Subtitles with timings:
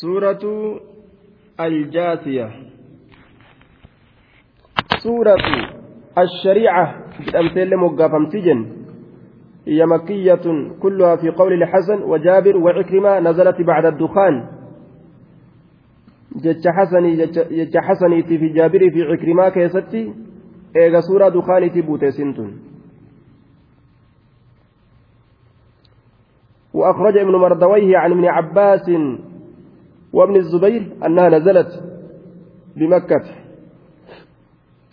[0.00, 0.44] سورة
[1.60, 2.50] الجاثية.
[4.98, 5.36] سورة
[6.18, 7.02] الشريعة.
[7.18, 8.76] بالأمثال مقافم سجن.
[9.66, 10.44] هي مكية
[10.82, 14.48] كلها في قول الحسن وجابر وعكرمة نزلت بعد الدخان.
[16.36, 20.14] جج حسني جج حسني في جابر في عكرمة كيستي.
[20.76, 22.58] إيغا سورة دخاني بوتيسنتون
[26.74, 28.90] وأخرج ابن مردويه عن ابن عباس
[30.16, 31.70] وابن الزبير أنها نزلت
[32.76, 33.24] بمكة.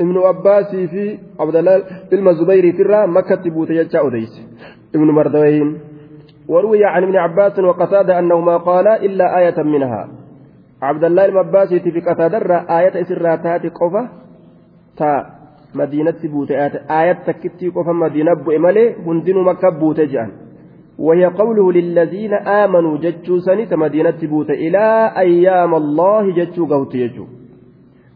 [0.02, 4.34] ابن عباس في عبد الله علم الزبير ترى مكة بوتيجا أوديس.
[4.96, 5.64] ابن مردويه
[6.48, 10.02] وروي عن ابن عباس وقتادة أنه ما قال إلا آية منها.
[10.82, 12.40] عبد الله المباس في قتادة
[12.80, 14.10] آية إسرها تاتي قفة
[14.98, 15.12] تا
[15.76, 16.54] مدينة بوتي
[17.00, 20.32] آية تكتي قفة مدينة بؤملي هندن مكة بوتجان
[21.00, 27.26] وهي قوله للذين آمنوا جتشو سنة مدينة بوت إلى أيام الله جتشو قوت يجو.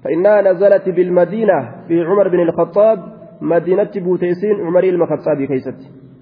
[0.04, 3.00] فإنها نزلت بالمدينة في عمر بن الخطاب
[3.42, 5.80] مدينة بوتيسين عمر المخطاب كيست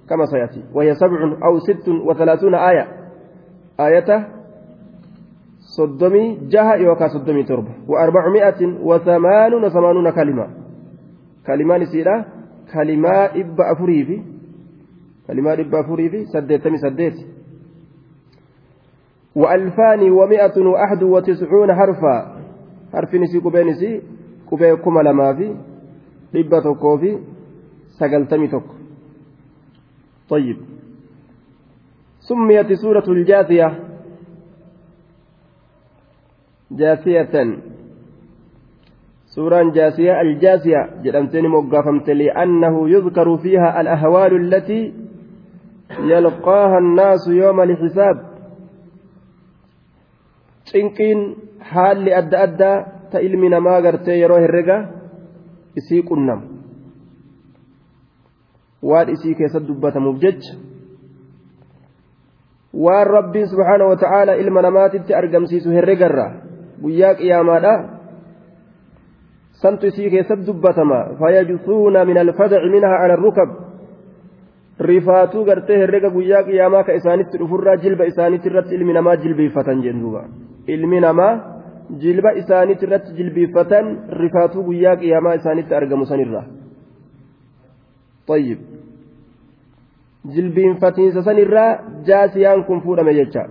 [0.10, 0.64] كما سيأتي.
[0.74, 2.88] وهي سبع أو ست وثلاثون آية.
[3.80, 4.28] آية
[5.78, 7.74] صدمي جهة يوكا صدمي تربة.
[7.88, 10.48] وأربعمائة وثمان وثمانون كلمة.
[11.48, 12.26] كلمان سيرة
[12.74, 14.35] كلمة إب أفريفي.
[15.28, 17.18] كلمات dhibba afurii fi saddeettamii saddeet
[19.36, 22.16] وألفان ومائة وأحد وتسعون حرفا.
[22.94, 24.02] حرف نسي قبين نسي
[24.52, 27.18] قبين كما لما في tokkoo fi
[28.00, 28.76] sagaltamii tokko
[30.30, 30.58] طيب.
[32.20, 33.80] سميت سورة الجاثية.
[36.72, 37.58] جاثية.
[39.26, 40.90] سورة جاثية الجاثية.
[41.04, 44.94] جرمتني مقافمت لأنه يذكر فيها الأهوال التي
[45.92, 48.36] يلقاها الناس يوم الحساب
[50.66, 51.20] cinqiin
[51.72, 52.78] haalli adda addaa
[53.12, 54.78] ta ilmi namaa gartee yeroo herrega
[55.80, 56.44] isii qunnamu
[58.90, 60.54] waan isii keessatti dubbatamuuf jecha
[62.86, 66.26] waan rabbiin subhaanahu wa ta'aala ilma namaatitti argamsiisu herregarra
[66.82, 67.76] guyyaa qiyaamaadha
[69.62, 73.50] santu isii keessatti dubbatama fayajsuuna min alfadaci minhaa ala rukab
[74.80, 80.24] rifaatuu gartee herrega guyyaa qiyaamaa ka isaanitti dhufurraa jilba isaanitti irratti ilmi namaa jilbeeffatan jenduuba
[80.68, 81.34] ilmi namaa
[82.04, 83.86] jilba isaanitti irratti jilbeeffatan
[84.22, 86.44] rifaatuu guyyaa qiyaamaa isaanitti argamu sanirra
[88.28, 88.58] طيب
[90.36, 93.44] jilbiinfatiinsa sanirraa jaasiyaan kun fuudhame jecha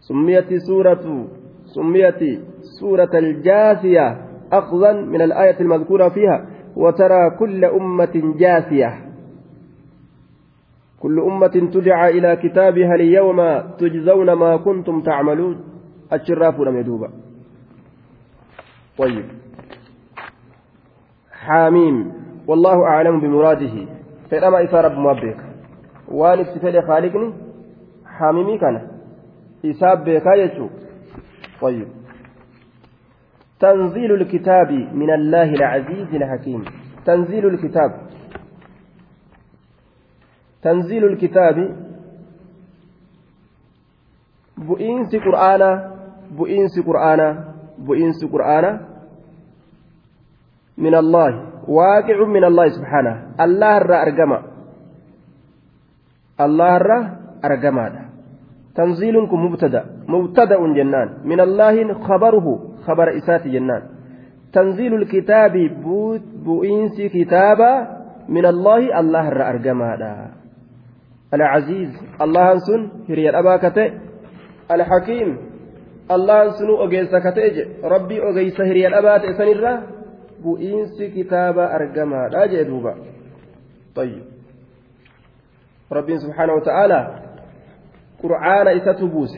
[0.00, 1.30] summiyati suuratu
[1.74, 2.40] summiyati
[2.78, 4.06] suurata aljaasiya
[4.52, 6.46] أخذا من الآية المذكورة فيها
[6.76, 8.90] وترى كل أمة جاثية
[11.04, 15.64] كل أمة تدعى إلى كتابها اليوم تجزون ما كنتم تعملون.
[16.12, 17.08] الشراف لم يدوب
[18.98, 19.24] طيب.
[21.32, 22.12] حاميم.
[22.46, 23.86] والله أعلم بمراده.
[24.30, 25.36] فإنما إسا رب مبيك.
[26.08, 27.32] وأن اتفل خالقني.
[28.06, 28.88] حاميمي كان.
[29.64, 30.68] إساب يجو.
[31.60, 31.88] طيب.
[33.60, 36.64] تنزيل الكتاب من الله العزيز الحكيم.
[37.06, 37.90] تنزيل الكتاب.
[40.64, 41.76] تنزيل الكتاب.
[44.58, 45.70] بؤينس قرآنا
[46.32, 47.28] بؤينس قرآنا
[47.78, 48.72] بؤينس قرآنا
[50.78, 51.30] من الله
[51.68, 53.14] واقع من الله سبحانه.
[53.40, 54.38] الله الرا أرجما
[56.40, 57.00] الله الرا
[57.44, 57.86] أرجما
[58.74, 61.08] تنزيلكم مبتدأ مبتدأ جنان.
[61.24, 62.46] من الله خبره
[62.86, 63.82] خبر إسات جنان.
[64.52, 65.54] تنزيل الكتاب
[66.44, 67.72] بؤينس كتابا
[68.28, 69.90] من الله الله الرا أرجما
[71.34, 71.90] العزيز
[72.22, 73.92] الله سن هري الأبا كتئ
[74.70, 75.28] الحكيم
[76.10, 79.74] الله سن أجيس كتئ ربي أجيس هري الأبا تئسن الرا
[80.44, 82.94] بؤينس كتاب أرجما لا جدوبا
[83.94, 84.22] طيب.
[85.92, 87.00] ربي سبحانه وتعالى
[88.22, 89.34] قرآن إستبوس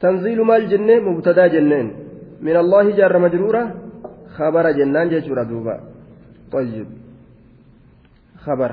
[0.00, 1.86] تنزيل مال جنة مبتدا جنين
[2.40, 3.74] من الله جار مجرورة
[4.36, 5.80] خبر جنان جيشورة دوبا.
[6.52, 6.86] طيب.
[8.46, 8.72] خبر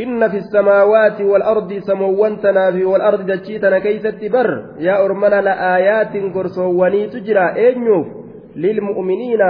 [0.00, 7.46] إن في السماوات والأرض سموان تنافي والأرض دجيتنا كيست بر يا أرمنا لآيات قرصواني تجرى
[7.56, 8.06] أينيوف
[8.56, 9.42] للمؤمنين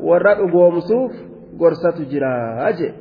[0.00, 1.12] والرأي قومسوف
[1.60, 2.34] قرصة تجرى
[2.70, 2.92] أجي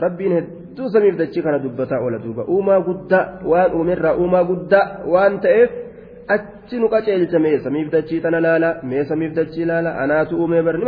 [0.00, 5.40] rabbiin hedduu samiif dachii kana dubbataa oola duuba uumaa guddaa waan uumerraa uumaa guddaa waan
[5.44, 5.70] ta'eef
[6.34, 10.78] achi nu qaceelcha mee samiif dachii tana laala mee samiif dachii laala anaatu uumee bar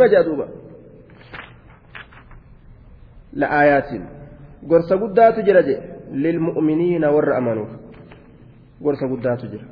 [3.41, 4.03] la'aayaatiin
[4.69, 5.75] gorsa guddaatu jira je
[6.23, 7.71] lilmu'miniina warra amanuuf
[8.83, 9.65] gorsa guddaatu jira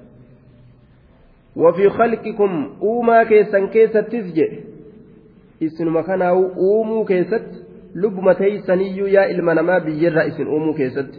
[1.55, 4.57] وفي خلقكم uumaa keessan keessattis jedhe
[5.65, 7.57] isinuma kanaa'u uumuu keessatti
[7.95, 11.17] lubbuma teeysaniyyuu yaa ilma namaa biyyarraa isin uumuu keessatti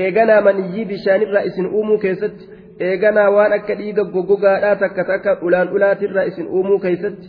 [0.00, 2.44] eeganaa maniyyii bishaanirraa isin uumuu keessatti
[2.88, 7.28] eeganaa waan akka dhiiga goggogaadhaa takka takka ulaan ulaatirraa isin uumuu keessatti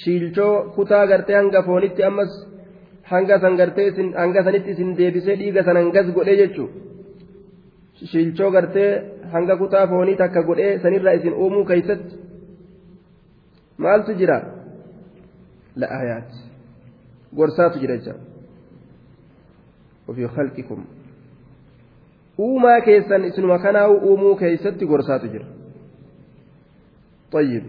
[0.00, 2.32] shiilchoo kutaa gartee hanga foonitti ammas
[3.10, 3.88] hanga san gartee
[4.22, 8.90] hanga sanitti isin deebisee dhiiga san hangas godhee jechuudha shiilchoo gartee
[9.32, 12.14] hanga kutaa foonii takka godhee sanirraa isin uumuu keessatti
[13.78, 14.40] maaltu jira
[15.82, 16.38] la'aayaati
[17.36, 18.14] gorsaatu jira jecha
[20.08, 20.84] ofii khalqikum
[22.48, 25.46] uumaa keessan isinuma kanaa uumuu keessatti gorsaatu jira
[27.32, 27.64] طيب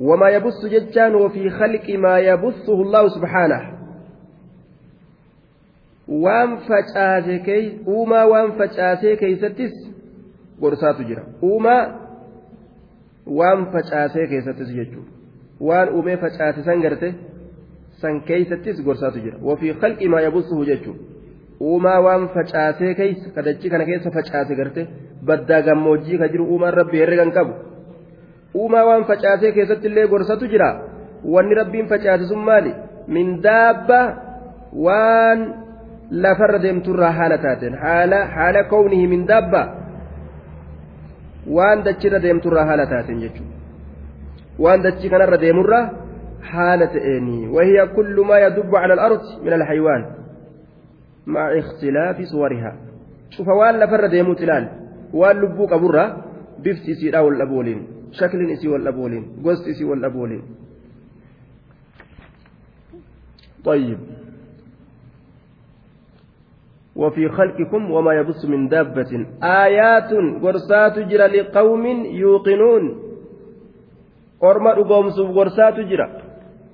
[0.00, 3.73] وما يبث جتان وفي خلق ما يبثه الله سبحانه
[6.08, 9.72] waan facaase uumaa waan facaasee keeysattis
[10.60, 11.22] gorsaatu jira.
[11.42, 11.82] Uumaa
[13.26, 15.10] waan facaasee keessattis jechuudha.
[15.60, 17.14] Waan uumee facaase san garte
[18.00, 19.38] san keeysattis gorsaatu jira.
[19.42, 21.00] Wafii khalqi maa yabussuhu jechuudha.
[21.60, 24.88] Uumaa waan facaasee keeysa kadachii kana keessa facaase garte
[25.24, 27.52] baddaa gammoojjii ka jiru uumaan rabbi herregan qabu.
[28.54, 30.70] Uumaa waan facaasee keessatti illee gorsatu jira.
[31.24, 32.74] Wanni rabbiin facaase sun maali?
[33.08, 34.00] Min daabba
[34.72, 35.63] waan
[36.22, 39.62] lafarra deemturraa haala taateen haala haala kownihi min daabba
[41.56, 43.54] waan dachirra deemturraa haala taateen jechuudha
[44.64, 45.84] waan dachii kanarra deemurraa
[46.52, 50.02] haala ta'eenii wahiya kullu maa yadubbu cala al-ardi min alxaywaan
[51.36, 52.76] maca ikhtilaafi suwarihaa
[53.36, 54.66] cufa waan lafarra deemuut ilaal
[55.20, 56.08] waan lubbuu qaburraa
[56.64, 57.80] bifti isiidhaa wal dhabu waliin
[58.18, 60.44] shakliin isii wal dhabu waliin gosti isii wal dhabu waliin
[63.64, 63.98] طيب
[66.96, 69.12] وفي خلقكم وما يبث من دابة.
[69.42, 70.10] آيات
[70.42, 71.86] قرصات جرى لقوم
[72.22, 72.84] يوقنون.
[74.42, 76.08] أرمى أقومسوف قرصات جرى.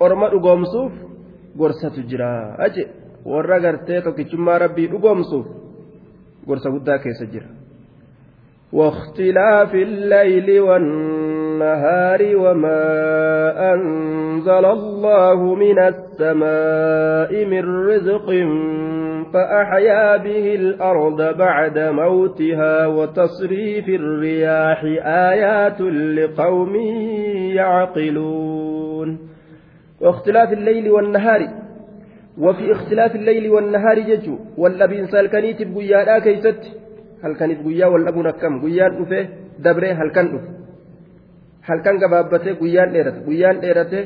[0.02, 0.92] أرمى أقومسوف
[1.58, 2.56] قرصات جرى.
[2.58, 2.86] أجي.
[3.24, 5.46] warra gartee tokkichummaa rabbii dhugoomsuuf
[6.46, 7.48] gorsa guddaa keessa jira
[8.72, 11.39] واختلاف الليل والنهار.
[12.34, 18.26] وما أنزل الله من السماء من رزق
[19.32, 26.74] فأحيا به الأرض بعد موتها وتصريف الرياح آيات لقوم
[27.54, 29.18] يعقلون.
[30.00, 31.48] واختلاف الليل والنهار.
[32.38, 34.38] وفي اختلاف الليل والنهار ججو.
[34.58, 36.62] والأبين سالكنيت بقيادا كيست؟
[37.24, 39.28] هل كانت قيا والأبون كم؟ قيان أفه
[39.58, 40.40] دبره هل كان
[42.92, 44.02] ديرت قيان ديرته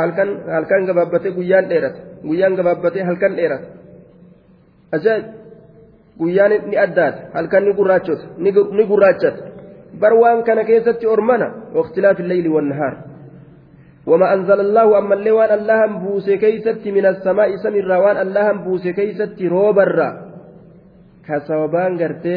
[0.00, 1.96] هل كان هل كان قبابته قيان ديرت
[2.28, 3.64] قيان قبابته هل كان ديرت
[4.96, 5.26] ajaa'ib
[6.18, 8.24] guyyaan ni addaata halkan ni gurraachota
[8.76, 9.42] ni gurraachata
[10.00, 12.94] bar waan kana keessatti ormana واختلاف الليل والنهار
[14.06, 18.92] وما أنزل الله أما اللي وان الله بوسي كيست من السماء سمر وان الله بوسي
[18.92, 20.08] كيست روبرا
[21.26, 22.36] كسوبان قرتي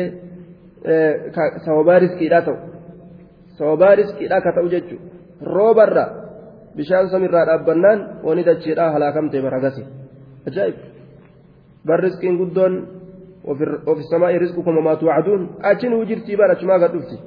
[1.66, 2.56] سوبا رزقي لا تو
[3.60, 4.98] سوبا رزقي لا كتو ججو
[5.56, 6.06] روبرا
[6.76, 9.84] بشان سمر رابنان وندتشي لا هلاكمتي برغسي
[10.48, 10.76] أجائب
[11.86, 12.74] بل رزق قدون
[13.88, 17.20] وفي السماء رزقكم وما توعدون أجن وجرتي بان أجما قد أفتي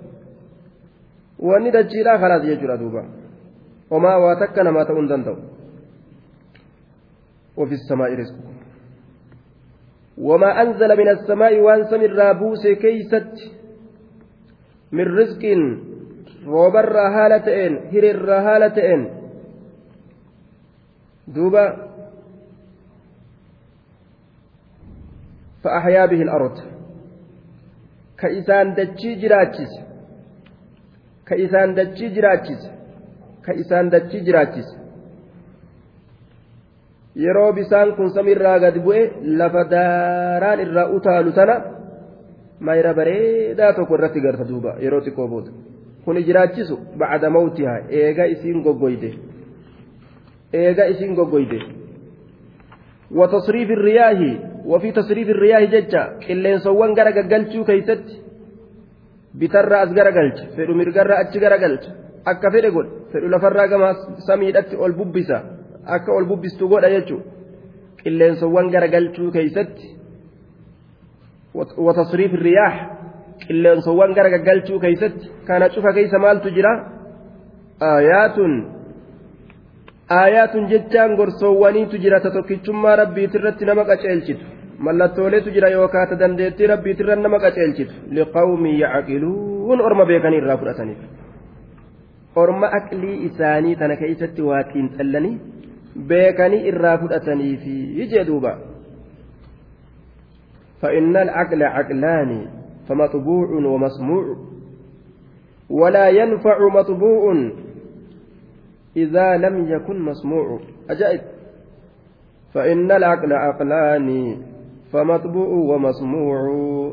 [1.38, 3.02] وأني دجيلا خلاص يجرى دوبا
[3.90, 5.36] وما واتكنا ما تؤن دندو
[7.56, 8.54] وفي السماء رزقكم
[10.18, 13.34] وما أنزل من السماء وأنسى من رابوس كيست
[14.92, 15.42] من رزق
[16.52, 19.02] roobarraa haala ta'een hiriirraa haala ta'een.
[21.34, 21.64] Duuba.
[25.62, 26.62] Fa'aaxyaa bihin aroota
[28.20, 29.80] ka isaan dachii jiraachise
[31.28, 32.68] ka isaan dachii jiraachise
[33.44, 34.74] ka isaan dachii jiraachise
[37.24, 39.02] yeroo bisaan kun samiirraa gad bu'e
[39.38, 41.56] lafa daaraan irraa utaalu tana
[42.66, 45.50] mayra bareedaa tokko irratti garta duuba yeroo xiqqoo booda.
[46.04, 49.10] Kuni jiraachisu bacda mawtihaa eega isiin goggoyde
[50.62, 51.60] eega isiin goggoyde
[53.12, 54.18] وتصريف الرياح
[54.64, 58.08] وفي تصريف الرياح ججا قلين سوان غرا غلچو كيست
[59.96, 61.84] غرا غلچ فدو مرغرا اچ غرا غلچ
[62.24, 63.88] akka fedhe godhe fedhu lafarraa gama
[64.26, 65.38] samiidhatti ol bubbisa
[65.86, 67.30] akka ol bubbistu godha jechuudha
[68.02, 69.86] qilleensawwan garagalchuu keeysatti
[71.86, 72.76] watasriif riyaax
[73.47, 76.71] qilleensawwan garagalchuu keeysatti kana cufa keeysa maaltu jira
[77.89, 78.53] aayaatun
[80.19, 84.45] aayaatun jechaan gorsoowwaniitu jira ta tokkichummaa rabbiitirratti nama qaceelchitu
[84.87, 90.99] mallattooleetu jira yookaan ta dandeettii rabbiitirra nama qaceelchitu liqawmi yacqiluun orma beekanii irraa fudhataniif
[92.43, 95.35] orma aqlii isaanii tana keessatti waa xiinxallanii
[96.09, 97.77] beekanii irraa fudhataniifi
[98.15, 98.53] jee duuba
[100.81, 102.31] فإن العقل عقلان
[102.88, 104.36] فمطبوع ومسموع.
[105.70, 107.50] ولا ينفع مطبوع
[108.96, 110.60] إذا لم يكن مسموع.
[110.90, 111.20] أجائب.
[112.54, 114.36] فإن العقل عقلان
[114.92, 116.40] فمطبوع ومسموع.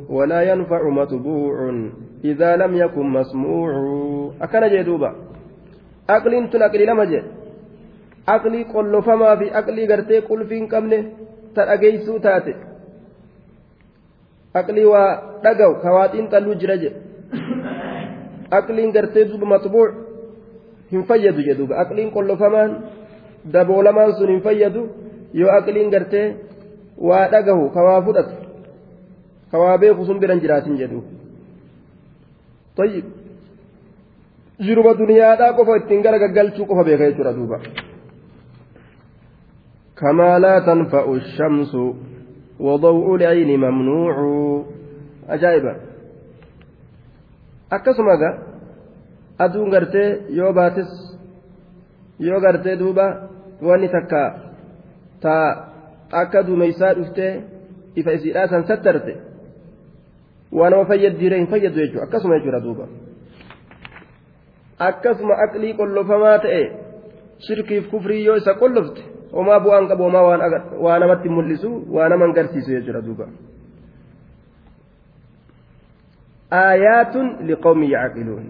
[0.10, 1.56] ولا ينفع مطبوع
[2.26, 3.72] إذا لم يكن مسموع.
[4.42, 5.16] أكن جدوبا
[6.10, 7.24] أقل تنقل لما جد
[8.30, 11.12] أقلي قل فما في أقلي قرتي قل فين كمنه.
[11.56, 12.69] تأجيسو تاتي.
[14.56, 16.84] أقلي ودقوا كواتين تلو جرج
[18.54, 19.90] أقلي قرتي دوب مطبوع
[20.92, 22.72] hin fayyadu jedhuuba aqliin qollofamaan
[23.54, 24.82] daboolamaan sun hin fayyadu
[25.42, 26.28] yoo aqliin gartee
[27.10, 28.36] waa dhagahu ka waa fudhatu
[29.52, 31.04] ka waa beeku sun biran jiraatin jedhu
[32.80, 33.06] tayyib
[34.66, 37.60] jiruma duniyaadhaa qofa ittiin gara gaggalchuu qofa beeka jechuudha duuba
[40.00, 41.74] كما لا تنفع الشمس
[42.61, 44.15] وضوء العين ممنوع
[45.29, 45.75] أجائبا
[47.75, 48.31] akkasuma ga
[49.45, 50.91] aduun gartee yoo baates
[52.27, 53.07] yoo gartee duuba
[53.69, 54.21] wanni takka
[55.23, 55.49] taa
[56.23, 57.33] akka duumeysaa dhuftee
[58.01, 59.15] ifa isiidhaa san sattarte
[60.59, 62.85] waa nama fayyaddiire hin fayyadu jechuudha akkasuma jechuudha duuba
[64.89, 66.63] akkasuma aqlii qollofamaa ta'e
[67.47, 69.03] shirkiif kufrii yoo isa qollofte
[69.34, 70.22] homaa bu'aan qabu homaa
[70.80, 73.28] waa namatti mul'isu waa nama agarsiisu jechuudha duuba.
[76.54, 78.46] آيات لقوم يعقلون.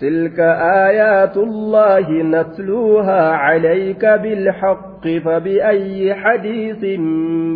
[0.00, 0.40] تلك
[0.88, 7.00] آيات الله نتلوها عليك بالحق فبأي حديث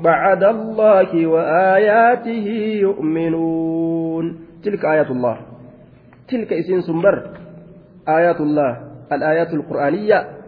[0.04, 2.48] بعد الله وآياته
[2.80, 4.24] يؤمنون.
[4.64, 5.36] تلك آيات الله.
[6.28, 7.16] تلك اسم سنبر.
[8.08, 8.72] آيات الله.
[9.12, 10.43] الآيات القرآنية.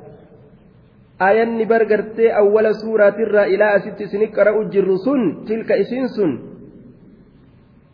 [1.22, 1.82] آية نبر
[2.18, 4.68] أول سورة الرا إلى ست سنين قرأ
[5.48, 6.32] تلك اسم سن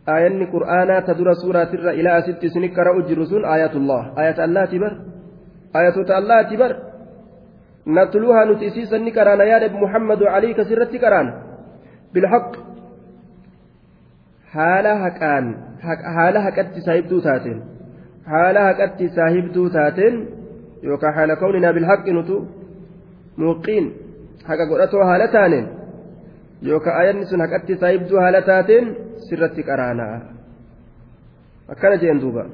[0.07, 4.93] aayanni qur'aanaa ta dura suuraatirra ilaa asitti isin qara'u jirru sun aayatullah ayata allaati bar
[5.79, 6.71] ayatota allaati bar
[7.97, 11.31] natluuha nuti isiisan ni qaraana yaa nabi muhammadu alii kasirratti qaraana
[12.13, 12.49] bilhaq
[14.55, 15.45] haala haqaan
[16.15, 17.59] haala haqatti saahibduu taateen
[18.33, 20.15] haala haqatti saahibduu taateen
[20.89, 22.43] yookaan haala kawninaa bilhaqi nutu
[23.37, 23.85] muuqiin
[24.47, 25.67] haqa godhatoo haala taaneen
[26.61, 28.95] yookaan ayanni sun haqatti saahibduu haala taateen
[29.29, 30.17] sirratti qaraanaa
[31.75, 32.45] akkana jeen duuba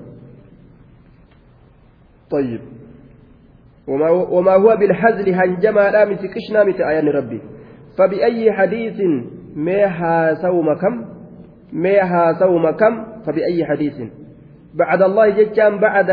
[2.30, 2.62] طيب.
[3.88, 7.42] وما, وما هو بالحزل هنجما لا مت قشنا مت آيان ربي.
[7.98, 9.02] فبأي حديث
[9.56, 11.06] ميها سوم كم
[11.74, 12.94] ميها سوم كم
[13.26, 13.98] فبأي حديث؟
[14.74, 16.10] بعد الله جتان بعد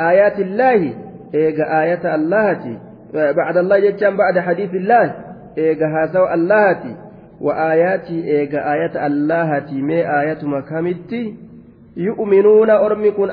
[0.00, 0.94] آيات الله
[1.34, 2.80] إيجا آية الله
[3.14, 5.14] بعد الله جتان بعد حديث الله
[5.58, 6.96] إيجا هاسو الله
[7.40, 11.34] وآياتي إيجا آية الله مي آية مكامتي
[11.96, 13.30] يؤمنون أرمكن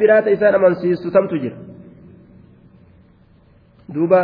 [0.00, 1.56] biraata isaan amansiistu tamtu jira
[3.94, 4.20] duuba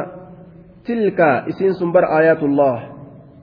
[0.84, 2.76] tilka isiin sun bar aayatullah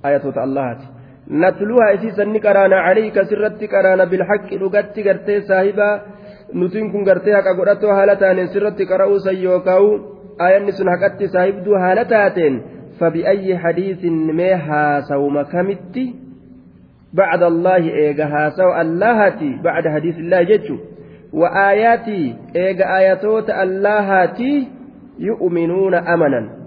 [0.04, 0.97] ayatoota allahaati
[1.30, 5.90] natluha isii sanni qaraana calayka sirratti qaraana bilxaqi dhugatti gartee saahiba.
[6.54, 9.90] Nutiin kun gartee haqa godhatoo haala taaneen sirratti qara'uu san yookaa'u
[10.40, 12.62] ayanni sun haqatti saahibduu haala taateen
[13.00, 16.06] fabi'ayyi hadiisin mee haasawuma kamitti?
[17.16, 20.80] Bacda allaahi eega haasawu allaahati bacda hadiisillaahi jechu.
[21.34, 24.68] Wa aayaatii eega aayatoota allaahaatii
[25.20, 26.67] yu'minuuna amanan.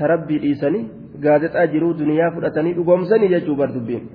[0.00, 0.86] أمنا تربي إيساني
[1.24, 4.06] قادت أجروا دنيا فرأتني أقومسني جتشو بردبين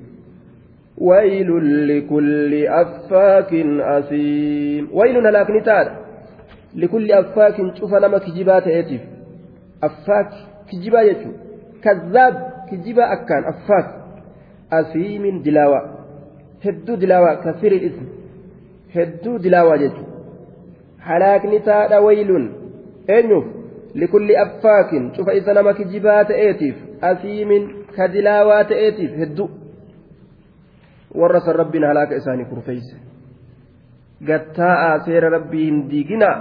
[0.97, 1.49] ويل
[1.87, 5.91] لكل أفاك أثيم ويل هلاك نتار
[6.75, 9.13] لكل أفاك شوف نمك جبات إيتف
[9.87, 10.33] affaak
[10.69, 11.35] kijibaa jechuun
[11.83, 12.35] kazzaab
[12.69, 13.87] kijibaa akkaan affaak
[14.79, 15.83] asiimin dilaawaa
[16.65, 18.07] hedduu dilaawaa kasirin ismi
[18.95, 20.07] hedduu dilaawaa jechuun
[21.07, 22.45] halaakni taadha waylun
[23.17, 23.45] eenyuuf
[25.53, 29.49] nama kijibaa ta'eetiif asiimin ka dilaawaa ta'eetiif hedduu
[31.21, 32.95] warra san rabbiin halaaka isaanii kurfeeyse
[34.31, 36.37] gattaa'aa seera rabbii hin diiginaa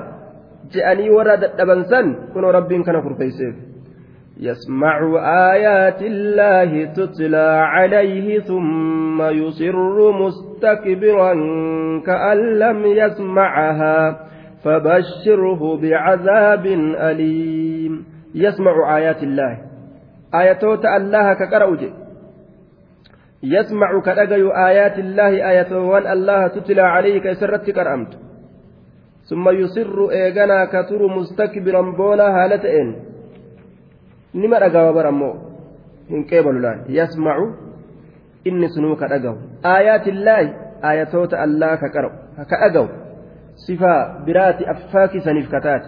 [0.77, 3.55] je'anii warra dadhaban san kunoo rabbiin kana kurfeeyseef
[4.43, 4.99] يسمع
[5.53, 11.35] آيات الله تتلى عليه ثم يصر مستكبرا
[12.07, 14.21] كأن لم يسمعها
[14.65, 16.67] فبشره بعذاب
[17.11, 18.05] أليم.
[18.35, 19.59] يسمع آيات الله.
[20.35, 21.93] آياتوت الله كقرأوجه
[23.43, 25.33] يسمع كدغيو آيات الله.
[25.51, 28.13] آياتوان الله تتلى عليه كيسرت كرأمت.
[29.31, 32.89] ثم يصر إيغانا كتر مستكبرا بونا هالتين
[34.35, 35.33] نما رقاوا برمو.
[36.11, 37.37] إن كيبل لا يسمع.
[38.47, 40.55] إني سنوك رقاو آيات الله.
[40.85, 42.11] آياتوت الله كقرأ.
[43.62, 45.84] كأقاو صفة برات أفاك سنف كتات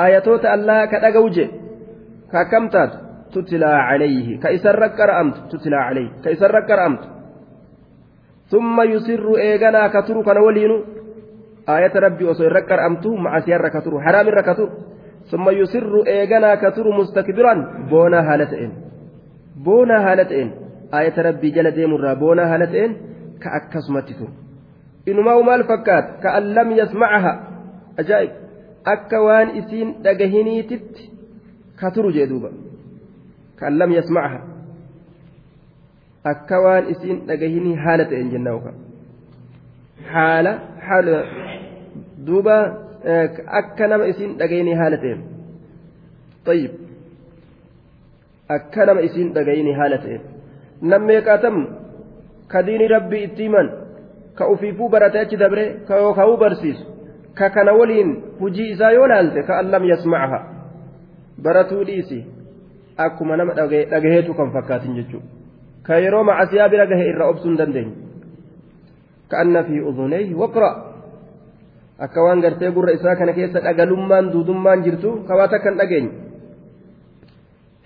[0.00, 1.50] آياتوت الله كأقاو جي
[2.32, 2.92] ككمتات
[3.32, 7.00] تتلى عليه كإسر كرأمت تتلى عليه كإسر كرأمت
[8.52, 10.84] ثم يصر إيغانا كتر كان ولينو
[11.68, 14.68] آية ربي وصير ركر أمتو مع سير ركتر حرام ركتر
[15.30, 17.54] ثم يسر إيغانا كتر مستكبرا
[17.90, 18.72] بونا هالتين
[19.64, 20.48] بونا هالتين
[20.94, 22.96] آية ربي جل ديمرا بونا هالتين
[23.42, 24.08] كأكسمت
[25.07, 27.33] إنما مال فكات كأن لم يسمعها
[27.99, 28.47] أجائب
[28.87, 31.11] akka waan isiin dhagahiniititti
[31.79, 32.49] ka turu jee duuba
[33.59, 34.39] kan lam yasmacha
[36.31, 38.73] akka waan isiin dhagahinii haala ta'een jennaa
[40.13, 40.53] haala
[40.87, 41.17] haala
[42.29, 42.57] duuba
[43.61, 45.21] akka nama isiin dhagayni haala ta'een
[46.47, 46.71] طيب
[48.49, 50.23] akka nama isiin dhagayni haala ta'een
[50.81, 51.57] nam meeqaatam
[52.51, 53.49] ka diini rabbii itti
[54.37, 56.85] ka ufiifuu baratee achi dabre ka yookaan barsiisu
[57.37, 60.39] ka kana waliin hujii isaa yoo laalte ka allam yasmacaha
[61.43, 62.25] baratuu dhiisi.
[62.97, 65.25] Akkuma nama dhagaheetu kan fakkaatin jechuudha
[65.85, 67.93] ka yeroo macasiyaa bira gahe irra obsuu hin dandeenye.
[69.29, 70.69] Ka anna fi udunayhi waqra.
[71.99, 76.11] Akka waan gartee gurra isaa kana keessa dhagalummaan duudummaan jirtu kawaa takka hin dhageenye.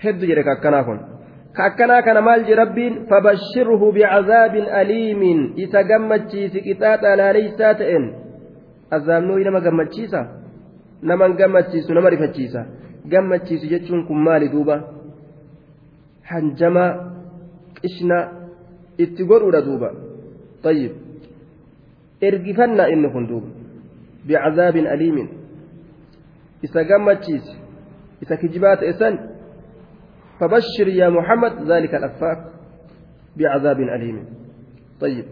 [0.04, 1.00] Hedduu jedhe ka akkanaa kun.
[1.00, 1.11] ka
[1.54, 8.06] akkanaa kana maal je rabbiin fabashirhu bicazaabin aliimiin isa gammachiisi qixaaxa laaleysaa ta'een
[8.98, 10.26] azaabnuu nama gammachiisa
[11.02, 12.66] naman gammachiisu nama rifachiisa
[13.10, 14.76] gammachiisu jechuun kun maali duuba
[16.32, 16.86] hanjama
[17.82, 18.18] qishna
[18.98, 19.92] itti godhuudha duuba
[20.64, 20.92] طيب
[22.22, 23.62] ergifannaa inni kun duuba
[24.26, 25.28] بعذاب أليم
[26.64, 27.48] إذا قمتشيس
[28.24, 29.31] إذا كجبات إسان
[30.42, 32.46] فبشر يا محمد ذلك الأفاك
[33.38, 34.26] بعذاب أليم.
[35.02, 35.26] طيب.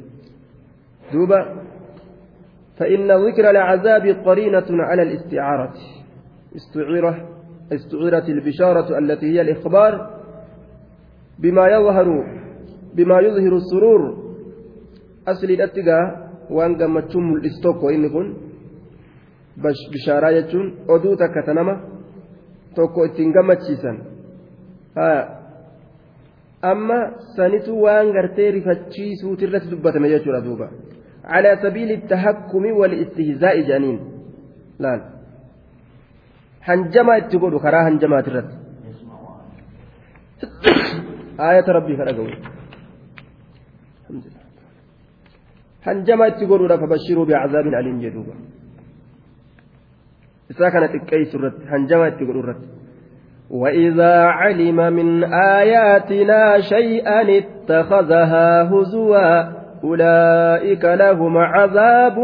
[1.14, 1.42] دوبا.
[2.78, 5.74] فإن ذكر العذاب قرينة على الاستعارة.
[6.56, 7.30] استعيرة
[7.74, 10.22] استعيرت البشارة التي هي الإخبار
[11.40, 12.08] بما يظهر
[12.94, 14.02] بما يظهر السرور.
[15.28, 18.36] أصل الأتقى وأن قمتشم الإستوك وإن كن
[21.46, 21.76] ta nama
[22.76, 24.19] tokko ittiin gammachiisan
[26.72, 27.00] amma
[27.36, 30.68] sanitu waan gartee rifachiisuuti irratti dubbatame jechuudha duuba
[31.36, 33.98] على سبيل التهكم والاستهزاء جانين
[34.80, 34.92] لا
[36.68, 38.50] هنجما تقول كرا هنجما ترد
[41.50, 42.30] آية ربي فرقوا
[45.88, 48.36] هنجما تقول فبشروا بعذاب أليم جدوبا
[50.52, 52.68] isaa kana xiqqeessu irratti hanjama itti godhu irratti
[53.52, 62.20] وإذا علم من آياتنا شيئا اتخذها هزوا أولئك لهم عذاب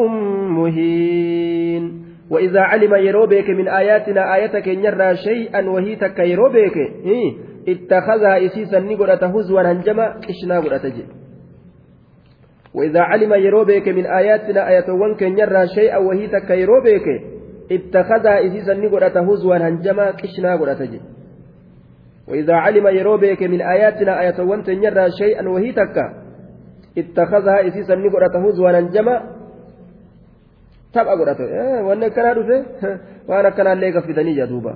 [0.50, 6.78] مهين وإذا علم يروبك من آياتنا آيتك يرى شيئا وهي تك يروبك
[7.70, 10.92] اتخذها إسيسا نقرة هزوا هنجما إشنا قرة
[12.74, 17.08] وإذا علم يروبك من آياتنا آية وانك يرى شيئا وهي تك يروبك
[17.72, 20.82] اتخذها إذا نقرأت هزوا هنجما كشنا قرأت
[22.28, 26.06] وإذا علم يروبك من آياتنا آية وانت نرى شيئا وهي تكا
[26.98, 29.16] اتخذها إذا نقرأت هزوا هنجما
[30.94, 32.66] تبقى قرأت إيه وأنا كان هذا
[33.28, 34.76] وأنا كان الليك في دنيا دوبا.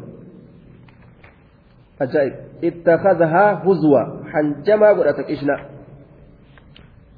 [2.01, 2.33] أجائب.
[2.63, 4.03] اتخذها هزوا.
[4.33, 5.79] هنجما قرأت كشنا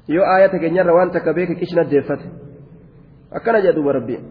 [0.08, 2.26] yoo aayata keenyarra waan takka beeke qishna deeffate
[3.30, 4.24] akkana jedhuuba rabbiin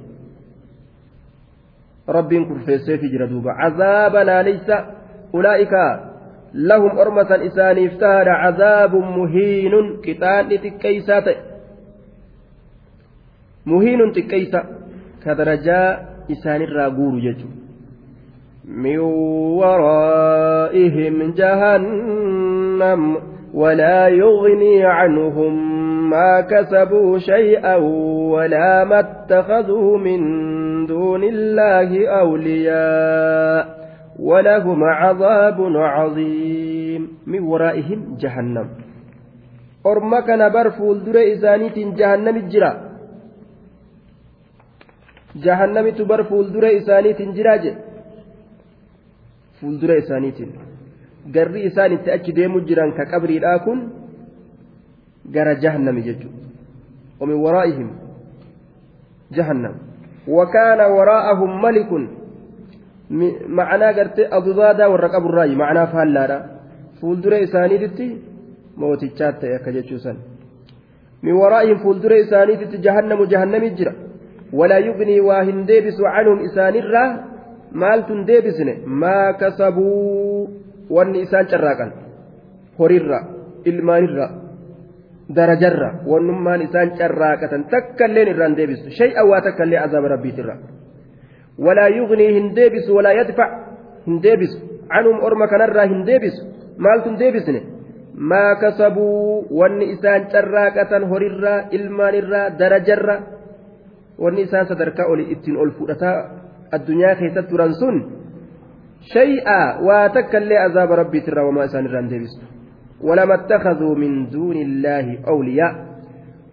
[2.08, 4.76] rabbiin kurfeesseefi jira duuba cazaaba laaleysa
[7.04, 11.38] ormatan isaaniif tahaadha cazaabun muhiinun qixaanni xiqqeeysaa ta'e
[13.66, 14.60] muhiinun xiqqeeysa
[15.24, 15.88] ka darajaa
[16.36, 17.62] isaanirraa guuru jechuudha
[18.68, 19.00] من
[19.60, 23.18] ورائهم جهنم
[23.54, 25.54] ولا يغني عنهم
[26.10, 27.76] ما كسبوا شيئا
[28.32, 30.22] ولا ما اتخذوا من
[30.86, 33.81] دون الله أولياء
[34.30, 37.02] ولهم عذاب عظيم.
[37.28, 38.68] من ورائهم جهنم.
[39.86, 42.72] أرمك نبر فولدر إسانيت جهنم الجرا.
[45.46, 47.66] جهنم تبر فولدر إسانيت جراج
[49.58, 50.40] فولدر إسانيت
[51.22, 53.80] garri isaan itti achi deemu jiran ka qabriidhaa kun
[57.22, 57.90] ومن ورائهم
[59.32, 59.74] جهنم.
[60.28, 61.92] وكان وراءهم ملك
[63.58, 66.38] معنى قرت أضدادا والرقب الرأي معنى فهلادا
[67.02, 68.08] فولدر إسانيتي
[68.78, 70.14] موتيشات يكجتشوسا
[71.24, 73.94] من ورائهم فولدر إسانيتي جهنم جهنم جرا
[74.54, 77.06] ولا يغني واهن ديبس عنهم إسان الرا
[77.82, 78.70] مالت ديبسن
[79.02, 80.48] ما كسبوا
[80.90, 81.88] وان إسان شراقا
[82.80, 83.20] هريرا
[83.70, 84.28] إلمانirra
[85.36, 86.04] darajarra.
[86.06, 88.92] Wannummaan isaan carraaqatan takka illeen irraan deebisu.
[88.92, 90.56] Shay'an waa takka illee azaaba rabbiitirra.
[91.60, 93.48] ولا يغني هندبس ولا يدفع
[94.08, 94.52] هندبس
[94.92, 96.36] عنهم أرمى كنرى هندبس
[96.78, 97.56] مالت هندبسن
[98.16, 99.44] ما كسبوا.
[99.52, 103.16] والنسان شراكة هررا إلمانرا درجرا.
[104.20, 106.12] والنسان صدركا أولي إتن ألفؤتا
[106.74, 107.96] الدنيا كيست ترنسون
[109.02, 112.34] شيئا واتكل عذاب ربي ترى وما إسان الران ديبس.
[113.02, 115.92] ولما اتخذوا من دون الله أولياء.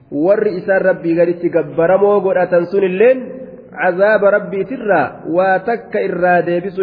[0.09, 3.38] warri isaan rabbii gaditti gabbaramoo godhatan sun illeen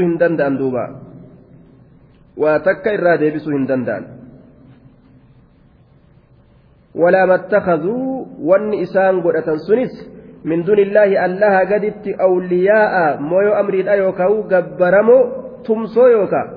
[0.06, 0.84] hin danda'an duuba
[2.44, 4.04] waa takka irraa deebisuu hin danda'an
[7.04, 9.96] walaa mattakazuu wanni isaan godhatan sunis
[10.44, 15.24] min dunillaahi allaha gaditti awliyaa'a moyo amriidha yookaan gabbaramoo
[15.68, 16.50] tumsoo yookaan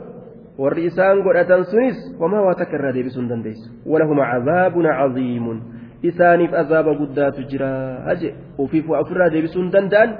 [0.58, 5.58] warri isaan godhatan sunis wamaa waa takka irraa deebisuu hin dandeessu walahuma cazaabun caziimun
[6.02, 7.70] isaaniif azaaba guddaatu jira
[8.04, 10.14] haje ofiif waa ofirraa deebisuu hin danda'an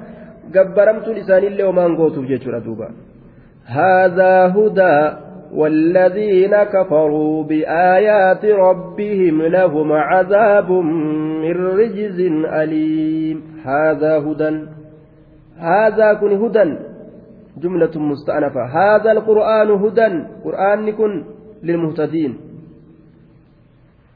[0.56, 2.90] gabbaramtuun isaaniillee homaan gootuuf jechuudha duuba
[3.68, 5.16] هذا هدى
[5.52, 10.70] والذين كفروا بآيات ربهم لهم عذاب
[11.42, 14.66] من رجز أليم هذا هدى
[15.58, 16.76] هذا كن هدى
[17.58, 21.24] جملة مستأنفة هذا القرآن هدى قرآن كن
[21.62, 22.36] للمهتدين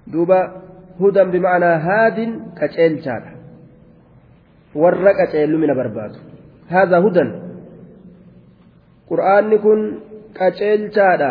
[0.06, 0.40] دوبا
[1.00, 2.18] هدى بمعنى هاد
[2.58, 3.22] كتشيل شاد
[4.74, 6.12] ورق كتشيل من برباد.
[6.68, 7.24] هذا هدى.
[9.10, 9.80] قرآن كن
[10.34, 11.22] كتشيل شاد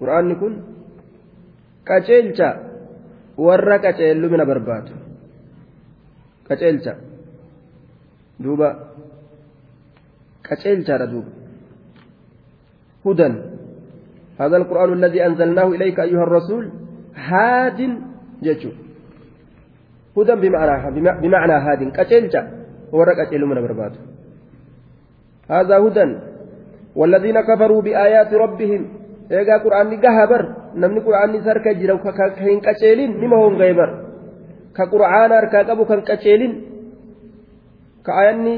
[0.00, 0.52] قرآن كن
[1.86, 2.58] كتشيل شاد
[3.36, 4.86] ورق كتشيل من برباد.
[6.48, 6.98] كتشيل شاد
[8.40, 8.70] دوبا.
[10.44, 11.32] كتشيل شاد دوبا.
[13.06, 13.28] هدى.
[14.40, 16.77] هذا القرآن الذي أنزلناه إليك أيها الرسول.
[18.42, 18.70] جتشو
[20.16, 20.74] هدى بمعنى
[21.22, 22.40] بمعنى هاد كتلجا
[22.92, 23.94] ورق أتلو من برباد
[25.50, 26.06] هذا هدى
[26.98, 28.82] والذين كفروا بآيات ربهم
[29.32, 30.42] إيجا قرآن قهبر
[30.80, 33.90] نمني قرآن سرك جرو كهين كتلين نما هم غيبر
[34.76, 36.52] كقرآن أركا قبو كان كتلين
[38.06, 38.54] كآياني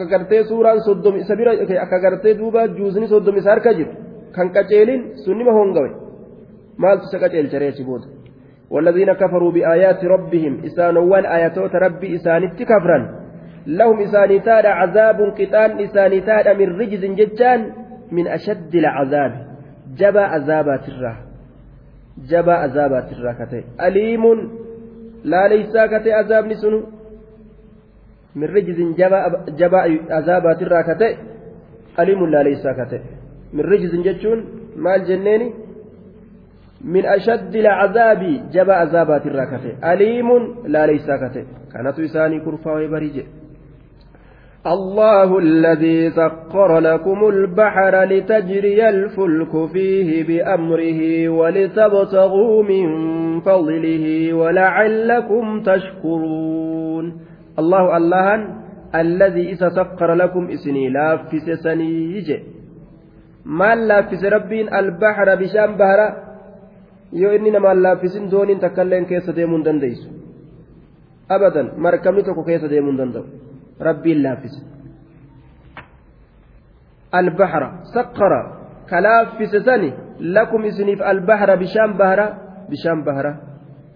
[0.00, 1.52] kagartee suuraan soddomi isa bira
[1.92, 3.92] kagartee duuba juusni soddomi isa harka jiru
[4.32, 5.90] kan qaceelin sun nima hongawe
[6.82, 8.08] maaltu isa qaceelchareechi booda
[8.70, 12.98] والذين كفروا بآيات ربهم إسانوان آياتوت ربي إسانت كفرا
[13.66, 17.60] لهم إسانتان عذاب قتال إسانتان من رجز ججان
[18.12, 19.32] من أشد العذاب.
[19.98, 21.16] جبا عذابات الراه
[22.30, 23.64] جبا عذابات الراه كتي.
[23.86, 24.24] أليم.
[25.24, 26.80] لا ليس كتي عذاب نسنو.
[28.36, 29.18] من رجز جبا
[29.60, 31.16] جبا عذابات الراه كتي.
[32.00, 33.00] أليم لا ليس كتي.
[33.52, 34.38] من رجز ججون
[34.76, 35.48] مال جنيني.
[36.84, 40.28] من أشد العذاب جبا عذابات الراكته أليم
[40.66, 43.22] لا ليس كته كانت يساني كرفا ويبريج.
[44.66, 52.86] الله الذي سخر لكم البحر لتجري الفلك فيه بأمره ولتبتغوا من
[53.40, 57.20] فضله ولعلكم تشكرون.
[57.58, 58.46] الله الله
[58.94, 62.32] الذي إذا سخر لكم إسني لافس سنيج
[63.44, 66.29] ما لافس ربين البحر بشام بهرة؟
[67.12, 70.08] Yoo inni namaan laaffisin dooniin takkailleen keessa deemuu hin dandeessu
[71.28, 73.24] abadan markabni tokko keessa deemuu hin danda'u
[73.88, 74.60] rabbiin laaffise
[77.12, 78.40] albahra saqqara
[78.90, 82.26] ka laaffise sani lakum isiniif albahra bishaan bahara
[82.70, 83.32] bishaan bahara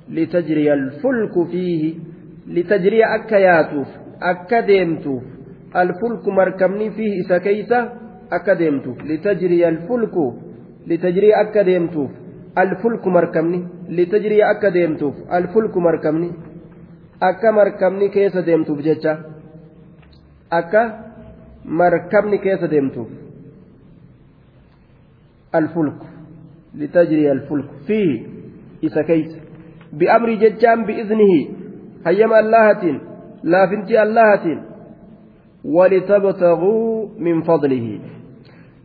[0.08, 1.90] litajriya alfulku fiihi
[2.56, 3.88] litajriya akka yaatuuf
[4.32, 5.22] akka deemtuuf
[7.22, 7.78] isa keeysa
[8.30, 10.26] akka deemtuuf litajriya alfulku
[10.86, 12.23] litajriya akka deemtuuf
[13.10, 16.28] markabni litajrii akka deemtuuf alfulku markabni
[17.20, 19.18] akka markabni keessa deemtuuf jecha
[20.50, 21.04] akka
[21.64, 23.08] مركبني كيس ديمتوف
[25.54, 26.00] الفلك
[26.74, 28.26] لتجري الفلك فيه
[28.84, 29.36] إسا كيس
[29.92, 31.48] بأمر ججام بإذنه
[32.06, 33.00] هيما اللهة
[33.42, 34.62] لا فنتي اللهة
[35.64, 37.42] ولتبتغوا من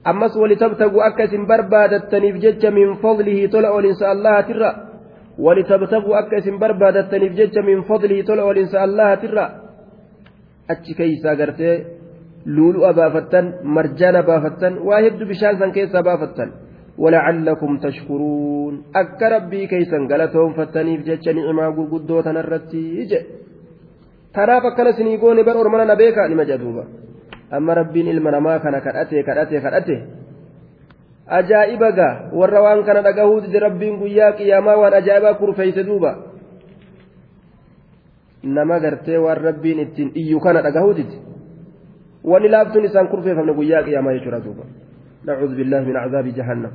[0.06, 4.76] فضله أمس ولتبتغوا أكس بربادتني بجج من فضله طلع الإنسان الله ترى.
[5.40, 9.46] ولتبتغوا أكس بربادتني بجج من فضله طلع الإنسان الله ترى.
[10.70, 11.86] أتش كيسا قرتي
[12.46, 16.52] لولو أبافتن مرجان أبافتن واهد بشان سن كيسا أبافتن
[16.98, 18.84] ولعلكم تشكرون.
[18.96, 23.26] أك ربي كيسا قالتهم فتني بجج نعما قدوة نرتي
[24.34, 26.84] tanaaf akkana sinii goone bar ormana na beekaa nima jedhuuba
[27.52, 29.96] amma rabbiin ilma namaa kana kadhate kadhate kadhate
[31.28, 36.12] ajaa'iba gaa warra waan kana dhagahuu dide rabbiin guyyaa qiyaamaa waan ajaa'ibaa kurfeeyse duuba
[38.44, 41.18] nama gartee waan rabbiin ittiin iyyu kana dhagahuu dide
[42.24, 44.64] wani laaftuun isaan kurfeeffamne guyyaa qiyaamaa jechuudha duuba
[45.26, 46.74] nacuudhu billaahi min cazaabi jahannam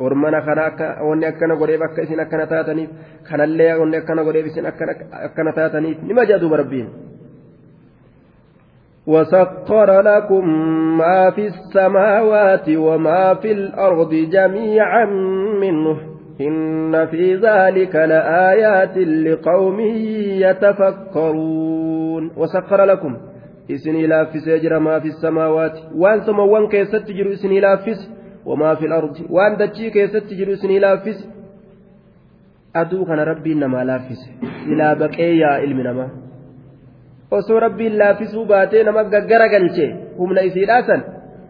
[0.00, 2.90] ormana kana akka wanni akkana godheef akka isin akkana taataniif
[3.28, 7.09] kanallee wanni akkana godheef isin akkana taataniif nima jedhu rabbiin
[9.06, 10.48] وسخر لكم
[10.98, 15.04] ما في السماوات وما في الأرض جميعا
[15.60, 15.96] منه.
[16.40, 19.80] إن في ذلك لآيات لقوم
[20.44, 22.30] يتفكرون.
[22.36, 23.16] وسخر لكم.
[23.70, 25.78] إسني لافس يجرى ما في السماوات.
[25.96, 28.10] وأنتم وان كيست تجروا إسني لافس
[28.46, 29.16] وما في الأرض.
[29.30, 31.28] وأن دتشي كيست تجروا إسني لافس
[32.76, 34.30] أدو كان ربي نما لافس.
[34.66, 36.29] إلى بقية علم نما.
[37.38, 39.86] Osoo rabbiin laaffisuu baatee nama gaggara galche
[40.18, 41.02] humna isiidhaa san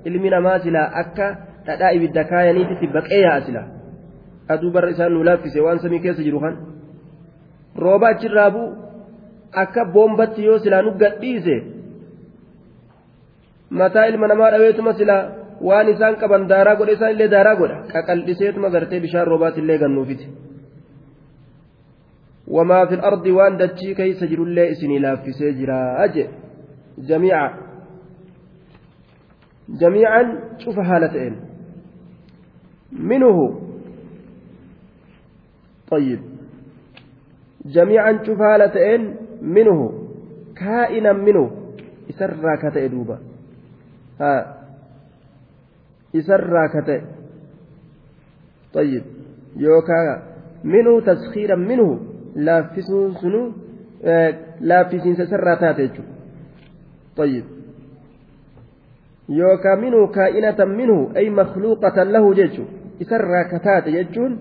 [0.04, 1.28] ilmi namaa silaa akka
[1.66, 3.62] dhadhaa ibidda kaayaniititti baqee yaa'a sila
[4.54, 6.54] aduu barra isaan nu laaffise waan samii keessa jiru kan.
[7.84, 8.68] Rooba achirraa bu'u
[9.62, 11.56] akka boombatti yoo silaa nu gadhiise
[13.80, 15.22] mataa ilma namaa dhaweetuma silaa
[15.68, 17.76] waan isaan qaban daaraa godhe isaan illee daaraa godha.
[17.92, 19.78] Qaqal'iseetuma gartee bishaan roobaatti illee.
[22.50, 26.04] وما في الأرض وان دتشي كيس جرو الله إسني لا في سجرا.
[26.04, 26.28] أجل
[26.98, 27.50] جميعا.
[29.68, 31.36] جميعا شوف هالتين
[32.92, 33.60] منه.
[35.90, 36.20] طيب.
[37.64, 39.92] جميعا شوف هالتين منه.
[40.56, 41.50] كائنا منه.
[42.10, 43.18] إسرى كتئ دوبا.
[44.20, 44.56] ها.
[46.16, 47.00] إسرى كتئ.
[48.74, 49.04] طيب.
[49.56, 50.22] يوكا.
[50.64, 52.09] منه تسخيرا منه.
[52.36, 53.54] laaffisuun sunu
[54.60, 56.12] laaffisiinsa sarraa taate jechuudha.
[59.38, 62.64] Yookaan minuu kaa'inatan minuu ay makluuqatan lahu jechu
[63.00, 64.38] isarraa ka taate jechuun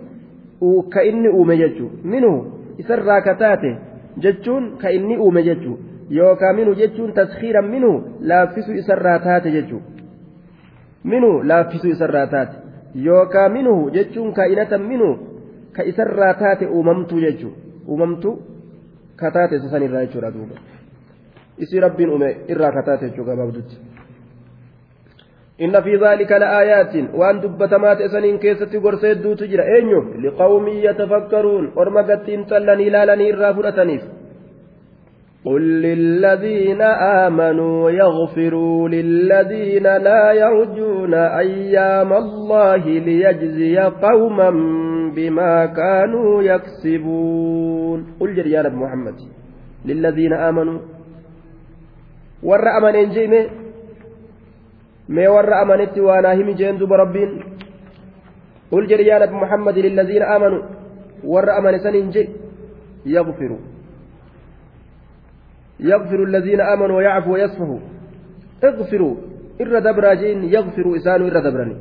[0.90, 1.98] ka inni uume jechuudha.
[2.04, 2.40] Minuu
[2.78, 3.78] isarraa ka taate
[4.18, 5.84] jechuun ka inni uume jechuudha.
[6.10, 9.86] Yookaan minhu jechuun taskiiran minhu laaffisuu isarraa taate jechuudha.
[11.04, 12.58] Minhu laaffisuu isarraa taate.
[13.06, 15.10] Yookaan minhu jechuun kaa'inatan minhu
[15.74, 17.69] ka isarraa taate uumamtuu jechuudha.
[17.89, 18.39] uumamtu
[19.17, 20.57] kataate isa san irraa jechuudha duuba
[21.59, 23.77] isii rabbiin uume irraa kataate jechuudha gabaabdutti
[25.61, 32.27] إن في ذلك لآيات وأن دبتمات إسنين كيست قرسيد دوت جرا أينيو لقوم يتفكرون أرمقت
[32.51, 34.03] تلني لالني الرافلتنيف
[35.45, 36.83] قل للذين
[37.23, 44.51] آمنوا يغفروا للذين لا يرجون أيام الله ليجزي قوما
[45.20, 48.00] بما كانوا يكسبون.
[48.20, 49.18] قل يا محمد
[49.86, 50.80] للذين آمنوا
[52.44, 53.44] ور أمن إنجيمه
[55.10, 57.32] ما ور أمنت وأنا هم جين دوب ربين.
[58.72, 60.62] قل جري يا محمد للذين آمنوا
[61.24, 62.24] ور أمن سننجي
[63.06, 63.62] يغفروا.
[65.80, 67.80] يغفر الذين آمنوا ويعفو ويصفحوا.
[68.64, 69.16] اغفروا
[69.62, 71.76] إر دبراجين يغفروا إسانوا إر دبرني.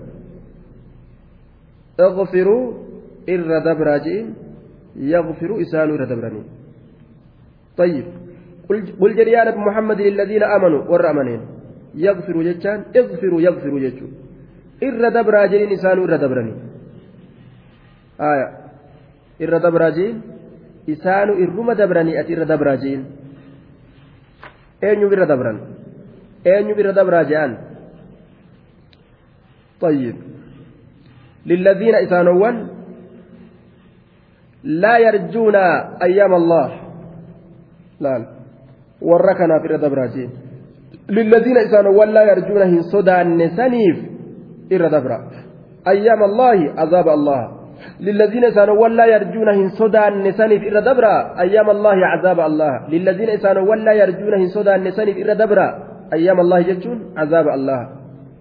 [2.00, 2.87] اغفروا
[3.29, 4.25] إر دبراجين
[4.95, 6.43] يغفروا إسانوا إر دبرني
[7.77, 8.05] طيب
[8.99, 11.41] قل جريان محمد للذين آمنوا ور أمنين
[11.95, 14.07] يغفروا جتان اغفروا يغفروا جتو
[14.83, 16.53] إر دبراجين إسانوا إر دبرني
[18.31, 18.47] آية
[19.41, 20.15] إر دبراجين
[20.89, 23.01] إسانوا إرما دبرني أتي إر دبراجين
[24.83, 25.57] eenyu bira dabran
[26.45, 27.53] eenyu bira dabraa je'an
[29.83, 30.15] طيب
[31.45, 32.55] للذين إسانوان
[34.64, 35.56] لا يرجون
[36.02, 36.68] أيام الله.
[38.00, 38.26] لا
[39.02, 40.28] وركنا في الردبراجي
[41.08, 43.96] للذين إسانوان لا يرجون هن صدى النسانيف
[44.72, 45.18] الردبرا
[45.88, 47.42] أيام الله عذاب الله.
[48.00, 52.88] للذين إسانوا ولا يرجون هن صدى النسان في إر دبرا أيام الله عذاب الله.
[52.88, 57.86] للذين إسانوا ولا يرجون هن النسان في إر دبرا ayyaama allahi jechuun azaaba allaha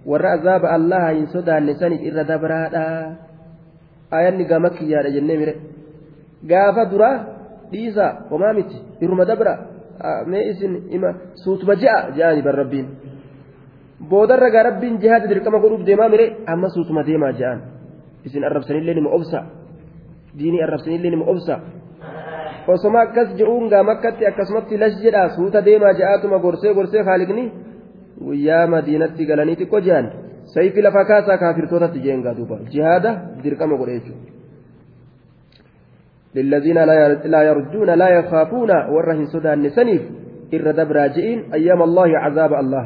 [0.08, 2.84] warra azaaba allaha hin sodaanne saniif irra dabraadha
[4.12, 5.54] ayanni gama kiyyaadha jennee mire
[6.44, 7.16] gaafa duraa
[7.72, 9.54] dhiisa homaa miti irruma dabra
[10.28, 11.10] mee isin ima
[11.44, 12.88] suutuma ji'a je'ani bar rabbiin
[14.10, 17.60] boodarra gaa rabbiin jihaada dirqama godhuuf deemaa mire amma suutuma deemaa je'an
[18.26, 19.40] isin arrabsanillee nima obsa
[20.38, 21.60] diinii arrabsanillee nima obsa
[22.68, 27.52] osoma akkas je'uun gaa makkatti akkasumatti lash jedha suuta deemaa je'aatuma gorsee gorsee haaliqni
[28.26, 30.08] guyyaa madiinatti galanii xiqqoo je'an
[30.54, 33.12] sayfi lafa kaasaa kaafirtootatti jeengaa duuba jihaada
[33.44, 34.37] dirqama godhe jechuudha.
[36.38, 36.78] للذين
[37.26, 40.02] لا يرجون لا يخافون ورهن سدان سنيف
[40.54, 42.86] إر دبر جئين أيام الله عذاب الله.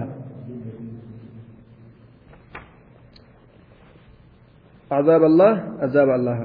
[4.92, 6.40] عذاب الله عذاب الله.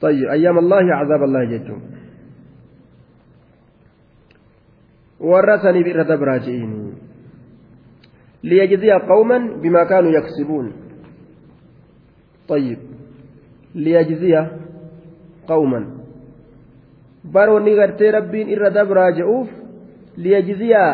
[0.00, 1.82] طيب أيام الله عذاب الله جدهم
[5.20, 6.94] ورثني بئر راجعين
[8.44, 10.72] ليجزي قوما بما كانوا يكسبون.
[12.48, 12.78] طيب
[13.74, 14.65] ليجزي
[15.48, 16.06] قوما
[17.32, 19.48] baroonni gartee rabbiin irra dabraa je'uuf
[20.16, 20.92] liyajziyaa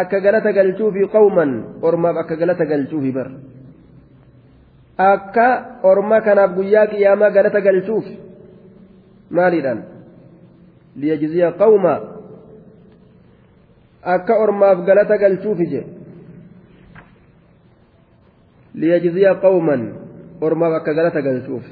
[0.00, 1.50] akka galata galchuufi qawman
[1.82, 3.28] ormaaf akka galata galchuufi bar
[4.98, 5.46] akka
[5.90, 8.06] orma kanaaf guyyaa qiyaamaa galata galchuuf
[9.30, 9.80] maaliidhaan
[10.96, 11.94] liyajziya qawma
[14.14, 15.82] akka ormaaf galata galchuufi je
[18.74, 19.82] liyajziya qawman
[20.40, 21.64] ormaaf akka galata galchuuf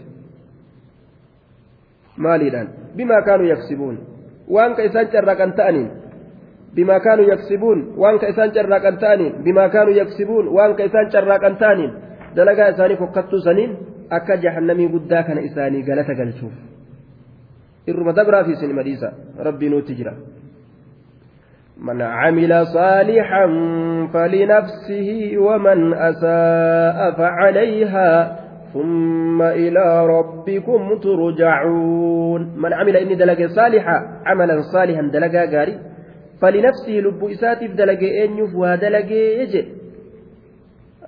[2.26, 3.96] maaliidhaan bimaa kaanuu yaksibuun
[4.56, 5.88] waan ka isaan carraaqan ta'aniin
[6.74, 11.56] bimaa kaanuu yaksibuun waan ka isaan carraaqan ta'aniin bimaa kaanuu yaksibuun waan ka isaan carraaqan
[11.62, 11.92] ta'aniin
[12.36, 13.70] dalagaa isaanii fokkattuu saniin
[14.18, 16.56] akka jahannamii guddaa kana isaanii galata galchuuf
[17.92, 19.08] irruma dabraa fi isin madhiisa
[19.48, 20.14] rabbii nuutti jira
[21.80, 23.46] من عمل صالحا
[24.12, 28.39] فلنفسه ومن أساء فعليها
[28.75, 35.75] ثم إلى ربكم ترجعون من عمل إني دلق صالحا عملا صالحا دلقا قاري
[36.41, 39.63] فلنفسه لب إساتف دلق إنيف ودلق يجي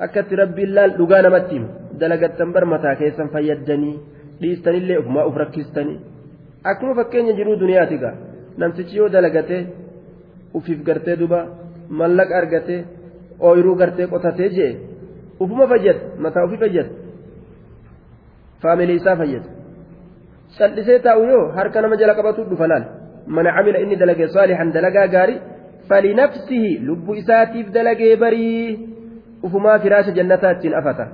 [0.05, 1.67] akkatti rabbiin laal dhugaa namatti himu
[1.99, 3.95] dalagattan bar mataa keessan fayyaddanii
[4.41, 5.97] dhiistanillee ofumaa uf rakkistanii
[6.71, 8.13] akkuma fakkeenya jiruu duniyaati gaa
[8.61, 9.57] namtichi yoo dalagate
[10.57, 11.39] ufiif gartee duba
[11.99, 12.75] mallaqa argate
[13.47, 14.71] ooyiruu gartee qotatee jee
[15.43, 17.00] ufuma fayyada mataa ofii fayyada
[18.62, 19.48] faamilii isaa fayyada
[20.58, 22.84] callisee taa'u yoo harka nama jala qabatu dhufa laal
[23.36, 25.40] mana camila inni dalage saalihan dalagaa gaarii
[25.88, 28.78] falinafsihi lubbu isaatiif dalagee barii
[29.48, 31.06] ufumaa firaasha jannataa ittiin afata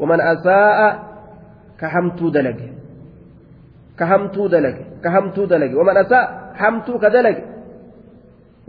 [0.00, 0.88] waman asaa'a
[1.80, 2.68] ka hamtuu dalage
[3.98, 6.24] ka hamtuu dalage ka hamtuu dalage waman asaa
[6.60, 7.42] hamtuu ka dalage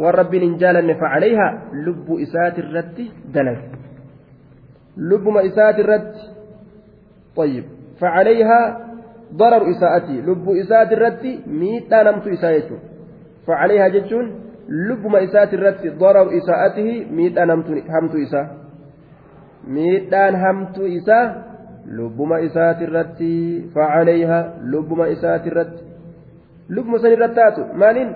[0.01, 1.51] waan rabbiin hin jaalanne facalayhaa
[1.85, 3.05] lubbuu isaati irratti
[3.37, 3.65] dalage
[5.11, 6.21] lubbuma isaati irratti
[7.35, 7.65] طيب
[8.01, 8.59] فعليها
[9.39, 12.77] ضرر إساءتي لب إساءة الرت ميتا نمت إساءته
[13.47, 14.25] فعليها جتون
[14.87, 18.45] لب ما إساءة الرت ضرر إساءته ميتا نمت همت إساء
[19.67, 21.25] miidhaan hamtuu isaa
[21.97, 23.31] lubbuma isaati irratti
[23.73, 24.39] facalayha
[24.71, 25.83] lubbuma isaati irratti
[26.69, 28.15] lubbuma san irratti taatu maaliin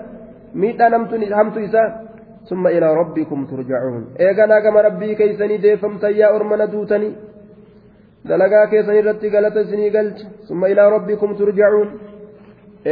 [0.54, 0.94] miidhaan
[1.40, 1.88] hamtuu isaa
[2.48, 7.14] summa ilaa rabbikum turjacuun eeganaa gama rabbii keeysanii deeffamtan yaa ormana duutanii
[8.28, 11.88] dalagaa keessan irratti galata isinii galcha summa ilaa rabbikum turjacuun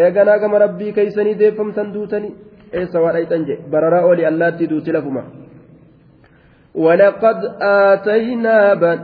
[0.01, 2.33] eeganaa gama rabbii keeysanii deeffamtan duutanii
[2.81, 5.25] eessa waa dhayxan jedhe bararaa oli allaattii duuti lafuma
[6.75, 8.99] ولقد آتينا بن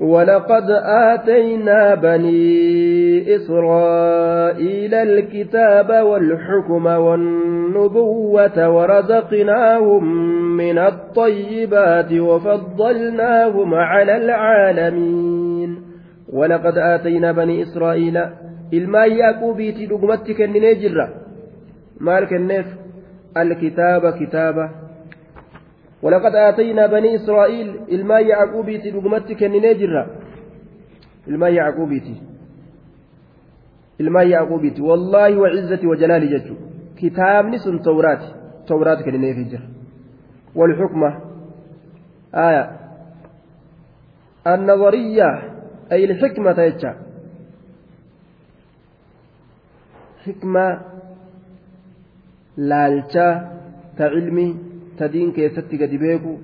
[0.00, 10.04] ولقد آتينا بني إسرائيل الكتاب والحكم والنبوة ورزقناهم
[10.56, 15.82] من الطيبات وفضلناهم على العالمين.
[16.32, 18.18] ولقد آتينا بني إسرائيل
[18.72, 21.08] yaaquubiiti dhugumatti kenninee jirra
[21.98, 22.66] maal kenneef
[23.34, 24.70] alkitaaba kitaaba
[26.02, 30.06] ولقد آتينا بني إسرائيل الماء يعقوبيتي لقمتي كنني جرا
[31.28, 32.22] الماء يعقوبيتي
[34.00, 36.54] الماء يعقوبيتي والله وعزتي وجلالي جدو
[36.96, 37.78] كتاب نسن
[39.04, 39.80] كنني في جرا
[40.54, 41.20] والحكمة.
[42.34, 42.80] آية.
[44.46, 45.30] النظرية.
[45.92, 46.96] أي الحكمة يتشا
[50.26, 50.80] حكمة.
[52.56, 53.58] لالشا
[53.98, 54.69] تعلمي.
[55.02, 56.34] Tadiin keessatti gadi beeku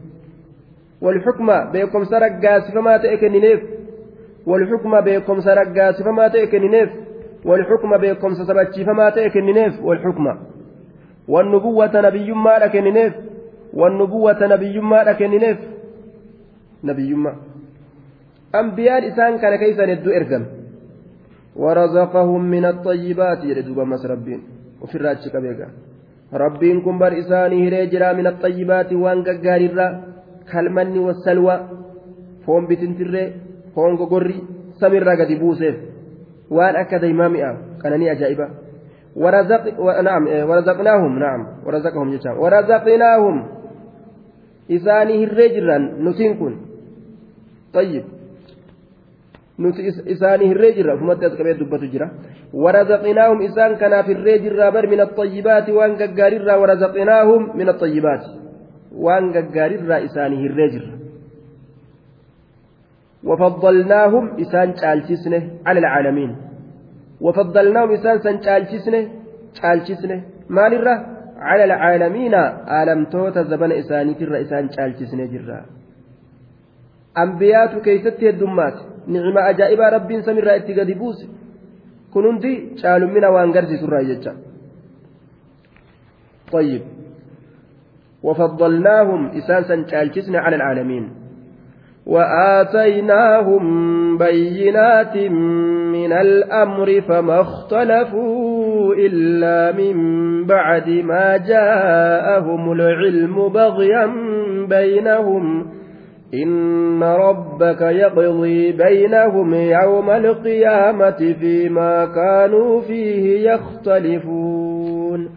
[1.07, 3.61] walxukma beekomsa raggaasifamaa ta'e kennineef
[4.53, 6.91] walxukma beekomsa raggaasifamaa ta'e kennineef
[7.53, 10.37] walxukma beekomsa sabachiifamaa ta'e kennineef walxukma
[11.35, 13.15] wannubuwwata nabiyyummaadha kennineef
[13.77, 15.59] والنبوة نبيما لكننف
[16.85, 17.37] نبيما
[18.55, 20.45] أنبياء إسان كان كيسا ندو إرقم
[21.57, 24.41] ورزقهم من الطيبات يردوبا مس ربين
[24.81, 25.35] وفي الراجك
[26.37, 29.89] بيقا ربين كن بر إساني هريجرا من الطيبات وان قاررا
[30.53, 31.57] كالمن والسلوى
[32.47, 33.33] فون بتنتري
[33.75, 34.43] فون قري
[34.81, 35.77] سمر قد بوسف
[36.51, 37.51] وان أكد إمامئة
[37.83, 38.49] كانني أجائبا
[39.17, 39.65] ورزق
[40.03, 43.37] نعم ورزقناهم نعم ورزقهم جتام ورزقناهم
[44.71, 46.55] إساني هريجرا نسين كن
[47.75, 48.05] طيب
[49.59, 49.81] nuti
[50.15, 52.07] isaanii hirree jirra ufumatti as qabee dubbatu jira
[52.65, 58.29] warazaqinaahum isaan kanaaf hirree jirraa bar min axayyibaati waan gaggaarirraa warazaqinaahum min axayyibaati
[59.07, 60.95] waan gaggaarirraa isaanii hirree jirra
[63.31, 66.37] وفضلناهم إسان شالشسنه على العالمين
[67.21, 69.01] وفضلناهم إسان سن شالشسنه
[69.61, 70.97] شالشسنه ما للره
[71.39, 72.35] على العالمين
[72.75, 75.76] عالم توتا زبن إساني ترى إسان شالشسنه جرا
[77.19, 81.27] أنبيات كيست الدمات nicima ajaa'ibaa rabbiin samiirraa itti gadi buuse
[82.11, 82.53] kun hundi
[82.83, 84.35] caalummina waan garsiisurraa jecha
[86.53, 86.83] طيب.
[88.23, 91.11] وفضلناهم إساسا شالشسنا على العالمين.
[92.07, 93.65] وآتيناهم
[94.19, 95.17] بينات
[95.97, 99.97] من الأمر فما اختلفوا إلا من
[100.47, 104.07] بعد ما جاءهم العلم بغيا
[104.69, 105.76] بينهم.
[106.43, 115.31] إن ربك يقضي بينهم يوم القيامة فيما كانوا فيه يختلفون.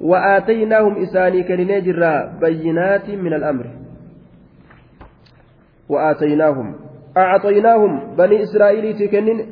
[0.00, 3.66] وآتيناهم إساني كننجر بينات من الأمر.
[5.88, 6.74] وآتيناهم
[7.16, 9.46] أعطيناهم بني إسرائيل تكنن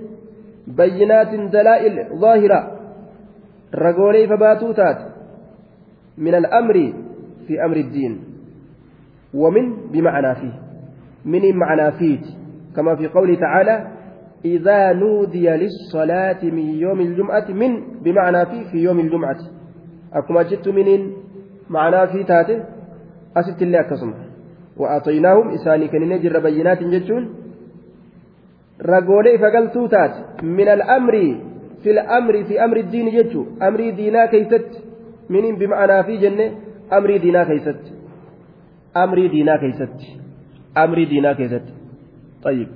[0.67, 2.79] بينات دلائل ظاهرة.
[3.75, 4.99] رجولي فباتوتات
[6.19, 6.93] من الأمر
[7.47, 8.21] في أمر الدين.
[9.35, 10.64] ومن بمعنى فيه.
[11.25, 12.27] من معنى فيت
[12.77, 13.87] كما في قوله تعالى
[14.45, 17.70] إذا نودي للصلاة من يوم الجمعة من
[18.05, 19.39] بمعنى في في يوم الجمعة.
[20.12, 21.12] akkuma jette من
[21.70, 22.65] معنى في taate.
[23.37, 24.15] asittillee akkasuma
[24.77, 27.35] وأعطيناهم isaanii kennine jira بينات jechuun
[28.83, 31.14] ragoolii ifa galtuu taate من الأمر
[31.83, 34.71] في الأمر في أمر الدين jechuu amrii diinaa keessatti.
[35.31, 36.47] من بمعنى في jenna.
[36.93, 37.83] amrii diinaa keessatti.
[38.97, 40.24] amrii diinaa keessatti.
[40.75, 41.85] Amrii diinaa keessatti
[42.45, 42.68] طيب.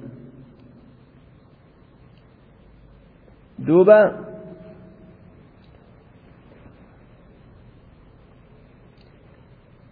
[3.58, 3.98] duuba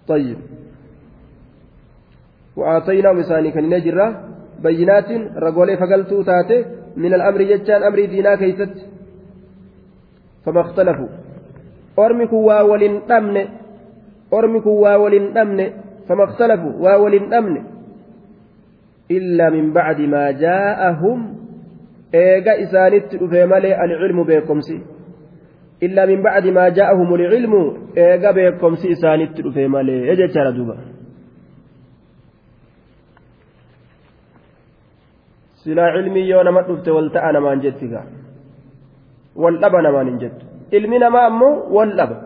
[0.09, 0.39] طيب.
[2.57, 4.07] وآتيناهم إساني كان نجرة
[4.63, 6.65] بينات رجولي فقلتو تاتي
[6.97, 8.87] من الأمر جتان أمر دينا كيست.
[10.47, 11.09] فما اختلفوا.
[11.99, 13.37] أرمي كوا ولن أمن.
[14.33, 15.59] أرمي كوا ولن أمن.
[16.09, 16.73] فما اختلفوا.
[16.73, 17.76] وولن أمن.
[19.11, 21.19] إلا من بعد ما جاءهم
[22.15, 24.79] إيجا إسانت مالي العلم بيكمسي
[25.83, 27.55] إلا من بعد ما جاءهم العلم
[27.97, 30.77] إيجا بيكمسي إسانت مالي إجا ترى دوبا
[35.67, 38.01] silaa cilmii yoo nama dhufte wal ta'a namaan jettiga
[39.43, 40.47] wal dhaba namaan hin jettu
[40.79, 42.17] ilmi namaa ammoo wal dhaba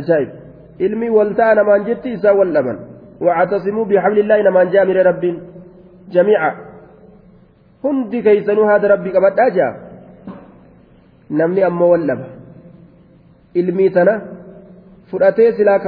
[0.00, 0.30] ajaa'ib
[0.86, 2.78] ilmi wal ta'a namaan jetti isaa wal dhaban
[3.20, 5.24] واعتصموا بحبل الله نمان جامر رب
[6.14, 6.52] جميعا
[7.84, 9.68] هندي كيسنو هذا ربي قبل أجا
[11.30, 11.62] نمني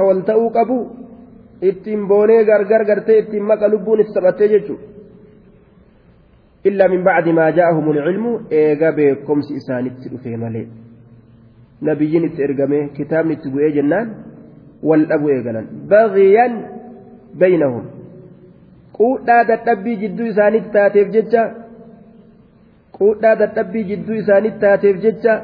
[0.07, 0.77] wal ta'uu qabu
[1.69, 4.85] ittiin boonee gargar gartee ittiin maqa lubbuun itti taphattee jechuudha
[6.69, 8.31] illaa min bacdi maa jaa'ahum ilcilmu
[8.61, 10.67] eega beekomsi isaanitti dhufee malee
[11.87, 14.07] nabiyyiin itti ergame kitaabni itti bu'ee jennaan
[14.89, 16.53] wal dhabu eegalan baghiyan
[17.42, 17.84] baynahum
[18.98, 21.42] quudhaa dadhabbii jidduu isaanitti taateef jecha
[22.98, 25.34] quudhaa dadhabbii jidduu isaanitti taateef jecha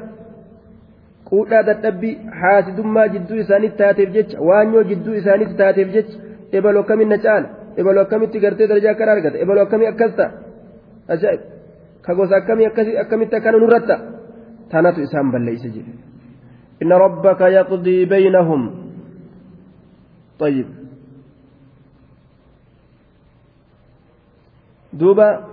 [1.30, 6.16] quudhaa dadhabbii haasidummaa jidduu isaanitti taateef jecha waanyoo jidduu isaanitti taateef jecha
[6.58, 7.48] ebaloo akkamiin na caala
[7.82, 10.30] ebaloo akkamitti gartee darajaa akkana argata ebaloo akkamii akkas ta'a
[11.14, 11.42] ajaa'ib
[12.06, 12.66] ka gosa akkamii
[13.04, 13.96] akkamitti akkana nurratta
[14.72, 15.92] tanatu isaan balleeyse jedhe
[16.82, 18.62] inna rabbaka yaqdii baynahum
[20.38, 20.66] طيب
[24.93, 25.49] duuba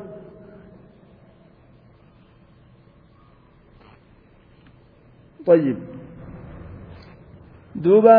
[5.46, 5.78] طيب.
[7.78, 8.18] duuba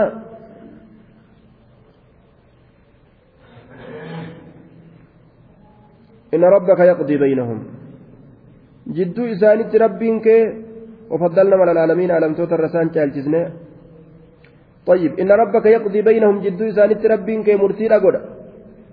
[6.33, 7.59] إن ربك يقضي بينهم.
[8.87, 10.39] جدو إسانت ربين كي
[11.11, 13.51] وفضلنا على العالمين على متوت الرسان تالجزنا
[14.87, 15.19] طيب.
[15.19, 16.39] إن ربك يقضي بينهم.
[16.39, 18.15] جدو إسانت ربين كي مرتيلا قد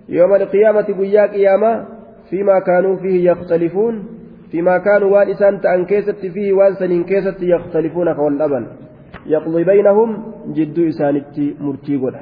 [0.09, 1.94] يوم القيامة قيا قيامة.
[2.29, 4.03] فيما كانوا فيه يختلفون
[4.51, 8.65] فيما كانوا وان إسان تأن كيست فيه وان سنين كيست يختلفون كواللبن
[9.25, 10.09] يقضي بينهم
[10.57, 12.15] جدو إسانت مرتي قد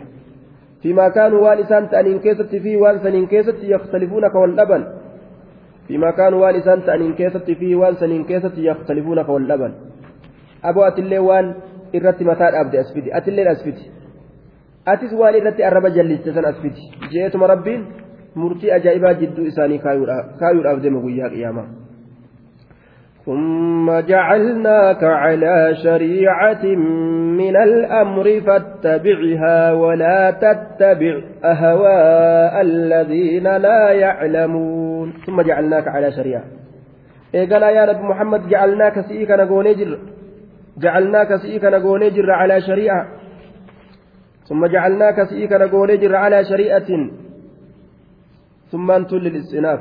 [0.82, 4.84] فيما كانوا waan isaan ta'an keessatti فيه waan sanin keessatti يختلفون ka wal dhaban
[5.88, 9.71] فيما كانوا waan isaan ta'an keessatti فيه waan sanin keessatti يختلفون ka wal dhaban
[10.63, 11.55] abboo atillee waan
[11.93, 13.91] irratti mataa dhaabde as fidi atilleen as fidi
[14.93, 16.58] atis waan irratti arraba jalliste san as
[18.36, 21.69] murtii ajaa'ibaa jidduu isaanii kaayuudhaaf deeme guyyaa qiyaamaa.
[23.25, 26.65] ثم جعلناك على شريعة
[27.39, 36.43] من الأمر فاتبعها ولا تتبع أهواء الذين لا يعلمون ثم جعلناك على شريعة
[37.36, 39.99] قال يا نبي محمد جعلناك سيئك نقول جر
[40.77, 43.07] جعلناك سيئك نقول جر على شريعة
[44.49, 46.89] ثم جعلناك سيئك نقول جر على شريعة
[48.74, 49.80] ثم أنت للاستئناف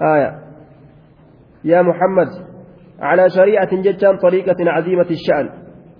[0.00, 0.30] آية.
[1.64, 2.30] يا محمد
[3.00, 5.48] على شريعة جتان طريقة عظيمة الشأن.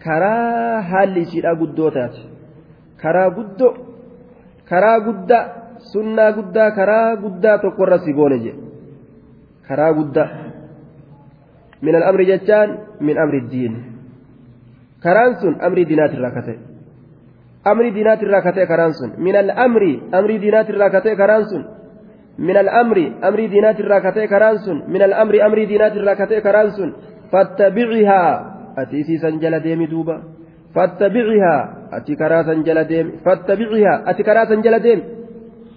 [0.05, 0.35] كرا
[0.81, 2.15] هالي سيدا قدوتات
[3.03, 3.69] كرا قدو.
[4.69, 5.41] كرا قدا
[5.93, 8.53] سنة قدا كرا قدا تقر سيبونجي
[9.69, 10.25] كرا قدا
[11.83, 12.69] من الأمر جتان
[13.01, 13.73] من أمر الدين.
[15.03, 16.11] كرانسون أمر دينات
[17.67, 19.83] أمر دينات الراكتة كرانسون من الأمر
[20.15, 21.65] أمر دينات الراكتة كرانسون
[22.39, 22.97] من الأمر
[23.29, 26.93] amrii diinaati irraa ka taate karaan sun من الأمر أمر دينات الراكتة كرانسون
[27.33, 28.25] فاتبعها.
[28.79, 30.23] atis isii san jala deemi duuba.
[30.75, 31.55] فاتبعها.
[31.93, 33.13] ati karaa san jala deemi.
[33.25, 33.95] فاتبعها.
[34.11, 35.03] ati karaa san jala deemi.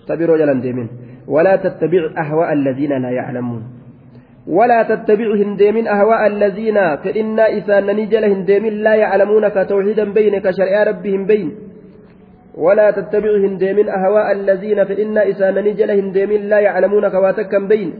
[0.07, 0.89] ta biroo jala hindeemiin
[1.27, 3.63] ولا تتبع أهواء الذين لا يعلمون.
[4.47, 11.25] ولا تتبع hindeemiin أهواء الذين fedhii isaanii jala hindeemiin لا يعلمون كتوحيدا بينك شرع ربهم
[11.25, 11.64] بين.
[12.55, 17.93] ولا تتبع هنديمين أهواء الذين فإنا إسان نجل هنديمين لا يعلمون كواتكا بين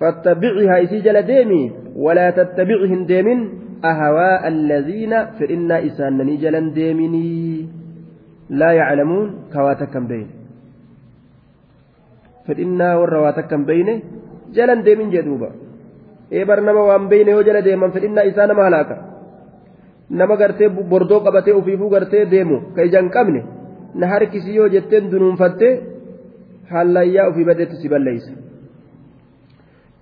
[0.00, 3.40] فاتبعها إسجل ديمي ولا تتبع هنديمين
[3.84, 7.30] أهواء الذين فإنا إسان نجل ديميني
[8.50, 10.28] لا يعلمون كواتكا بين
[12.46, 12.88] فإنا
[13.70, 13.96] بينه
[14.54, 15.50] jalan deemin jedhuuba
[16.30, 18.46] eebar nama waan beeyne yoo jala deeman fedhinnaa isaa
[20.10, 23.44] nama gartee bordoo qabatee ofiifuu gartee deemu ka ijaan qabne
[23.94, 25.74] na harkisi yoo jetteen dunuunfattee
[26.72, 28.32] hallayyaa ofii badeetti si balleeysa.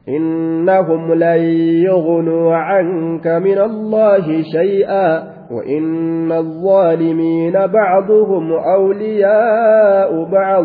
[0.08, 1.42] إنهم لن
[1.86, 10.64] يغنوا عنك من الله شيئا وإن الظالمين بعضهم أولياء بعض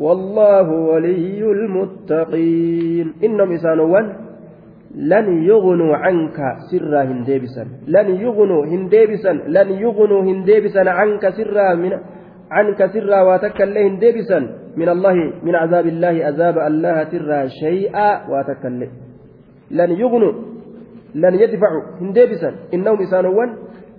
[0.00, 3.50] والله ولي المتقين إنهم
[4.98, 6.36] لن يغنوا عنك
[6.70, 11.92] سرا هنديبسا لن يغنوا هنديبسا لن يغنوا هنديبسا عنك سرا من
[12.50, 14.38] عنك سرا واتكل هنديبسا
[14.76, 18.80] من الله من عذاب الله عذاب الله سرا شيئا واتكل
[19.70, 20.32] لن يغنوا
[21.14, 23.50] لن يدفعوا هنديبسا إنهم إسانوان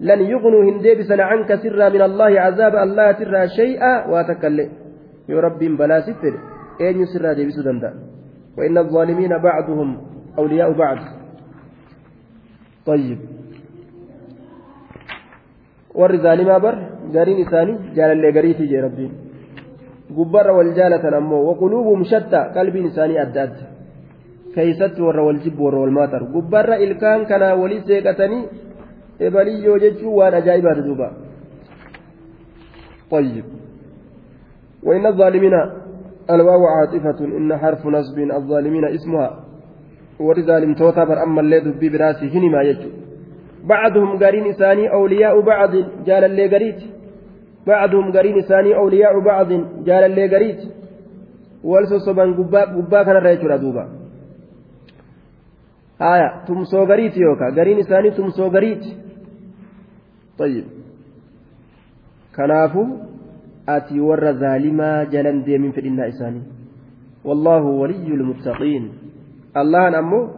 [0.02, 4.70] لن يغنوا هنديبسا عنك سرا من الله عذاب الله سرا شيئا واتكل
[5.30, 6.40] yoo rabbiin balaa si fedhe
[6.86, 8.10] eenyu sirraa deebisuu danda'a
[8.58, 10.98] وإن الظالمين بعضهم أولياء بعد.
[12.86, 13.20] طيب.
[15.96, 19.12] والرزالي ما بر؟ جارين ثاني؟ جال اللي قريتي يا ربي
[20.18, 23.56] قبر والجالة نمو وقلوبهم شتى قلب إنساني أداد.
[24.56, 26.24] كيست ور والجب ور والماتر.
[26.36, 28.46] قبر إلكان كان ولي سيقتني
[29.22, 31.12] إبلي يوجد وأنا جايبا تدوبا
[33.12, 33.46] طيب.
[34.84, 35.54] وإن الظالمين
[36.30, 39.49] الواو عاطفة إن حرف نصب الظالمين اسمها.
[41.24, 42.90] أما اللي دبي براسي هنما يجو
[43.64, 45.72] بعضهم قرين ثاني أولياء بعض
[46.06, 46.82] جال اللي قريت
[47.68, 49.50] بعضهم قرين ثاني أولياء بعض
[49.88, 50.62] جال اللي قريت
[51.64, 53.90] والسوسبان قبا قبا كان رأيتنا دوبا.
[56.02, 57.48] آية تمسو قريت يوكا.
[57.58, 58.84] قرين ثاني تمسو قريت
[60.38, 60.66] طيب.
[62.36, 62.84] كنافو
[63.76, 66.44] ati warra zaalimaa jalan deemin fedhinnaa isaanii
[67.24, 68.86] wallaahu waliyyu lmuttaqiin
[69.54, 70.30] allahan ammoo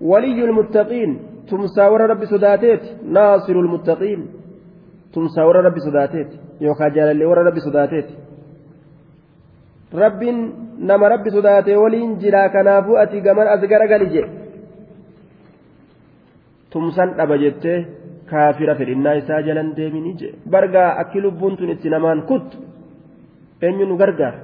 [0.00, 1.12] waliyyu lmuttaqiin
[1.48, 2.88] tumsaa warra rabbi sodaateeti.
[3.02, 4.20] Naasiru lmuttaqiin
[5.12, 6.36] tumsaa warra rabbi sodaateeti.
[6.60, 8.14] Yookaan jaalallee warra rabbi sodaateeti.
[10.02, 10.38] Rabbiin
[10.78, 14.22] nama rabbi sodaatee waliin jiraa kanaafuu ati gaman as garagali je
[16.70, 17.86] tumsan dhaba jettee
[18.30, 22.56] kaafira fedhinnaa isaa jalan deemini je bargaa akki lubbuun tun itti namaan kuttu
[23.62, 24.38] eenyu nu gargaara?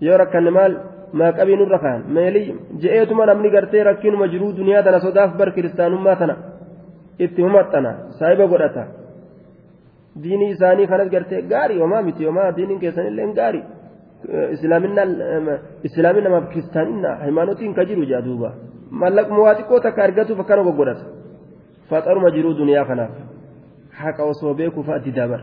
[0.00, 0.72] Yoo rakkanne maal
[1.20, 2.48] maaqabii nurra kaan meelii
[2.82, 6.34] je'eetuma namni gartee rakkinuma jiruu duniyaa tana sodaaf bar kiristaanummaa tana
[7.24, 8.84] itti humaxxana saahiba godhata
[10.22, 13.64] diinii isaanii kanas gartee gaarii homaa miti homaa diiniin keessanillee gaarii
[15.88, 18.52] islaamin namaaf kiristaanina haymanotiin ka jiru jaa duuba
[19.02, 21.04] mallaquma xiqqoo takka argatuuf akkana goggodhata
[21.90, 23.12] faxaruma jiruu duniyaa kanaaf
[24.02, 25.40] haqa osoo beekuuf addi dabar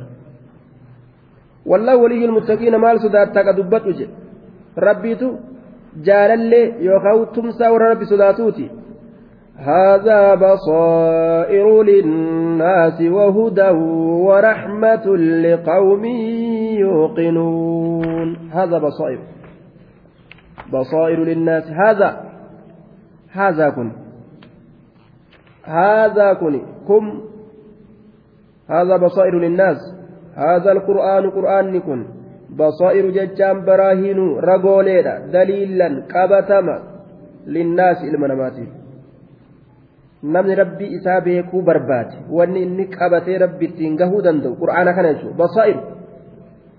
[1.65, 4.13] wallahu waliyyi ilmuttaqiina maal sodaattaa ka dubbadhu jedhe
[4.87, 5.27] rabbiitu
[6.05, 8.71] jaalallee yookaan tumsaa warra rabbi sodaatuuti
[9.61, 13.69] هذا بصائر للناس وهدى
[14.27, 16.05] ورحمة لقوم
[16.85, 18.37] يوقنون.
[18.53, 19.19] هذا بصائر.
[20.73, 21.63] بصائر للناس.
[21.63, 22.31] هذا.
[23.31, 23.91] هذا كن.
[25.63, 26.61] هذا كن.
[26.87, 27.21] كم.
[28.69, 29.77] هذا بصائر للناس.
[30.35, 31.29] هذا القرآن.
[31.29, 32.20] قرآن كن.
[32.57, 35.13] basaa'iru jechaan baraahiinuu ragooleedha.
[35.33, 36.75] Daliilan qabatama
[37.45, 38.69] linnaasi ilma namaatiif.
[40.23, 42.15] Namni rabbi isaa beekuu barbaade.
[42.29, 45.37] Wanni inni qabatee rabbi ittiin gahuu danda'u qur'aana kana jechuudha.
[45.43, 45.81] Basaa'iru.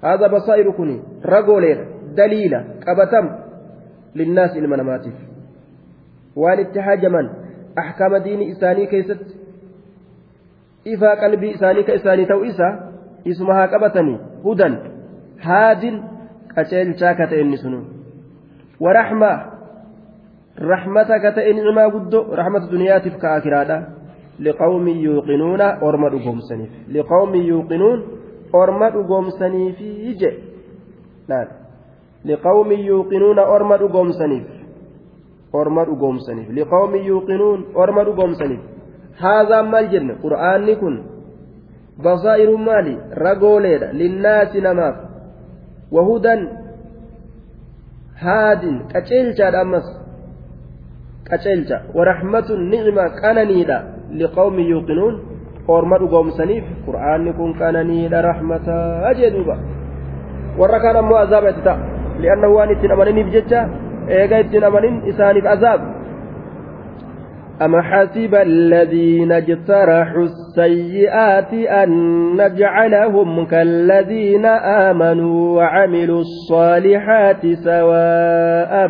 [0.03, 0.91] Haadha basaa'iru kun
[1.35, 1.85] ragooleedha.
[2.16, 3.39] Daliila qabatama
[4.14, 5.14] linnaasi ilma namaatiif.
[6.37, 7.31] Waan itti hajaman
[7.77, 9.35] ahkaama diinii isaanii keessatti
[10.85, 12.68] ifaa qalbii isaanii ka isaanii ta'u isa
[13.25, 14.79] isuma haa qabatanii hudan.
[15.47, 16.03] Haadin
[16.55, 17.80] qaceelchaa ka ta'e inni sunu
[18.80, 19.38] waraxmaa
[20.59, 23.76] rahmata ka ta'e ni'imaa guddoo rahmata duniyaatiif ka akiraadha
[24.38, 26.70] liqawmin yuuqinuuna orma dhugoomsaniif.
[26.88, 28.03] Liqawmin yuuqinuun
[28.53, 30.30] orma dhugoomsaniifi je
[32.24, 34.47] liqawmin yuuqinuuna orma dhugoomsaniif.
[35.53, 36.49] Orma dhugoomsaniif.
[36.49, 38.61] Liqawmin yuuqinuun orma dhugoomsaniif.
[39.20, 40.14] Haadhaan maal jenne?
[40.22, 41.05] Qur'aanni kun.
[42.03, 42.99] Basaa'iru maali?
[43.24, 45.11] Ragooleedha linnaasi namaaf
[48.93, 49.86] qaceelchaadha ammas
[51.28, 53.76] qaceelcha warahmatun ni'ima qananiidha
[54.20, 55.14] liqawmi yuuqinuun
[55.68, 59.57] orma dhugoomsaniif qur'aanni kun qananiidha rahmataa jee duuba
[60.59, 61.78] warra kaan ammoo azaaba itti ta'a
[62.22, 63.61] li'annahu waan ittiin amananiif jecha
[64.18, 65.80] eega ittiin amanin isaaniif azaab
[67.64, 71.90] أم حسب الذين اجترحوا السيئات أن
[72.36, 78.88] نجعلهم كالذين آمنوا وعملوا الصالحات سواء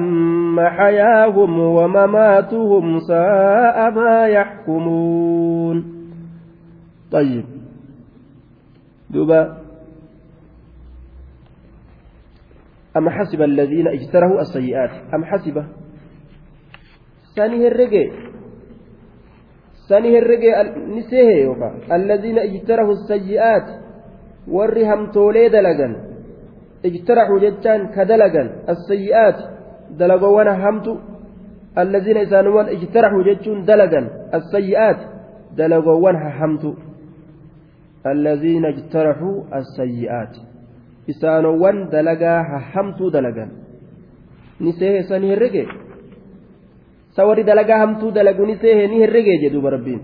[0.57, 5.85] محياهم ومماتهم ساء ما يحكمون.
[7.13, 7.45] طيب.
[9.11, 9.57] دوبا.
[12.97, 15.65] أم حسب الذين اجترحوا السيئات؟ أم حسب؟
[17.37, 18.22] سنه الرجل
[19.93, 20.51] sani herrege
[20.95, 23.67] ni sehe yookaan alladiina ijtarahu sayyi'aat
[24.57, 25.93] warri hamtoolee dalagan
[26.89, 29.39] ijtarahu jechaan ka dalagan assayyi'aat
[30.01, 30.93] dalagowwan hamtu
[31.83, 34.07] alladiina isaanuwan ijtarahu jechuun dalagan
[34.39, 35.01] assayyi'aat
[35.61, 36.71] dalagowwan hamtu
[38.13, 39.29] alladiina ijtarahu
[39.61, 40.33] assayyi'aat
[41.13, 42.41] isaanowwan dalagaa
[42.73, 43.51] hamtuu dalagan
[44.61, 45.67] ni sehe sani herrege
[47.17, 50.01] sa warri dalagaa hamtuu dalaguni seehee ni herregee jedhuuba rabbiin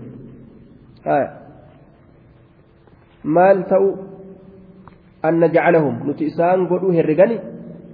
[3.35, 3.87] maal ta'u
[5.27, 7.37] an najcalahum nuti isaan godhuu herregani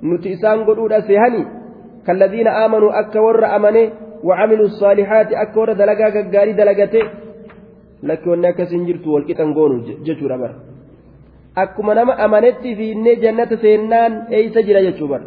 [0.10, 1.46] nuti isaan godhuudha seehani
[2.08, 3.84] kalladhiina aamanuu akka warra amane
[4.28, 7.04] وعملوا الصالحات أكور دلقا قاري دلقته
[8.04, 10.52] لك وأنا كسن جرت والكتن قونو جتشو ربر
[11.58, 15.22] أكما نما أمانتي في إني جنة سينان أي سجل جتشو بر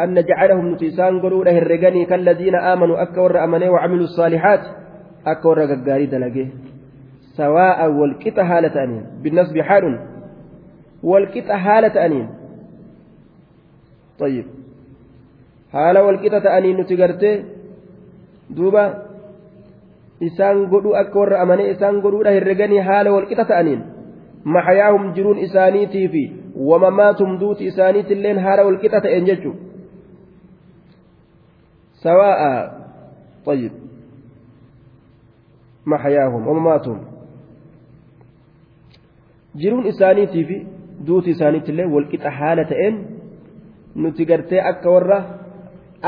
[0.00, 4.60] أن نجعلهم نتيسان قلونا هرقاني كالذين آمنوا أكور أمني وعملوا الصالحات
[5.26, 6.48] أكور قاري دلقه
[7.36, 9.98] سواء والكت هالة أنين بالنسب حال
[11.02, 12.28] والكت هالة أنين
[14.18, 14.46] طيب
[15.74, 17.44] walqixa ta'anii nuti gartee
[18.56, 18.84] duuba
[20.20, 23.82] isaan godhuu akka warra amanee isaan godhuudha herreganii haala walqixa ta'aniin
[24.44, 26.22] maxayaahum jiruun isaaniitii fi
[26.70, 29.65] wamamaatum duuti isaaniitilleen haala walqixa ta'een jechuudha
[32.02, 32.40] سواء
[33.46, 33.72] طيب
[35.86, 36.98] محياهم ومماتهم
[39.56, 40.56] jiruun isaaniitii fi
[41.06, 42.96] duuti isaaniitillee walqixa haala ta'een
[44.02, 45.18] nuti gartee akka warra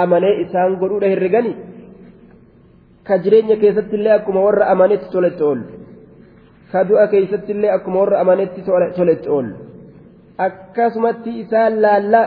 [0.03, 1.53] amanee isaan godhuudha herregani
[3.07, 5.65] ka jireenya keessattillee akkuma warra amanetti toletti oolu
[6.73, 8.61] ka du'a keessattillee akkuma warra amanetti
[8.99, 9.55] toletti oolu
[10.47, 12.27] akkasumatti isaan laallaa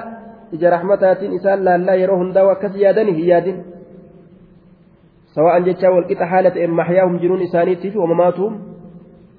[0.55, 3.57] ija rahmataatiin isaan laallaa yeroo hundaa'u akkas yaadani hin yaadin
[5.35, 8.53] sawa'an jechaa walqixa haala ta'een maxyaahum jiruun isaaniitiif wamamaatuhum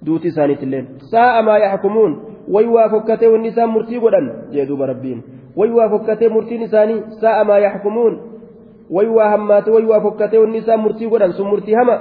[0.07, 2.13] duuti isaaniitilleen saa'a maa yaxkumuun
[2.55, 5.21] way waa fokkatee wanni isaan murtii godhan jee duuba rabbiin
[5.57, 8.15] way waa fokkatee murtiin isaanii saa'a maa yaxkumuun
[8.97, 11.99] way waa hammaate way waa fokkatee wanni isaan murtii godhan sun murtii hama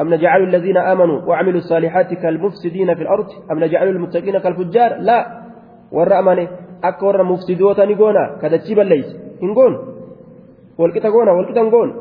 [0.00, 5.18] أم نجعل الذين آمنوا وعملوا الصالحات كالمفسدين في الأرض أم نجعل المتقين كالفجار لا
[5.92, 6.48] ورا أمانه
[6.82, 9.78] akka warra mufsidoota ni goona kadachii balleeyse hin goonu
[10.78, 11.94] walqixa goona walqixa hin goonu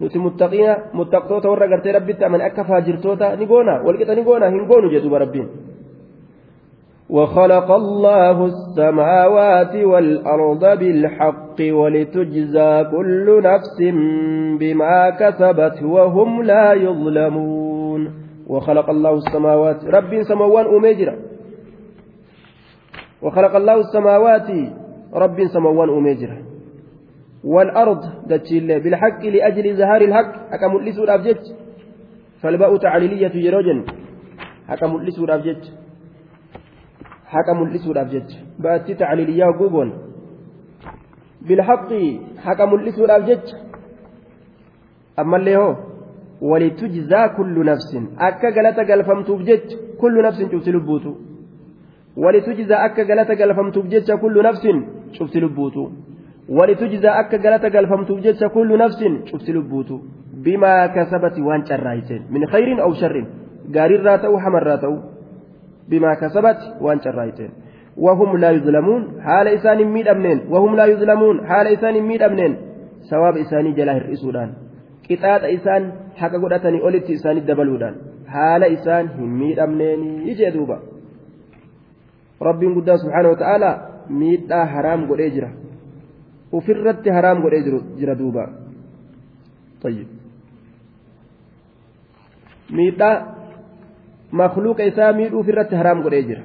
[0.00, 4.66] nuti muttaqiina muttaqtoota warra gartee rabbitti amane akka faajirtoota ni goona walqixa ni goona hin
[4.66, 5.48] goonu jedhuuba rabbiin
[7.10, 13.78] وخلق الله السماوات والأرض بالحق ولتجزى كل نفس
[14.60, 18.10] بما كسبت وهم لا يظلمون
[18.48, 21.14] وخلق الله السماوات رب سموان أميجرا
[23.22, 24.48] وخلق الله السماوات
[25.14, 26.38] رب سموان أميجرا
[27.44, 31.42] والأرض دتشيل بالحق لأجل زهار الحق أكمل لسور أبجج
[32.42, 33.84] فالباء تعليلية جروجن
[34.70, 35.62] أكمل لسور أبجج
[37.34, 39.90] haqa mul'isuudhaaf jecha baatti tacliiliyyaa guuboon
[41.48, 42.02] bilhaqi
[42.46, 43.56] haqa mul'isuudhaaf jecha
[45.22, 45.74] ammallee hoo
[46.50, 51.10] walitujzaa kullu nafsin akka galata galfamtuuf jecha kullu nafsin cufti lubbuutu
[52.16, 54.82] walitujzaa akka galata galfamtuuf jecha kullu nafsin
[55.18, 55.92] cufti lubbuutu
[56.48, 60.00] walitujzaa akka galata galfamtuuf jecha kullu nafsin cufti lubbuutu
[60.44, 63.26] bimaa kasabati waan carraayteen min khayrin aw sharrin
[63.70, 64.98] gaariirraa ta'u hamarraa ta'u
[65.90, 67.50] بما كسبت وان شرايتين
[67.96, 72.56] وهم لا يظلمون حال إسان ميد أمنين وهم لا يظلمون حال إسان ميد أمنين
[73.10, 74.52] سواب إساني جلاه الرئيسودان
[75.10, 77.94] قطاط إسان حق قدتني أولت إسان الدبلودان
[78.26, 80.78] حال إسان ميد أمنين يجي دوبا
[82.42, 83.70] رب قد سبحانه وتعالى
[84.10, 85.50] ميد حرام قد إجرا
[86.52, 87.52] وفرت حرام قد
[87.98, 88.44] إجرا دوبا
[89.82, 90.06] طيب
[92.70, 93.02] ميد
[94.32, 96.38] مخلوق إسامي في الرت حرام قريجر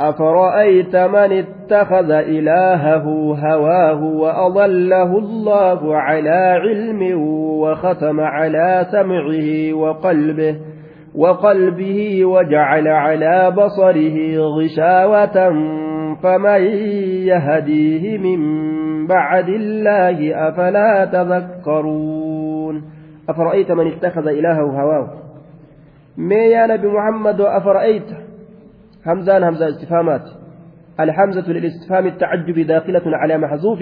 [0.00, 3.06] أفرأيت من اتخذ إلهه
[3.38, 7.20] هواه وأضله الله على علم
[7.60, 10.73] وختم على سمعه وقلبه
[11.14, 15.52] وقلبه وجعل على بصره غشاوة
[16.22, 16.62] فمن
[17.30, 18.40] يهديه من
[19.06, 22.82] بعد الله أفلا تذكرون؟
[23.28, 25.08] أفرأيت من اتخذ إلهه هواه؟
[26.16, 28.16] mee yaa nabi muhammadoo afara'ayta
[29.06, 30.22] همزان همزة استفهامات.
[31.00, 33.78] الحمزة للاستفهام التعجب داخلة على محذوف.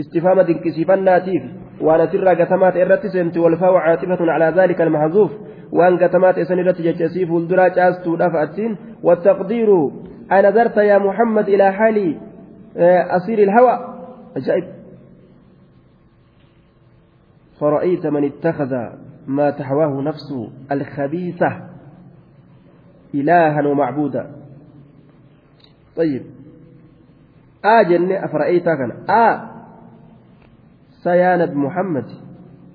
[0.00, 1.42] استفهام دنكسيفا ناتيف
[1.80, 5.30] وأنا سر قتمات إرتسنت والفاء عاطفة على ذلك المحذوف.
[5.72, 9.90] وأن قتمات إسنرت جتسيف الدرا جاستو دفعتين والتقدير
[10.32, 12.18] أنا نظرت يا محمد إلى حالي
[13.16, 13.96] أصير الهوى
[14.36, 14.64] عجائب
[17.60, 18.74] فرأيت من اتخذ
[19.26, 21.68] ما تحواه نفسه الخبيثة
[23.14, 24.30] إلها ومعبودا
[25.96, 26.22] طيب
[27.64, 29.50] آ جنة أفرأيتا كان آ
[31.02, 32.06] سيانب محمد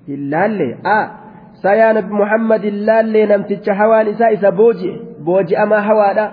[0.08, 1.25] اللالي آ
[1.62, 6.32] سيانب محمد اللالي نمتج هوان إسا إسا بوجي بوجي أما هوانا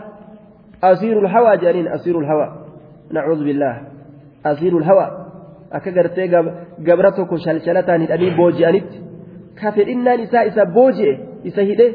[0.84, 2.48] أسير الهوى جانين أسير الهوى
[3.12, 3.76] نعوذ بالله
[4.46, 5.08] أسير الهوى
[5.74, 6.28] akka gartee
[6.88, 8.98] gabra tokko shalshalataan hidhanii booji'anitti
[9.60, 11.14] ka fedhinnaan isaa isa booji'e
[11.50, 11.88] isa hidhe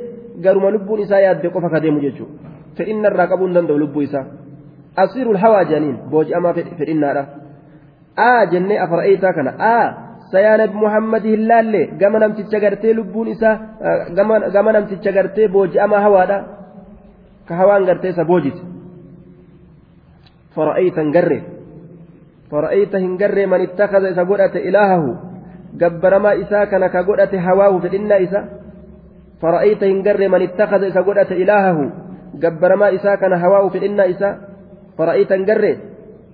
[0.45, 2.35] garuma lubbuun isaa yaadde qofa ka deemu jechuudha
[2.79, 4.25] fedhinna irraa qabuu hin danda'u lubbuu isaa
[5.03, 7.23] asiirul hawaa janiin booji'amaa fedhinnaadha
[8.27, 9.87] aa jennee afara'eetaa kana aa
[10.33, 13.55] sayaanab muhammadi hin laalle gama namticha gartee lubbuun isaa
[14.55, 16.39] gama namticha gartee booji'amaa hawaadha
[17.49, 18.61] ka hawaan gartee isa boojite
[20.57, 21.43] fara'eetan garree
[22.51, 25.17] fara'eeta hin garree man ittakhadha isa godhate ilaahahu
[25.81, 28.41] gabbaramaa isaa kana ka godhate hawaahu fedhinnaa isa
[29.41, 31.85] fara'ayta hin garre man ittakhadha isa godhate ilaahahu
[32.45, 34.31] gabbaramaa isaa kana hawaahu fedhinnaa isa
[34.97, 35.73] fara'ayta hin garre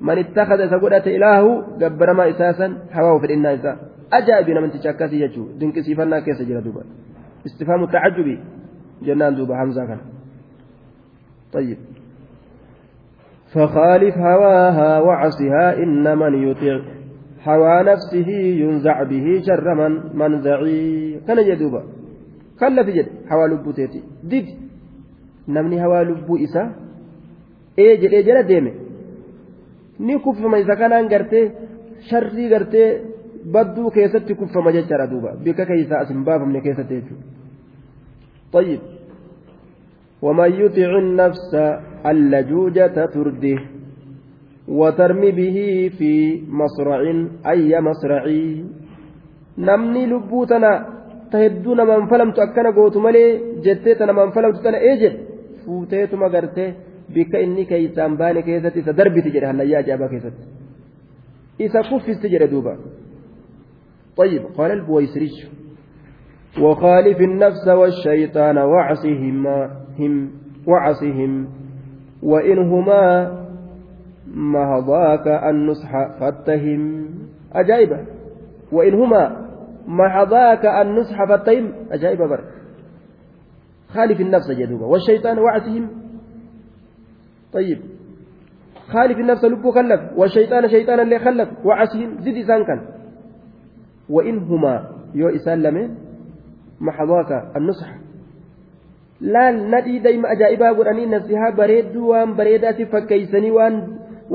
[0.01, 3.77] man ittakhadha isa godhate ilaahahu gabbaramaa isaa san hawaahu fedhinnaa isa
[4.11, 6.83] ajaa'ibi namanticha akkasii jechuu dinqisiifannaa keessa jira duuba
[7.45, 8.39] istifaamu tacajjubi
[9.07, 10.05] jennaan duuba hamzaa kana
[11.55, 11.79] طيب
[13.55, 16.81] فخالف هواها وعصها إن من يطيع
[17.47, 18.29] هوى نفسه
[18.63, 21.83] ينزع به شر من منزعي كان جدوبا
[22.61, 24.47] كلا في جد هوى لبو تيتي دد
[25.49, 26.75] نمني هوى لبو إسا
[27.79, 28.73] إيه جد إيه جد ديمي
[30.00, 31.46] ni kuffama isa kanaan gartee
[32.10, 32.88] sharrii gartee
[33.54, 37.38] badduu keessatti kuffama jechaadha duuba bika keeysaa as hin baafamne keessatti jechuudha
[38.54, 38.80] طيب
[40.22, 41.52] ومن يطع النفس
[42.06, 43.60] اللجوجة ترده
[44.68, 45.58] وترمي به
[45.98, 47.00] في مصرع
[47.52, 48.24] أي مصرع
[49.58, 50.72] نمني لبوتنا
[51.32, 53.26] تهدون من فلمت أكنا قوت ملي
[53.66, 55.14] جتيتنا من فلمت تنا إيجل
[55.66, 56.66] فوتيتما قرتي
[57.35, 60.33] إني كيسان باني كيست إذا دربي تجري هلا يا جابا كيست
[61.61, 62.79] إذا كفست تجري دوبا.
[64.17, 65.47] طيب قال البويسريش.
[66.61, 70.31] وخالف النفس والشيطان وعصهما هم
[70.67, 71.49] وعصهم
[72.23, 73.03] وإنهما
[74.35, 75.91] مهضاك النصح
[76.21, 77.11] فاتهم.
[77.53, 78.07] أجايبة.
[78.73, 79.49] وإنهما
[79.87, 81.73] محضاك النصح فاتهم.
[81.91, 82.45] أجايبة بر
[83.89, 86.04] خالف النفس جدوبة والشيطان وعسهم
[87.55, 87.79] طيب
[88.89, 92.81] خالف النفس لبو خلف والشيطان شيطانا اللي خلف وعسهم زد إسان كان
[94.09, 94.75] وإنهما
[95.15, 95.89] يو إسان لمن
[96.81, 97.91] محضاك النصح
[99.25, 103.77] ajaa'ibaa godhanii nasihaa bareedduu waan bareedaatti fakkeeysanii waan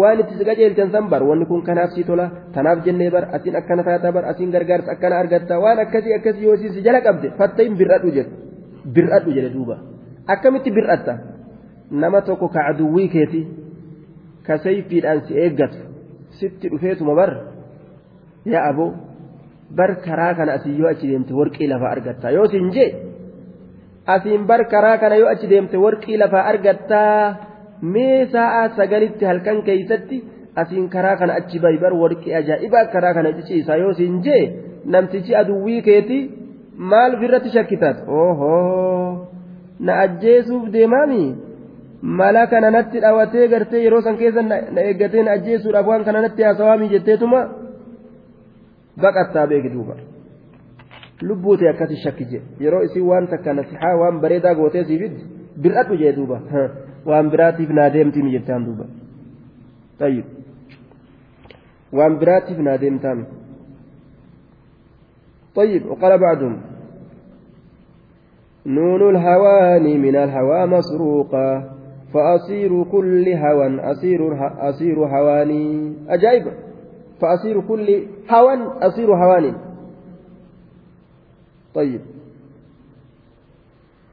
[0.02, 3.84] waan itti qajeelchan san bar wanni kun kanaaf si tola tanaaf jennee bar asin akkana
[3.84, 8.10] taata bar asin gargaarsa akkana argatta waan akkasii akkasii yoo si jala qabde fattayin bir'adhu
[8.18, 8.32] jedhe
[8.96, 9.76] bir'adhu jedhe duuba
[10.34, 11.14] akkamitti bir'atta
[11.92, 13.42] nama tokko ka aduwwii keeti
[14.46, 15.78] ka sayfiidhaan si eeggatu
[16.40, 17.32] sitti dhufeetuma bar
[18.46, 18.94] yaa aboo
[19.78, 22.90] bar karaa kana asii yoo achi deemte warqii lafa argatta yoo siin jee
[24.16, 27.36] asiin bar karaa kana yoo achi deemte warqii lafaa argattaa
[27.94, 30.24] mee sa'aa sagalitti halkan keeysatti
[30.62, 34.44] asiin karaa kana achi bayi bar warqii ajaa'ibaa karaa kana ciciisa yoo siin jee
[34.94, 36.20] namtichi aduwwii keeti
[36.92, 37.98] maal ofirratti shakkitat?
[38.08, 39.28] Ohoo
[39.80, 41.22] na ajjeesuuf deemaami
[42.02, 46.44] mala kana natti dhawatee gartee yeroo san keessa na eeggatee na ajjeesuudhaaf waan kana natti
[46.44, 47.40] haasawaami jetteetuma
[49.02, 49.96] baqattaa beeki duuba.
[51.22, 55.24] lubbuute akkasi shakki jedhe yeroo isin waan takka nasihaa waan bareedaa gootee siifiddi
[55.64, 56.38] bir'adhu jee duuba
[57.10, 58.86] waan biraatiif naa deemtiin jettaan duuba
[60.00, 60.26] tayyib
[61.98, 63.26] waan biraatiif naa deemtaami
[65.56, 66.62] طيب وقال بعضهم
[68.66, 71.48] نون الهوان من الهوى مسروقة
[72.14, 74.22] فأصير كل هوى أصير
[74.70, 76.46] أصير هواني أجايب
[77.22, 77.88] فأصير كل
[78.30, 79.54] هوى أصير هواني
[81.74, 82.02] طيب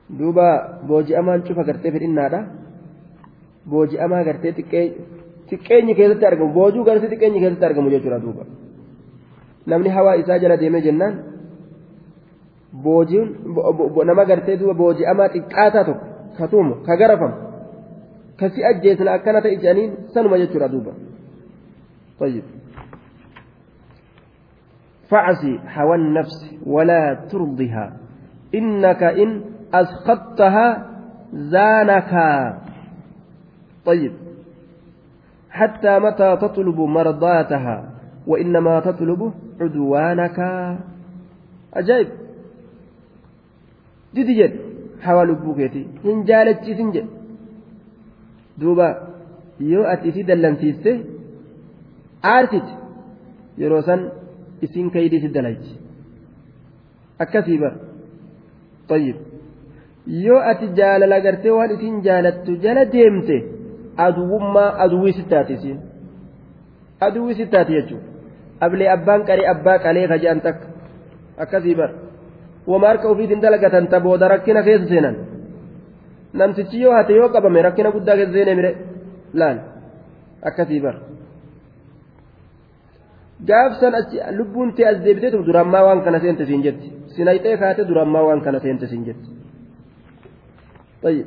[0.07, 2.41] duuba booji'amaan cufa gartee fedhinnaadha
[3.71, 4.53] booji'amaa gartee
[5.51, 8.47] xiqqeenyi keessatti argamu boojuu gartee xiqqeenyi keessatti argamu jechuudha duuba
[9.67, 11.15] namni hawaa isaa jala deemee jennaan
[12.85, 13.35] boojiin
[14.11, 16.07] nama gartee duuba booji'amaa xiqqaataa tokko
[16.39, 17.46] katuumu ka garafamu
[18.41, 20.95] kasi ajjeesna akkana ta'e jedhaniin sanuma jechuudha duuba
[22.21, 22.45] طيب
[25.11, 27.97] فعسي هوى النفس ولا ترضها
[28.55, 29.31] إنك إن
[29.75, 30.67] أسخطتها
[31.33, 32.13] زانك
[33.85, 34.13] طيب
[35.51, 37.77] حتى متى تطلب مرضاتها
[38.27, 40.39] وإنما تطلب عدوانك
[44.17, 44.59] didi jedhe
[45.05, 47.16] hawa lubbuu keetii hin jaalachiisin jedhe
[48.62, 48.88] duuba
[49.72, 50.92] yoo ati isi dallansiiste
[52.34, 52.74] aartite
[53.62, 54.02] yeroo san
[54.66, 55.74] isiin kaydiisi dalaychi
[57.24, 57.74] akkasii bar
[58.92, 59.16] طيب
[60.26, 63.38] yoo ati jaalala gartee waan isin jaalattu jala deemte
[64.06, 65.80] aduwummaa aduwwii sittaati isiin
[67.08, 68.08] aduwwii sittaati jechuudha
[68.66, 70.66] ablee abbaan qaree abbaa qalee kaja'an takka
[71.44, 71.92] akkasii bar
[72.72, 75.16] wama harka ofiitiin dalagatan tabooda rakkina keessa seenan
[76.41, 78.71] Namtichi yoo hate yoo qabame rakkina guddaa keessa seenee mire
[79.41, 79.59] laal
[80.49, 80.97] akkasii bar
[83.49, 83.95] gaafsan
[84.39, 88.59] lubbuun tee as deebiteetu durammaa waan kana seente siin jetti sinayxee kaate durammaa waan kana
[88.67, 89.29] seente siin jetti
[91.03, 91.27] طيب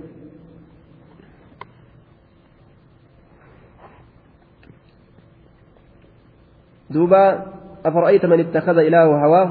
[6.90, 7.24] دوبا
[7.86, 9.50] أفرأيت من اتخذ إله هواه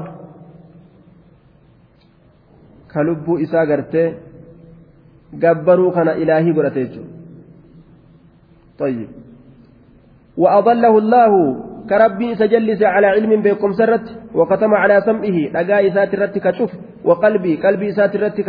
[2.93, 4.28] كلب إسا قرتي
[5.43, 7.01] قبروا كان إلهي قرتي
[8.79, 9.07] طيب
[10.37, 11.31] وأضله الله
[11.89, 16.37] كربي سجلس على علم بكم سرت وختم على سمعه لقاء سات الرت
[17.05, 18.41] وقلبي قلبي سات الرت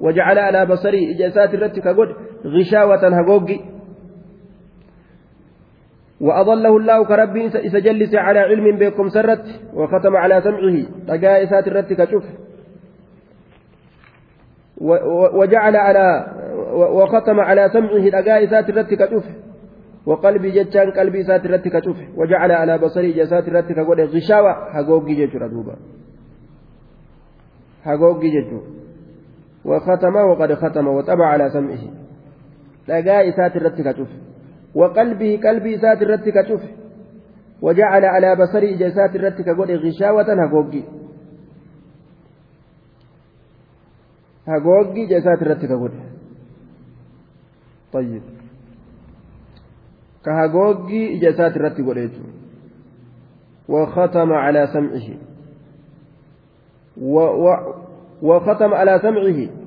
[0.00, 2.08] وجعل على بصري إجاسات الرت كقد
[2.46, 3.60] غشاوة هقوقي
[6.20, 9.44] وأضله الله كربي سجلس على علم بكم سرت
[9.74, 10.76] وختم على سمعه
[11.08, 11.92] لقاء سات الرت
[15.34, 16.26] وجعل على
[16.72, 19.24] وختم على سمعه لقاء سات الرت كشوف
[20.06, 24.52] وقلبي جتان قلبي سات رتي كشوف وجعل على بصري جسات رتي كغود غشاوة.
[24.70, 25.76] هغوغي جچورا دوبا
[27.84, 28.60] هغوغي جچو
[29.64, 31.84] وختم وقد ختم وطبع على سمعه.
[32.88, 34.08] لقى سات رتي كشوف
[34.74, 36.62] وقلبه قلبي سات رتي كشوف
[37.62, 39.70] وجعل على بصري جسات رتي كغود
[44.48, 45.92] هغوغي جسات رتي كغود
[47.92, 48.22] طيب
[50.24, 52.12] كهاغوغي إجاسات رتي قريت
[53.68, 55.08] وختم على سمعه
[57.00, 57.56] و و
[58.22, 59.64] وختم على سمعه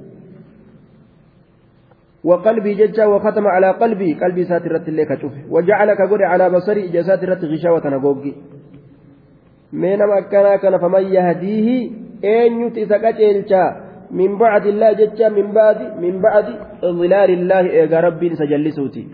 [2.24, 7.88] وقلبي ججا وختم على قلبي قلبي ساترت اللي كشوف وجعلك قد على بصري جساترت غشاوة
[7.88, 8.34] نقوقي
[9.74, 11.92] من مكانا كان فمن يهديه
[12.24, 13.20] أين يتسكت
[14.12, 16.46] من بعد الله ججا من بعد من بعد
[16.82, 19.08] ظلال الله إيجا ربي سجلسوتي.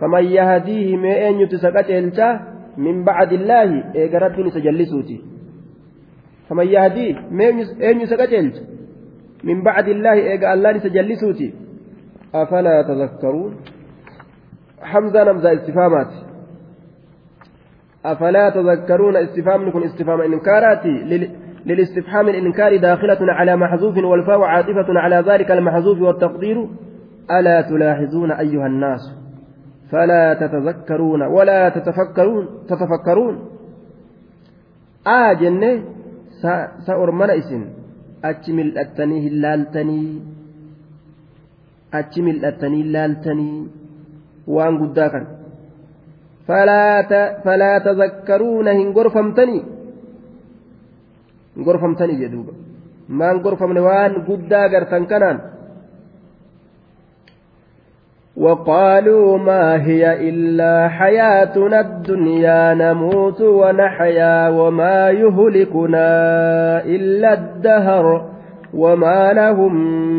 [0.00, 1.90] فمن يهديه ما أين يتسكت
[2.76, 5.20] من بعد الله إيجا ربي سجلسوتي.
[6.48, 7.44] فمن يهديه ما
[7.82, 8.34] أين يسكت
[9.44, 11.54] من بعد الله إيجا الله سجلسوتي.
[12.34, 13.56] أفلا تذكرون؟
[14.82, 16.12] حمزة نمزة استفهامات.
[18.04, 20.94] أفلا تذكرون استفهام يكون استفهام إنكاراتي
[21.66, 26.68] للاستفهام الإنكار داخلة على محذوف والفاء عاطفة على ذلك المحذوف والتقدير
[27.30, 29.00] ألا تلاحظون أيها الناس؟
[29.92, 33.34] فلا تتذكرون ولا تتفكرون تتفكرون.
[35.32, 35.82] جنة
[36.86, 37.64] سأرمنا اسم
[38.24, 38.78] أجمل
[39.26, 40.20] اللالتني
[41.98, 43.70] achi mil'attanii laaltanii
[44.56, 45.26] waan guddaa kan
[46.46, 49.79] falaa tazakkaruuna hin gorfamtanii hin
[51.66, 52.52] gorfamtanii jedhuuba
[53.20, 55.40] maan gorfamne waan guddaa gartan kanaan
[58.36, 66.08] وقالوا ما هي إلا حياتنا الدنيا نموت ونحيا وما يهلكنا
[66.84, 68.30] إلا الدهر
[68.74, 69.74] وما لهم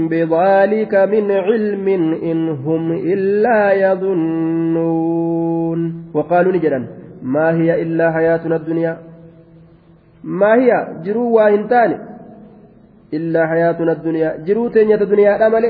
[0.09, 1.87] بذلك من علم
[2.23, 5.79] إن هم إلا يظنون
[6.13, 6.87] وقالوا نجدا
[7.23, 8.97] ما هي إلا حياتنا الدنيا
[10.23, 11.99] maahiya jiruu waa hin taane
[13.19, 15.69] illaa hayaatuna addunyaa jiruu teenyata duniyaadha male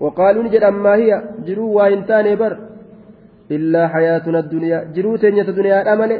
[0.00, 2.56] waqaaluu ni jedhan maahiya jiruu waa hin taane bar
[3.56, 6.18] illaa hayaatuna addunyaa jiruu teenyata duniyaadha male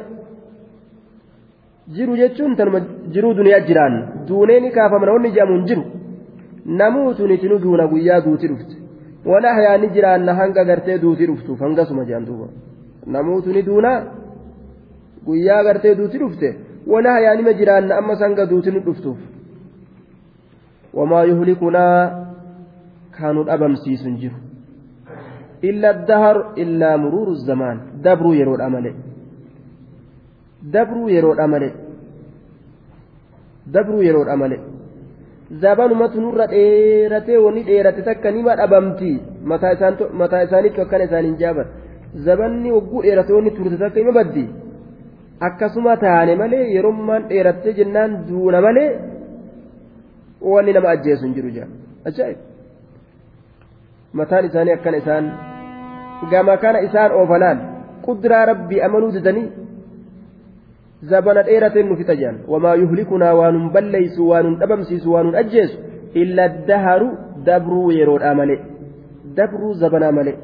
[1.96, 2.80] jiru jechuun tanuma
[3.14, 3.96] jiruu duniyaa jiraan
[4.28, 5.84] duunee ni kaafamna wanni jedhamuun jiru
[6.80, 8.76] namuutu nitinu duuna guyyaa duuti dhufte
[9.30, 12.46] wana hayaa ni jiraanna hanga gartee duuti dhuftuuf hangasuma jedhan duuba
[13.54, 13.98] ni duunaa
[15.26, 16.48] guyyaa gartee duuti dhufte
[16.92, 19.18] wana hayaa nima jiraanna ammas hanga duuti nu dhuftuuf
[20.98, 22.00] wamaa yuhlikunaa
[23.18, 24.36] kaanu dhabamsiisu hin jiru
[25.70, 28.94] illa dahar illaa muruuru zamaan dabruu yeroodha malee
[30.74, 31.72] dabruu yeroodha malee
[33.76, 34.60] dabruu yeroodha malee
[35.62, 39.12] zabanumatu nurra dheeratee wanni dheerate takka nima dhabamti
[39.50, 41.66] mataa isaaniitu akkana isaaniin jaaban
[42.26, 44.44] zabanni wagguu dheerate wanni turte takka ima baddi
[45.46, 48.90] akkasuma taane malee yerommaan dheerattee jennaan duuna malee
[50.52, 51.68] wanni nama ajjeesu hin jiru jaa
[52.10, 52.38] ajaa'ib
[54.20, 55.26] mataan isaanii akkana isaan
[56.30, 57.58] gama kana isaan oofalaan
[58.06, 59.46] qudraa rabbii amanuu didanii
[61.12, 65.36] zabana dheerateen nu fixa jedhan wamaa yuhlikunaa waan nun balleeysu waan nun dhabamsiisu waan nun
[65.42, 65.76] ajjeesu
[66.22, 67.08] illa daharu
[67.48, 68.60] dabruu yeroodhaa malee
[69.40, 70.36] dabruu zabanaa malee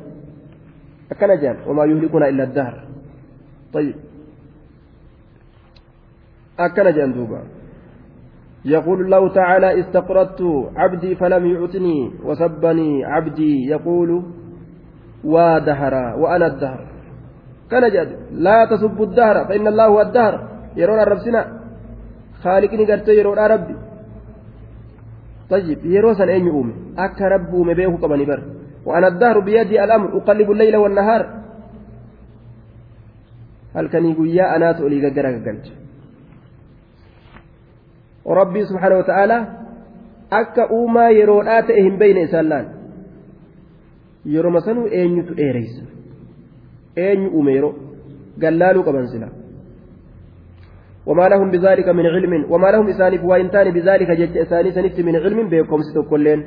[1.12, 2.74] akkana jedhan wamaa yuhlikunaa illa dahar
[3.74, 3.94] طيب
[6.58, 7.42] أكن جندوبا.
[8.64, 10.42] يقول الله تعالى استقرضت
[10.76, 13.66] عبدي فلم يعطني وسبني عبدي.
[13.66, 14.22] يقول
[15.24, 16.86] ودهر وأنا الدهر.
[17.70, 20.48] كان جاد لا تسبوا الدهر فإن الله هو الدهر.
[20.76, 21.60] يرون الربسنا
[22.42, 23.76] خالقني قرت يرون ربي.
[25.50, 28.42] طيب يروسا أين يؤمي أك رب أومي بيه كماني بر.
[28.86, 31.22] وأنا الدهر بيدي الأمر أقلب الليل والنهار.
[33.76, 35.34] هل كان يقول يا أنا تؤلي قدرك
[38.24, 39.38] وربي سبحانه وتعالى
[40.30, 42.66] akka uumaa yeroodhaa ta'e hin beeyne isaan laan
[44.34, 45.82] yeroma sanuu eenyutu dheereysa?
[47.06, 47.74] Eenyu uume yeroo?
[48.44, 49.28] Gallaaluu qaban sila.
[51.06, 55.48] وما لهم بذلك من علم وما لهم إسانف وإنتان بذلك جج إساني سنت من علم
[55.48, 56.44] بيكم ستوكلين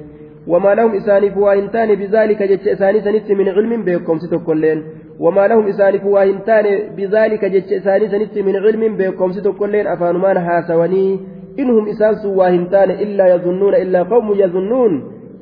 [0.47, 4.83] وما لهم إسانف وإنتان بذلك جج إساني سنت من علم بيكم ستوكلين
[5.19, 6.65] وما لهم إسانف وإنتان
[6.97, 11.19] بذلك جج إساني سنت من علم بيكم ستوكلين أفانمان هاسوني
[11.59, 14.93] إنهم إسانس واهنتان إلا يظنون إلا قوم يظنون.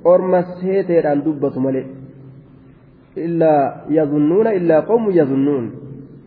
[0.05, 1.86] أرمس هيتير أن دبة ملئ
[3.18, 3.53] إلا
[3.89, 5.66] يظنون إلا قوم يظنون.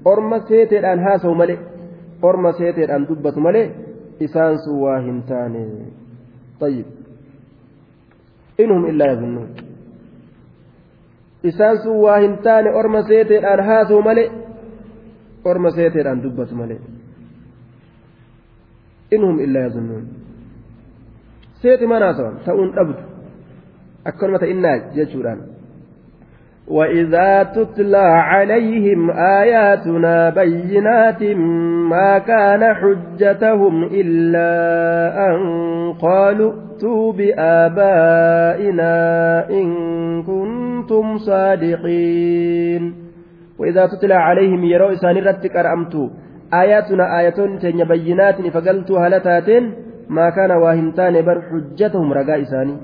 [0.07, 1.59] أرمى سيتر أن هاسوا ملئ
[2.25, 3.67] أرمى سيتر أن دبة ملئ
[4.23, 5.67] إسان سواهن تاني
[6.61, 6.87] طيب.
[8.61, 9.49] إنهم إلا يظنون.
[11.47, 14.29] إسان سواهن تاني أرمى سيتر أن هاسوا ملئ
[15.47, 16.79] أرمى سيتر أن دبة ملئ
[19.13, 20.05] إنهم إلا يظنون.
[21.63, 22.95] سيتي ما ناسوا تؤون أبد
[24.07, 25.39] أكرمة إنا جيشوران
[26.69, 31.23] وإذا تتلى عليهم آياتنا بينات
[31.93, 34.51] ما كان حجتهم إلا
[35.27, 35.39] أن
[35.93, 38.95] قالوا ائتوا بآبائنا
[39.51, 39.69] إن
[40.23, 42.95] كنتم صادقين.
[43.59, 46.09] وإذا تتلى عليهم يروا إسان رتك أرأمتوا
[46.54, 49.64] آياتنا آياتون تين بينات فقلتوا هلتاتين
[50.10, 52.76] ما كان واهمتان بر حجتهم رقا إساني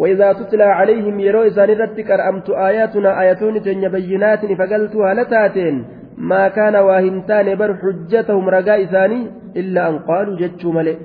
[0.00, 5.84] وإذا تتلى عليهم يرو إسان رتك أرأمت آياتنا آياتون تين بينات فقلتوا هلتاتين
[6.18, 9.20] ما كان واهمتان بر حجتهم رقا إساني
[9.56, 10.96] إلا أن قالوا جتشوا ملئ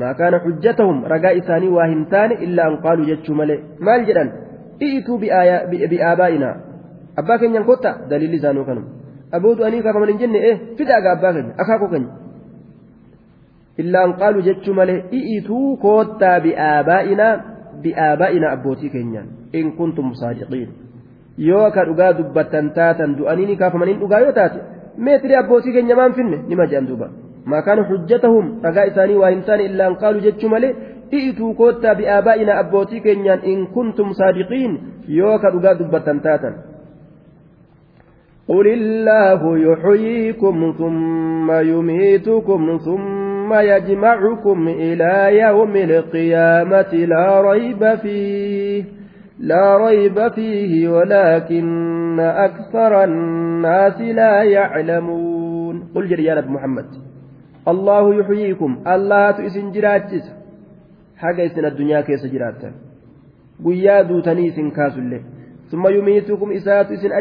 [0.00, 4.24] ما كان حجتهم رقا إساني واهمتان إلا أن قالوا جتشوا ملئ مال جدا
[4.82, 5.18] ائتوا
[5.90, 6.50] بآبائنا
[7.18, 8.86] أبا كن ينكوتا دليل إسانو كانوا
[9.31, 12.11] abootu anii kaafaman hin jenne eh fidaagaa abbaa keenya akaakuu keenya
[13.83, 17.33] illaan qaalu jechuu malee i'ituu koottaa bi'aabaa'inaa
[17.83, 19.27] bi'aabaa'inaa abbootii keenyaan
[19.59, 20.69] in kuntum saadiqiin
[21.49, 24.59] yoo ka dhugaa dubbattan taatan du'anii ni kaafaman hin dhugaa yoo taate
[25.07, 27.07] meetirii abbootii keenya maan finne nima jedhan duuba.
[27.53, 30.71] Maakaan hujjatahum dhagaa isaanii waa hin taane illaan qaalu jechuu malee
[31.17, 34.79] i'ituu koottaa bi'aabaa'inaa abbootii keenyaan in kuntum saadiqiin
[35.17, 36.55] yoo ka dhugaa dubbattan taatan.
[38.47, 48.83] قل الله يحييكم ثم يميتكم ثم يجمعكم إلى يوم القيامة لا ريب فيه
[49.39, 55.83] لا ريب فيه ولكن أكثر الناس لا يعلمون.
[55.95, 56.85] قل jedhiin yaa محمد
[57.67, 60.25] الله يحييكم الله tu isin jiraachisa
[61.17, 62.71] حاجة إسن الدنيا كيس جراتا
[63.65, 65.21] قيا دوتني إسن كاسل
[65.71, 67.11] ثم يميتكم إسات إسن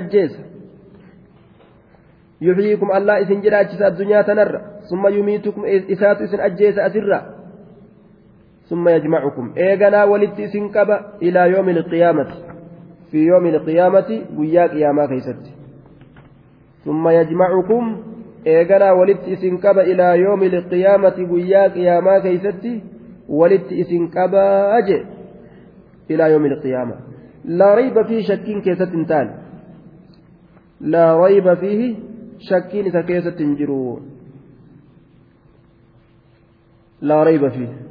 [2.46, 4.52] يحييكم الله إسن جراتس الدنيا تنر
[4.90, 7.20] ثم يميتكم إسات إسن أجيس أسرّا
[8.70, 9.52] ثم يجمعكم.
[9.56, 10.90] إيغنا ولت سنكب
[11.22, 12.30] إلى يوم القيامة.
[13.10, 15.42] في يوم القيامة ويا قياما كيست.
[16.84, 18.02] ثم يجمعكم.
[18.46, 22.64] إيغنا ولت سنكب إلى يوم القيامة ويا قياما كيست.
[23.28, 24.34] ولت سنكب
[24.78, 25.04] أجي
[26.10, 26.96] إلى يوم القيامة.
[27.44, 29.28] لا ريب فيه شك كيست تان
[30.80, 31.12] لا
[32.52, 34.00] ريب فيه شك كيست جرو
[37.00, 37.84] لا ريب فيه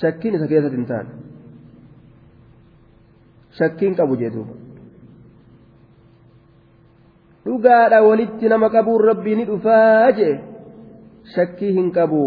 [0.00, 1.10] shakkiin isa keessatti hin taane
[3.58, 4.54] shakkiin qabu jechuudha
[7.46, 10.34] dhugaadha walitti nama qabuun rabbii ni dhufaa jee
[11.36, 12.24] shakkii hin qabu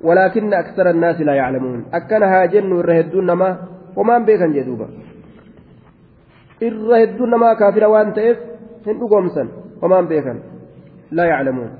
[0.00, 4.88] ولكن أكثر الناس لا يعلمون أكن هاجن الرهدون نما وما بيكن جدوبا
[6.68, 8.38] الرهدون نما كافر وان تئف
[8.86, 9.48] هندو قومسا
[9.82, 10.40] وما بيكن
[11.12, 11.70] لا يعلمون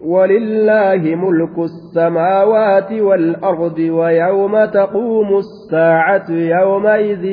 [0.00, 7.24] ولله ملك السماوات والأرض ويوم تقوم الساعة يومئذ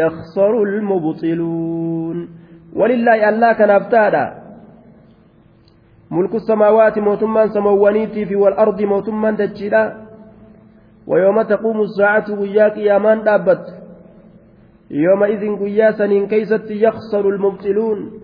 [0.00, 2.28] يخسر المبطلون
[2.76, 4.24] ولله الله كان أفتادا
[6.10, 9.96] ملك السماوات موتمان سموانيتي في والأرض موتمان دجلا
[11.06, 13.77] ويوم تقوم الساعة وياك يامان دابت
[14.90, 18.20] يومئذ قياسا كيست يخسر المبطلون.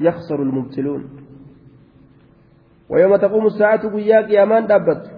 [0.00, 1.10] يخسر المبطلون.
[2.90, 5.10] ويوم تقوم الساعة قيا قيامان دابت.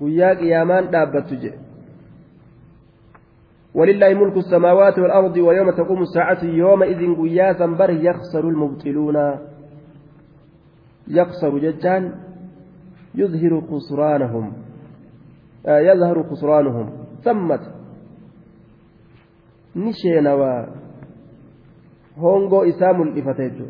[0.00, 1.52] قيا قيامان دابت جي.
[3.74, 9.38] ولله ملك السماوات والأرض ويوم تقوم الساعة يومئذ قيا ثنبر يخسر المبطلون.
[11.08, 12.14] يخسر ججان
[13.14, 14.52] يظهر خسرانهم
[15.66, 17.60] آه يظهر خسرانهم ثمت.
[19.76, 20.66] نشينوا
[22.16, 23.66] هونغو إسام الإفتيجو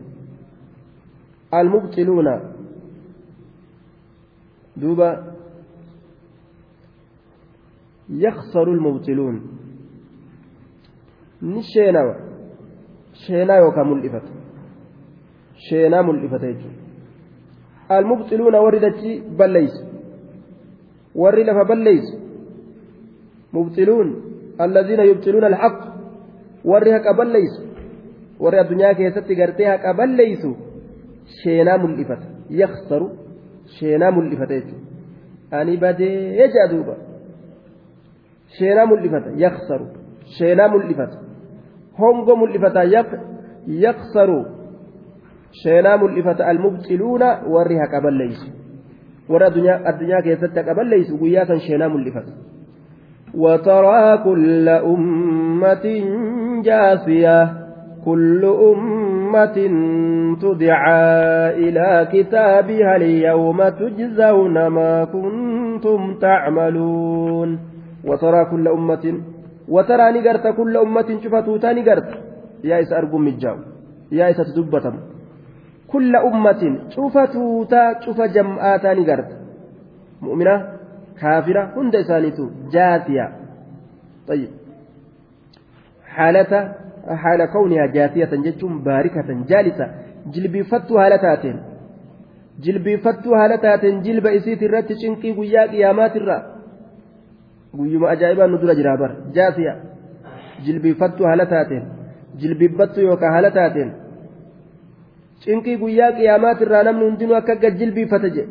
[1.55, 2.29] المبطلون.
[4.77, 5.33] دوبا.
[8.09, 9.37] يخسر المبطلون.
[11.43, 12.03] نشينا
[13.27, 14.27] شينا يوكا ملئفت
[15.57, 16.45] شينا ملئفت
[17.91, 19.93] المبطلون وردتي بليس.
[21.15, 22.22] ورد فبليس
[23.53, 24.09] مبطلون
[24.61, 25.81] الذين يبطلون الحق
[26.65, 27.55] ورد بليس
[28.41, 30.55] ورد الدنيا كيستي قرتيها بليسوا
[31.41, 32.27] sheenaa mul'ifata
[32.61, 33.11] yaksaru
[33.79, 36.95] sheenaa mul'ifata jechuudha ani badee jaa duuba
[38.59, 39.87] sheenaa mul'ifata yaksaru
[40.39, 41.19] sheenaa mul'ifata
[42.01, 42.85] hongo mul'ifata
[43.85, 44.39] yaksaru
[45.63, 48.49] sheenaa mul'ifata almubxiluuna warri haqa balleeysu
[49.29, 52.33] warra addunyaa keessatti haqa balleeysu guyyaa san sheenaa mul'ifata
[53.35, 55.87] وترى كل أمة
[56.65, 57.53] جاثية
[58.05, 59.57] كل أمة
[60.43, 67.59] تدعى إلى كتابها اليوم تجزون ما كنتم تعملون.
[68.05, 69.21] وترى كل أمة
[69.69, 72.11] وترى نقرت كل أمة شفتوتا نقرت
[72.65, 73.57] يا إس أرقم مجاو
[74.13, 74.97] يا إس تدبتم.
[75.89, 79.31] كل أمة شفتوتا شف جمعاتا نقرت.
[80.23, 80.72] مؤمنة؟
[81.21, 83.27] هند إسانيتو جاثية
[84.29, 84.51] طيب
[86.07, 86.75] حالة
[87.23, 89.87] حال كونها جاثية جتم باركة جالسة
[90.35, 91.59] jilbiifattuu haala taateen
[92.65, 96.37] jilbiifattuu haala taateen jilba isiit irratti cinqii guyyaa qiyaamaatirra
[97.79, 99.75] guyyuma ajaa'ibaan nu dura jiraa bar jaasiya
[100.67, 101.85] jilbiifattuu haala taateen
[102.41, 103.91] jilbiibbattuu yookaan haala taateen
[105.45, 108.51] cinqii guyyaa qiyaamaatirraa namni hundinuu akka gad jilbiifate jedhe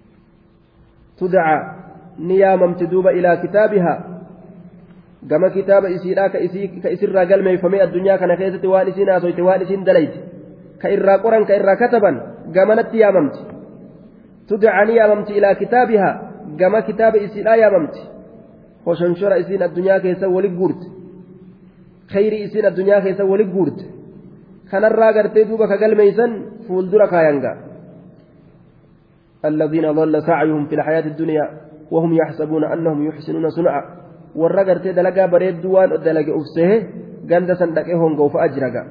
[0.00, 0.28] ni yaamamti duuba ilaa kitaabihaa
[0.62, 1.08] gama kitaaba
[5.96, 6.38] isiidhaa ka
[6.96, 10.18] isirraa galmeeffamee addunyaa kana keessatti waan isiin haasoyte waan isiin dalayti
[10.82, 12.16] ka irraa qoran ka irraa kataban
[12.56, 13.40] gamanatti yaamamti
[14.48, 16.14] tudacaa ni yaamamti ilaa kitaabihaa
[16.60, 18.00] gama kitaaba isiidhaa yaamamti
[18.86, 20.86] hoshonshora isiin addunyaa keessa wali guurte
[22.12, 23.84] khayri isiin addunyaa keessa wali guurte
[24.70, 26.32] kanarraa gartee duuba ka galmeeysan
[26.66, 27.56] fuuldura kaayangaa
[29.44, 31.50] الذين ضل سعيهم في الحياة الدنيا
[31.90, 33.82] وهم يحسبون أنهم يحسنون صنعا
[34.94, 36.76] dalagaa bareedduu waan dalage ufsehe
[37.26, 38.82] ganda san dhaqee hongoofa ajraga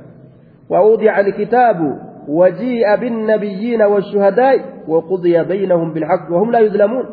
[0.69, 1.80] ووضع الكتاب
[2.27, 7.05] وجيء بالنبيين والشهداء وقضي بينهم بالحق وهم لا يظلمون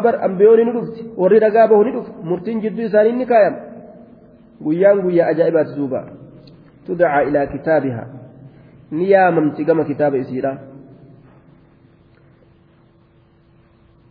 [0.00, 3.58] bar ambiyoonni ni dhufti warri dhagaa bahu ni dhufu murtiin jidduu isaanii ni kaayama
[4.62, 6.04] guyyaan guyyaa ajaa'ibaati duuba
[6.86, 8.06] tudacaa ilaa kitaabihaa
[8.90, 10.52] ni yaamamti gama kitaaba isiidha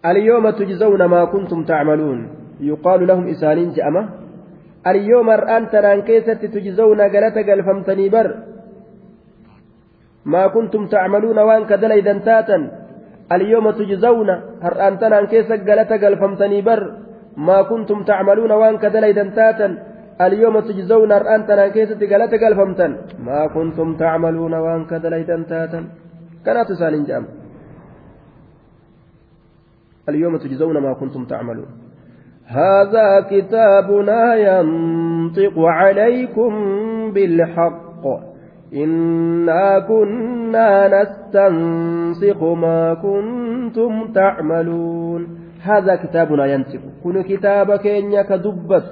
[0.06, 2.20] اليوم تجزون ما كنتم تعملون.
[2.60, 4.04] يقال لهم إسانين جأمة
[4.88, 8.28] اليوم الآن تران كيست تجزون قلت قلفمتني بر.
[10.26, 12.58] ما كنتم تعملون وان كدلي دنتاتا.
[13.32, 14.30] اليوم تجزون
[14.70, 16.82] الآن تران كيست قلت قلفمتني بر.
[17.48, 19.68] ما كنتم تعملون وان كدلي دنتاتا.
[20.26, 22.92] اليوم تجزون الآن تران كيست قلت قلفمتن
[23.28, 25.82] ما كنتم تعملون وان كدلي دنتاتا.
[26.46, 27.43] كانت إسانين جأمة
[30.10, 31.66] اليوم تجزون ما كنتم تعملون.
[32.46, 36.52] هذا كتابنا ينطق عليكم
[37.14, 38.04] بالحق.
[38.74, 45.22] إنا كنا نستنسخ ما كنتم تعملون.
[45.64, 46.82] هذا كتابنا ينطق.
[47.04, 48.84] كن كتابك إنك دبت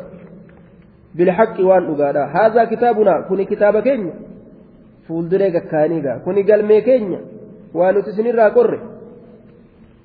[1.15, 3.21] بالحق وان أقالا هذا كتابنا.
[3.29, 4.13] كن كتابك إنك
[5.07, 7.21] فولدريك كانيغا كن قلمي كينيا.
[7.73, 9.00] وان تسنير قرر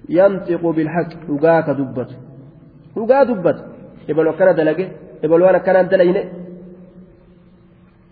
[0.09, 2.15] ينطق بالحق dhugaa dubbatu
[2.95, 3.63] dhugaa dubbatu
[4.09, 4.85] ebaluu akkana dalage
[5.23, 6.23] ebaluu waan akkanaan dalayne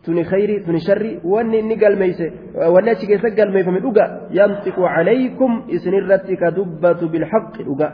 [0.05, 2.27] tuni khayri tuni sharri wanni inni galmeeyse
[2.75, 4.05] wanni achi keessa galmeeyfame dhuga
[4.39, 7.89] yantiqu calaykum isinirratti ka dubbatu bilhaqi dhuga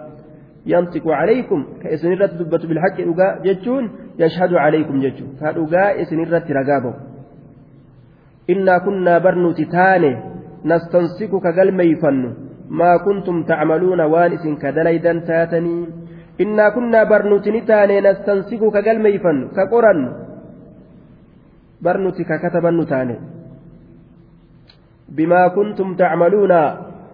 [0.67, 3.85] yantiqu calaykum ka isinirratti dubbatu bilhaqi dhuga jechuun
[12.71, 15.77] ما كنتم تعملون وانس كدليدا تاتني
[16.41, 19.95] إنا كنا برنوتني تاني نستنسك كقلميفا كقرا
[21.85, 23.17] برنوتي ككتبا تاني
[25.17, 26.53] بما كنتم تعملون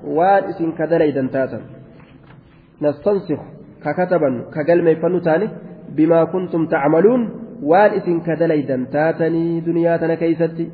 [0.04, 1.60] وانس كدليدا تاتا
[2.82, 3.40] نستنسخ
[3.84, 5.48] ككتبا كقلميفا تاني
[5.96, 7.20] بما كنتم تعملون
[7.62, 10.66] وانس كدليدا تاتني دنياتنا كيستي.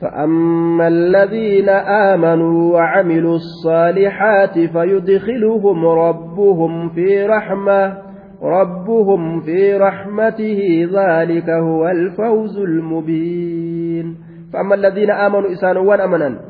[0.00, 7.98] فأما الذين آمنوا وعملوا الصالحات فيدخلهم ربهم في رحمة
[8.42, 14.16] ربهم في رحمته ذلك هو الفوز المبين
[14.52, 16.40] فأما الذين آمنوا إسانوان أمنا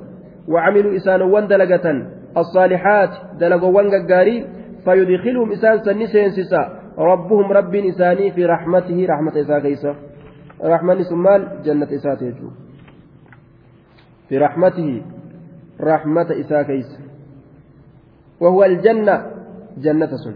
[0.49, 2.07] وعملوا إسانوان دلقة
[2.37, 3.11] الصالحات
[3.41, 4.45] دلقوان قاري
[4.85, 9.95] فيدخلهم إسان سنسين سسا ربهم رب إساني في رحمته رحمة إسا كيسا
[10.65, 12.68] رحمة سمال جنة إسا تيجو
[14.29, 15.03] في رحمته
[15.81, 16.99] رحمة إساكيس
[18.41, 19.27] وهو الجنة
[19.79, 20.35] جنة سن.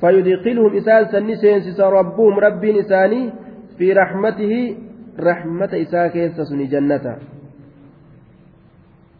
[0.00, 3.32] فيدخلهم إسان سنسين ربهم رب إساني
[3.78, 4.76] في رحمته
[5.20, 7.18] رحمة إساكيس سن جنة.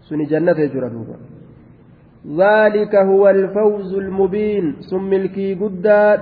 [0.08, 1.16] سن جنة جردوبا
[2.26, 4.76] ذلك هو الفوز المبين.
[4.90, 6.20] ثم ملكي قداد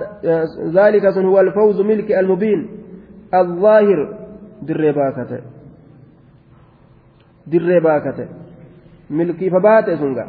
[0.73, 2.69] ذلك هو الفوز ملك المبين.
[3.33, 3.99] الظاهر
[4.61, 5.52] درباكته
[7.51, 8.27] dirree baakate.
[9.09, 10.25] Milkiifa baate sunga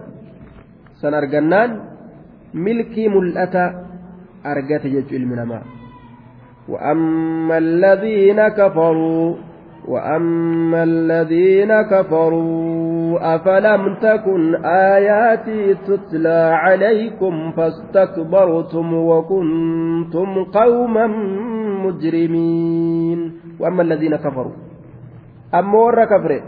[1.01, 1.71] san argannaan
[2.55, 3.65] milkii mul'ata
[4.45, 5.63] argate jechu ilmi namaa.
[6.69, 9.35] وأما الذين كفروا
[9.89, 21.07] وأما الذين كفروا أفلم تكن آياتي تتلى عليكم فاستكبرتم وكنتم قوما
[21.85, 24.53] مجرمين وأما الذين كفروا
[25.55, 26.43] أما ور كفر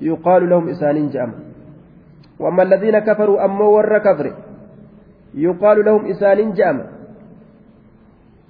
[0.00, 1.32] يقال لهم إسان جأم
[2.38, 4.26] وأما الذين كفروا أما ور كفر
[5.34, 6.86] يقال لهم إسان جأم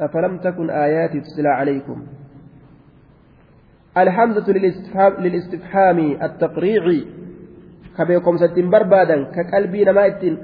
[0.00, 2.02] أفلم تكن آياتي تتلى عليكم؟
[3.98, 7.06] الحمزة للاستفهام, للاستفهام التقريعي.
[7.98, 10.38] كبيكم ستين بربادا كقلبي نما اتين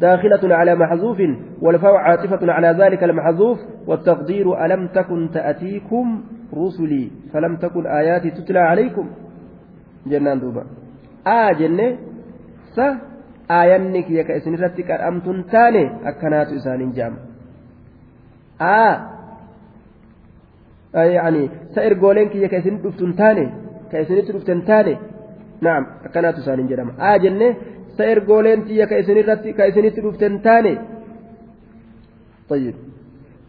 [0.00, 1.18] داخلة على محذوف
[1.62, 3.58] والفاء عاطفة على ذلك المحذوف.
[3.86, 6.24] والتقدير ألم تكن تأتيكم
[6.54, 9.10] رسلي فلم تكن آياتي تتلى عليكم؟
[10.10, 10.62] جنان دوبا
[11.26, 11.88] آه جنة
[12.76, 12.78] س
[13.50, 17.14] آيانك يك إسن رتك أمتن تاني أكنات إسان جام
[18.60, 18.94] آه
[20.94, 21.42] يعني
[21.74, 23.46] سائر قولين كي كيسن دفتن تاني
[23.90, 24.94] كيسن دفتن تاني
[25.60, 27.48] نعم أكنات سالين جرام آه جنة
[27.98, 30.74] سائر قولين تي كيسن رتي كيسن دفتن تاني
[32.50, 32.74] طيب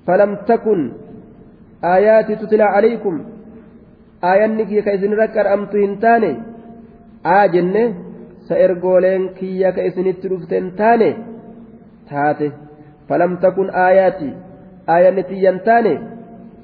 [0.07, 0.79] فلم تكن
[1.83, 3.15] آياتي تتلى عليكم
[4.31, 5.45] آيانك كيسن ركر
[7.23, 7.83] aa jenne
[8.47, 11.09] sa ergooleen kiyya ka isinitti dhuften taane
[12.09, 12.51] taate.
[13.07, 14.29] Falamta kun aayaati
[14.87, 15.93] aayanni tiyyan taane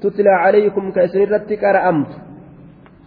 [0.00, 2.16] tutlaa calaykum ka isinirratti qara'amtu.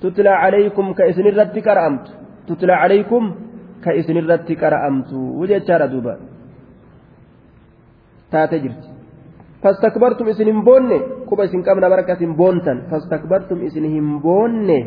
[0.02, 2.12] Tutlaa calaykum ka isinirratti qara'amtu.
[2.48, 3.24] Tutlaa calaykum
[3.84, 5.18] ka isinirratti qara'amtu.
[5.50, 6.14] Jechaadha duuba.
[8.32, 8.88] Taate jirti.
[9.64, 10.98] Fastakbartum isin hin boonne?
[11.26, 12.86] Kuba isin qabna barka isin boontan.
[12.90, 14.80] Fastakbartum isin hin boonne?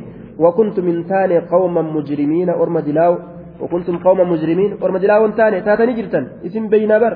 [0.42, 3.12] وكنتم من تاني قوما مجرمين أرم دلاو
[3.60, 7.12] وكنتم قوما مجرمين أرم دلاو تاني تاتني جرتن إسن بين بر.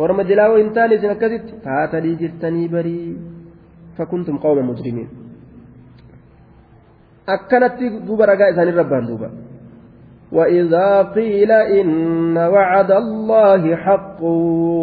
[0.00, 3.00] أرم دلاو تاني إسن كذت تاتني جرتني بري.
[3.96, 5.08] فكنتم قوما مجرمين.
[7.34, 9.28] أكنت دوبا رجاء ثاني ربان دوبا.
[10.32, 14.22] وإذا قيل إن وعد الله حق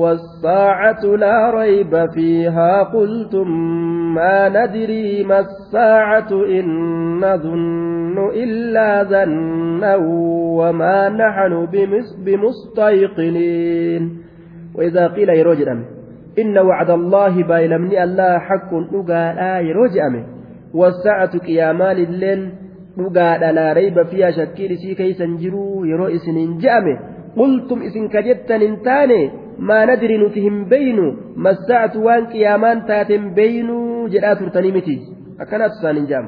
[0.01, 3.47] والساعة لا ريب فيها قلتم
[4.15, 6.65] ما ندري ما الساعة إن
[7.19, 9.95] نظن إلا ظنا
[10.59, 11.67] وما نحن
[12.25, 14.17] بمستيقنين
[14.75, 15.79] وإذا قيل يروجنا
[16.39, 20.23] إن وعد الله بايلمني الله حق نقالا يروجأمه
[20.73, 21.93] والساعة قياما
[22.97, 26.99] للين نقالا لا ريب فيها شكير سي كيسا جرو يرو إسنين جأمه
[27.37, 34.43] قلتم إسن كجتا انتاني ما ندري نتهم بينو ما الساعة وان قيامان تاتم بينو جرات
[34.53, 34.97] تنمتي
[35.41, 36.25] أكنات سان جام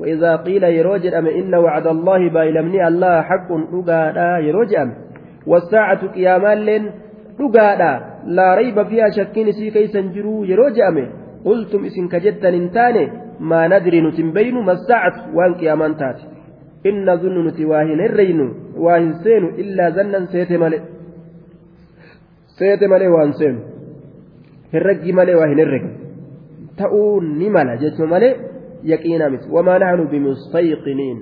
[0.00, 4.94] وإذا قيل يروجد أم إن وعد الله بايلمني الله حق نقالا يروجأمه
[5.46, 6.54] والساعة قياما
[7.40, 7.90] dhugaadha
[8.36, 11.04] laa rayba fiihaa shakkiin isii keeysan jiruu yeroo je'ame
[11.44, 13.04] qultum isin ka jettan hin taane
[15.34, 16.22] waan qiyaamaan taate
[16.84, 18.46] inna zunnu nuti waa hin herreynu
[18.84, 20.82] waa hin seenu illaa zannan seete male
[22.60, 23.60] seete malee waan seenu
[24.72, 25.90] herreggi malee waa hin herrega
[26.80, 28.32] ta'uu ni mala jechuu malee
[28.94, 31.18] yaqiinaa miti wamaa naxnu bimustayqiniin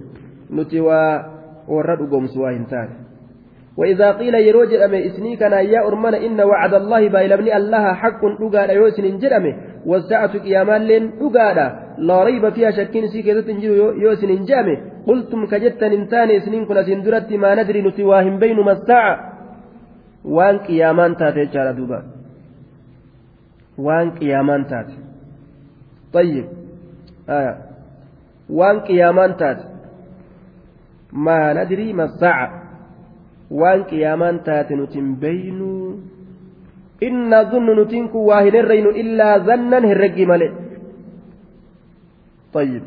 [0.50, 1.12] nuti waa
[1.68, 3.08] warra dhugoomsu waa hin taane
[3.78, 8.70] وإذا قيل يروج أمي إسني كان يا أرمان إن وعد الله بايلبني الله حق أقاد
[8.70, 9.54] يوسن جرمه
[9.90, 11.58] والساعة قياما لين أقاد
[12.08, 13.48] لا ريب فيها شكين سيكيزة
[14.04, 14.76] يوسن جامه
[15.08, 19.14] قلتم كجتا انتاني إسنين كنا سندرت ما ندري نتواهم بينما الساعة.
[20.24, 21.98] وان قيامان تاتي جارة دوبا.
[23.78, 24.98] وان قيامان تاتي
[26.12, 26.46] طيب.
[27.28, 27.54] آه.
[28.58, 29.68] وان قيامان تاتي
[31.12, 32.68] ما ندري ما الساعة.
[33.90, 35.68] qiyaamaan taate nuti hin beeynu
[37.00, 39.84] inna zunnu nutiin kun waa hin herreynu illaa zannan
[42.52, 42.82] طيب.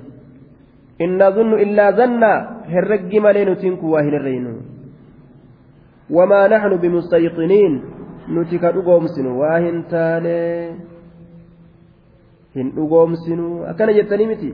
[1.02, 2.34] إن نظن إلا ظنا
[2.66, 4.46] هرج مالين تنكو واهن الرين.
[6.10, 7.74] وما نحن بمستيقنين.
[8.30, 10.42] نتك أقوم سنو واهن تاني.
[12.56, 14.52] هن أقوم سنو أكن جتني متي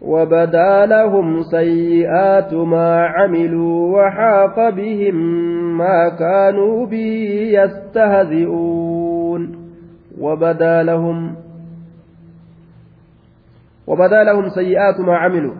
[0.00, 5.16] وبدا لهم سيئات ما عملوا وحاق بهم
[5.78, 7.20] ما كانوا به
[7.58, 9.42] يستهزئون.
[10.20, 11.36] وبدا لهم
[13.86, 15.54] وبدا لهم سيئات ما عملوا.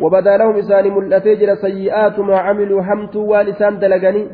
[0.00, 4.26] وبدا لهم إسان ملأتجر سيئات ما عملوا همتوا ولسان دلقني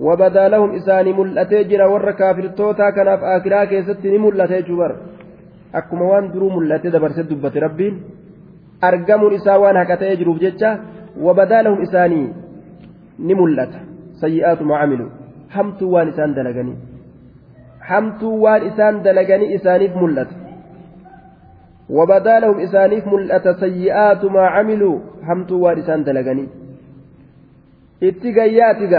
[0.00, 4.96] وبدا لهم إسان ملأتجر ور كافر توتا كان في آخرا كيست ملأتجر
[5.72, 8.00] akkuma waan duruu mul'ate dabarsee dubbate rabbiin
[8.90, 10.78] argamuun isaa waan haqa ta'ee jiruuf jecha
[11.26, 12.26] wabadaa lahum isaanii
[13.18, 13.80] ni mul'ata
[14.24, 15.06] sayyi'aatu maa camilu
[15.56, 16.76] hamtuu waan isaan dalaganii
[17.92, 20.48] hamtuu waan isaan dalaganii isaaniif mul'ata
[21.90, 26.48] وبدا لهم إسانيف ملأت سيئات ما عملوا همتوا وارسان دلغني
[28.02, 28.94] اتقياتك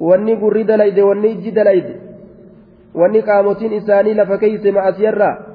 [0.00, 1.94] wanni gurri dalayde wanni ijji dalayde
[2.94, 5.49] wanni qaamotiin isaanii lafa keeyse ma'asiyarraa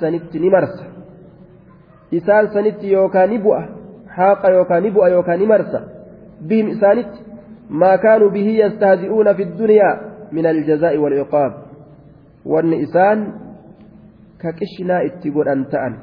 [0.00, 0.84] sanitti ni marsa
[2.18, 3.62] isaan sanitti yookaan ni bu'a
[4.16, 5.80] haaqa yookaan ni bu'a yookaan ni marsa
[6.48, 7.24] bihim isaanitti
[7.68, 9.94] maa kaanuu bihi yastahzi'uuna fi ddunyaa
[10.32, 11.52] min aljazaa'i walciqaab
[12.52, 13.18] wanni isaan
[14.42, 15.94] ka qishnaa itti godhan ta'an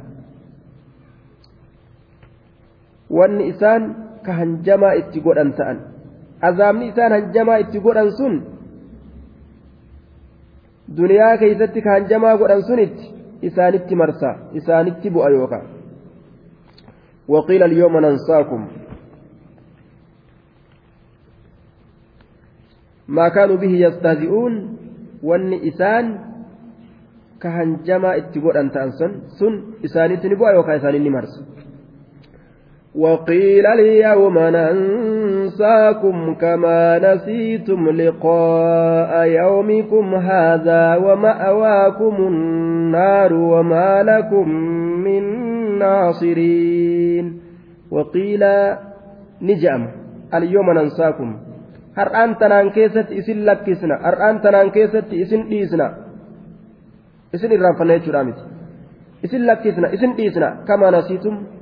[3.10, 3.84] wanni isaan
[4.26, 5.78] ka hanjamaa itti godhan ta'an
[6.42, 8.57] azaabni isaan hanjamaa itti godhan sun
[10.98, 13.06] duniyaa keeysatti ka hanjamaa godhan sunitti
[13.50, 14.30] isaanitti marsa
[14.62, 15.66] isaanitti bu'a yookaan
[17.28, 18.68] وقيل اليوم ننساكم
[23.08, 24.54] ما كانوا به يستهزئون
[25.24, 26.06] wanni isaan
[27.42, 28.92] ka hanjamaa itti godhan ta'an
[29.40, 29.54] sun
[29.88, 31.42] isaanitti ni bu'a yookaan isaanii ni marsa
[32.98, 44.50] وقيل اليوم ننساكم كما نسيتم لقاء يومكم هذا ومأواكم النار وما لكم
[45.06, 45.24] من
[45.80, 47.42] ناصرين
[47.92, 48.44] وقيل
[49.42, 49.88] نجأم
[50.34, 51.38] اليوم ننساكم
[52.78, 55.88] keessatti isin lakkisna har'aan tanaan keessatti isin dhiisna
[57.34, 58.44] isin irraanfanna jechuudha miti
[59.26, 61.57] isin lakkisna isin dhiisna kamaa nasiitum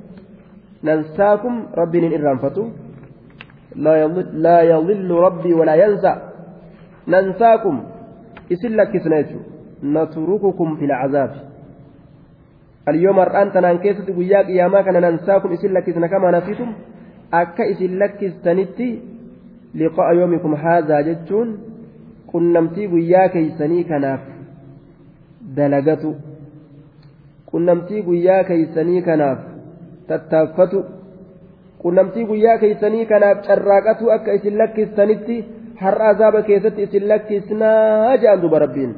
[0.84, 2.68] ننساكم ربي إرانفتو
[3.76, 6.14] لا يضل, لا يضل ربي ولا ينسى.
[7.08, 7.82] ننساكم.
[8.52, 9.38] إسلك سنيتو
[9.84, 11.32] نترككم في العذاب.
[12.88, 15.52] اليوم الآن تنان كيست وياك يا ما كان ننساكم.
[15.52, 16.72] إسلك كما نسيتم.
[17.34, 19.00] أكا إسلك سنتي
[19.74, 21.48] لقاء يومكم هذا جتون.
[30.08, 30.84] Tattaaffatu
[31.82, 35.42] qunnamtii guyyaa keeysanii kanaaf carraaqatu akka isin lakkistanitti
[35.82, 38.94] har'a azaaba keessatti isin lakkisnaa jedhan duba rabbiin.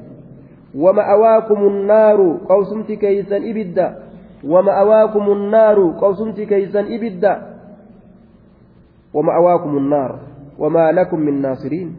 [0.74, 3.88] ومأواكم النار قوسمتي كيسا إبدا
[4.44, 7.34] ومأواكم النار قوسمتي كيسا إبدا
[9.14, 10.18] ومأواكم النار
[10.58, 11.96] وما لكم من ناصرين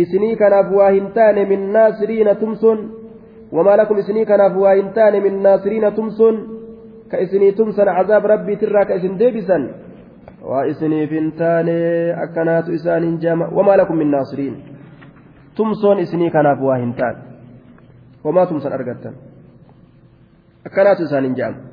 [0.00, 2.78] إسني كناف واهنتان من ناصرين تمسون
[3.52, 6.36] وما لكم إسني كناف واهنتان من ناصرين تمسون
[7.11, 9.63] ka isinii tumsan cazaab rabbiitirraa ka isin deebisan
[10.49, 11.75] waa isiniif hin taane
[12.25, 14.55] akkanaatu isaaniin jama wamaa lakum min naasiriin
[15.55, 17.19] tumsoon isinii kanaaf waa hin taane
[18.23, 19.15] wamaa tumsan argattan
[20.65, 21.69] akkanaatu isaaniin jama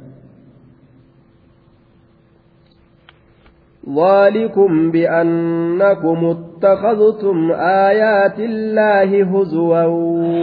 [3.89, 7.53] ذلكم بأنكم اتخذتم
[7.89, 9.83] آيات الله هزوا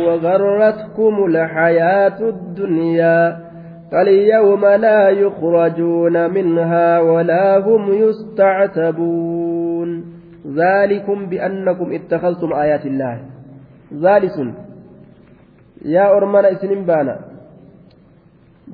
[0.07, 3.37] وغرتكم الحياة الدنيا
[3.90, 9.90] فاليوم لا يخرجون منها ولا هم يستعتبون.
[10.46, 13.20] ذلكم بأنكم اتخذتم آيات الله.
[13.92, 14.36] ذلك
[15.84, 17.16] يا أرمان إسن بانا.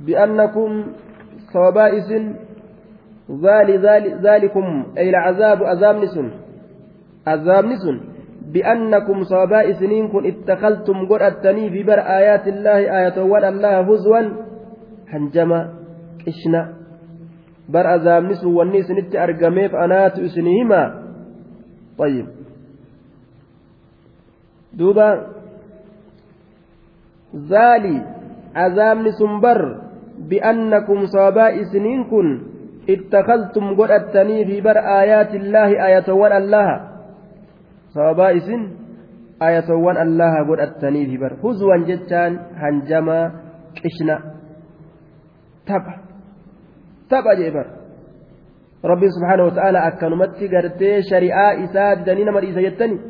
[0.07, 0.71] بأنكم
[1.53, 2.25] صوابا إسن.
[4.23, 4.67] ذلكم
[4.99, 6.31] أي العذاب أذاب نسن.
[7.29, 8.01] أذاب نسن.
[8.53, 13.17] بأنكم صوابا إسنين كن اتخذتم قرأتني في بر آيات الله آية
[13.49, 14.46] الله هزوا.
[15.13, 15.73] Hanjama
[16.25, 16.75] qishna.
[17.69, 21.07] Bar azaabni sun wanni isinitti argameef anaatu isinii himaa
[21.99, 22.27] طيب
[24.73, 25.27] دوبا
[27.37, 27.97] ذالي
[28.57, 29.61] عذابني سنبر
[30.19, 32.29] بأنكم صابا إسنين كن
[32.91, 36.69] اتخذتم قدتني في بر آيات الله آية ون الله
[39.43, 43.21] آية ون الله قدتني في بر هزوا جتان هنجما
[43.85, 44.36] قشنا
[45.69, 45.95] tapha.
[47.09, 47.67] Tapha jeebar
[48.91, 53.01] rabbiin subhaanahu wata'aalaa akkanumatti gartee shari'aa isaa didanii nama dhiisa jettani.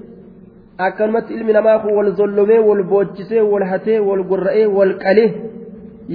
[0.78, 5.31] Akkanumatti ilmi namaa kun wal zollomee wal boochisee wal hatee wal gorra'ee wal qalee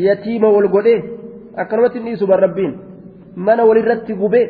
[0.05, 0.99] yatiima wal godhee
[1.63, 2.73] akkanumatti hin dhiisu bar rabbiin.
[3.35, 4.47] Mana walirratti gubee.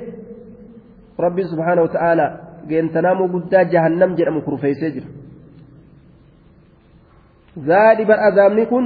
[1.18, 2.30] Rabbiin subhaanahu wata'aalaa
[2.68, 5.08] geentanaamuu guddaa jahannam jedhamu kurfeessee jira.
[7.68, 8.86] Zaadhi bar azaabni kun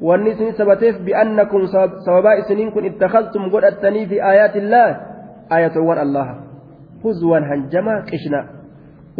[0.00, 1.66] wanni isin sabateef bi'annakum
[2.06, 4.88] sababaa isiniin kun ittakhadtum godhattanii fi aayaatillaa
[5.50, 6.34] aayatowwan allaha
[7.04, 8.42] huzwan hanjamaa qishna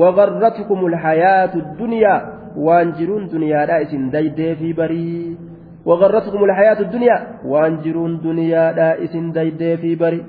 [0.01, 2.15] وغرتكم الحياة الدنيا
[2.57, 5.37] وانجرون دنيا لا اسم ديدي في بري
[5.85, 10.23] وغرتكم الحياة الدنيا وانجرون دنيا لا اسم ديدي في بري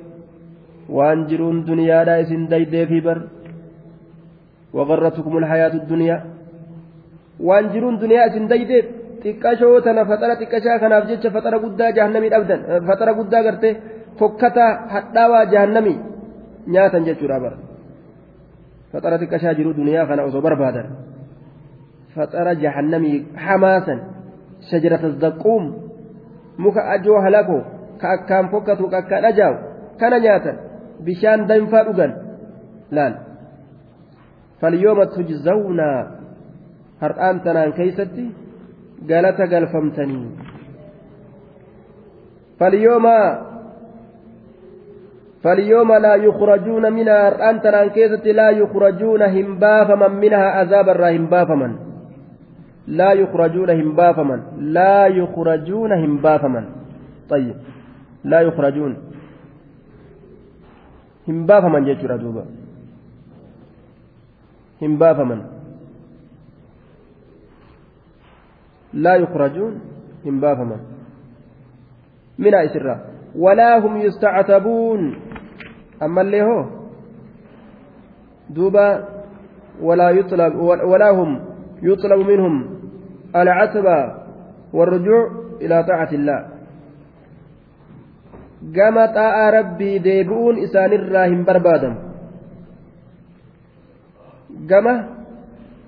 [0.91, 3.19] waan jiruun duniyaadhaa isin daydeefii bar
[4.73, 6.17] وغرتكم الحياة الدنيا
[7.73, 8.85] jiruun duniyaa isin daydeef
[9.23, 13.73] xiqqashoo tana faxara xiqqashaa kanaaf jecha faxara guddaa jahannamii dhabdan faxara guddaa gartee
[14.19, 15.97] fokkataa hadhaawaa jahannamii
[16.73, 17.57] nyaatan jechuudha bara
[18.91, 20.87] faxara xiqqashaa jiru duniyaa kana osoo barbaadan
[22.15, 23.99] faxara jahannamii hamaasan
[24.69, 25.63] shajarata zaquum
[26.63, 27.61] muka ajoo halakoo
[28.01, 29.57] ka akkaan fokkatu ka akkaan ajaawu
[29.99, 30.55] kana nyaatan
[31.05, 32.11] bishaan danfaa dhugan
[32.95, 33.13] laal
[34.61, 35.87] falyooma tujzawna
[37.03, 38.25] har'aan tanaan keeysatti
[39.07, 40.27] galata galfamtanii
[42.59, 43.51] falyooma
[45.43, 51.75] فاليوم لا يخرجون منها أنت أنكيزة لا يخرجون همبافما منها عذاب الرا همبافما
[52.87, 56.65] لا يخرجون همبافما لا يخرجون همبافما
[57.29, 57.55] طيب
[58.23, 58.97] لا يخرجون
[61.27, 62.43] همبافما جيتشورا دوبا
[64.81, 65.37] همبافما
[68.93, 69.79] لا يخرجون
[70.25, 70.77] همبافما
[72.39, 73.05] من أسرة
[73.35, 75.01] ولا هم يستعتبون.
[76.03, 76.65] أما اللي هو
[78.49, 79.07] دوبا
[79.81, 81.39] ولا يطلب ولا هم
[81.81, 82.69] يطلب منهم
[83.35, 83.97] العتبة
[84.73, 85.31] والرجوع
[85.61, 86.51] إلى طاعة الله.
[88.61, 91.97] gama xaa'aa rabbii deebi'uun isaanirraa hin barbaadamu
[94.69, 94.93] gama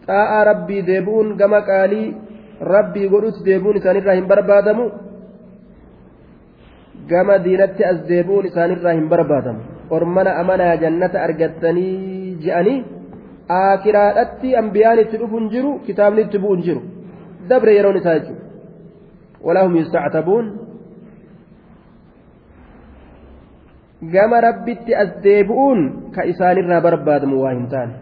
[0.08, 1.62] xaa'aa rabbii deebi'uun gama
[2.74, 4.86] rabbii godhutti deebi'uun isaanirraa hin barbaadamu.
[7.10, 9.62] Gama diinatti as deebi'uun isaanirraa hin barbaadamu.
[9.90, 12.80] Ormana amanaa jannata argattanii je'anii
[13.60, 16.82] aakiraadhatti ambiyaan itti dhufuun jiru kitaabni itti bu'uun jiru.
[17.50, 18.44] Dabre yeroon isaa jechuudha.
[19.46, 20.46] Walaa hum yustactabuun.
[24.14, 27.94] Gama rabbitti as deebi'uun ka isaanirraa barbaadamu waa hin taane.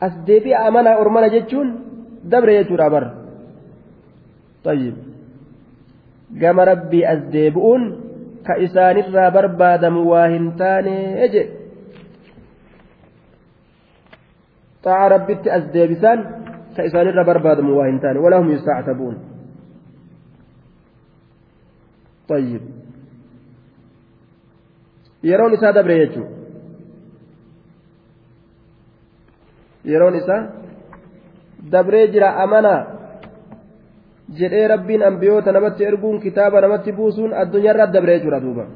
[0.00, 1.91] As deebi'a amanaa ormana jechuun
[2.24, 3.08] dabre jechuudha bara
[4.64, 4.96] tayyib.
[6.32, 7.82] Gama rabbii as deebi'uun
[8.46, 11.42] ka isaanirraa barbaadamu waa hin taane je
[14.84, 16.20] xa'a rabbitti as deebisaan
[16.76, 18.18] ka isaanirraa barbaadamu waa hin taane.
[18.18, 19.16] Walahum yustaactabuun.
[22.28, 22.62] Tayyib.
[25.22, 26.42] Yeroon isaa dabre jechuudha
[29.84, 30.42] yeroon isaa
[31.70, 32.86] dabree jira amanaa
[34.38, 38.66] jedhee rabbiin ambiyoota namatti erguun kitaaba namatti buusuun addunyaarraa dabree jechuudha duuba.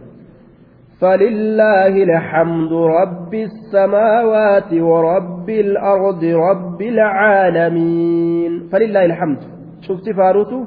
[1.01, 9.41] فلله الحمد رب السماوات ورب الأرض رب العالمين فلله الحمد
[9.81, 10.65] شفت فاروتو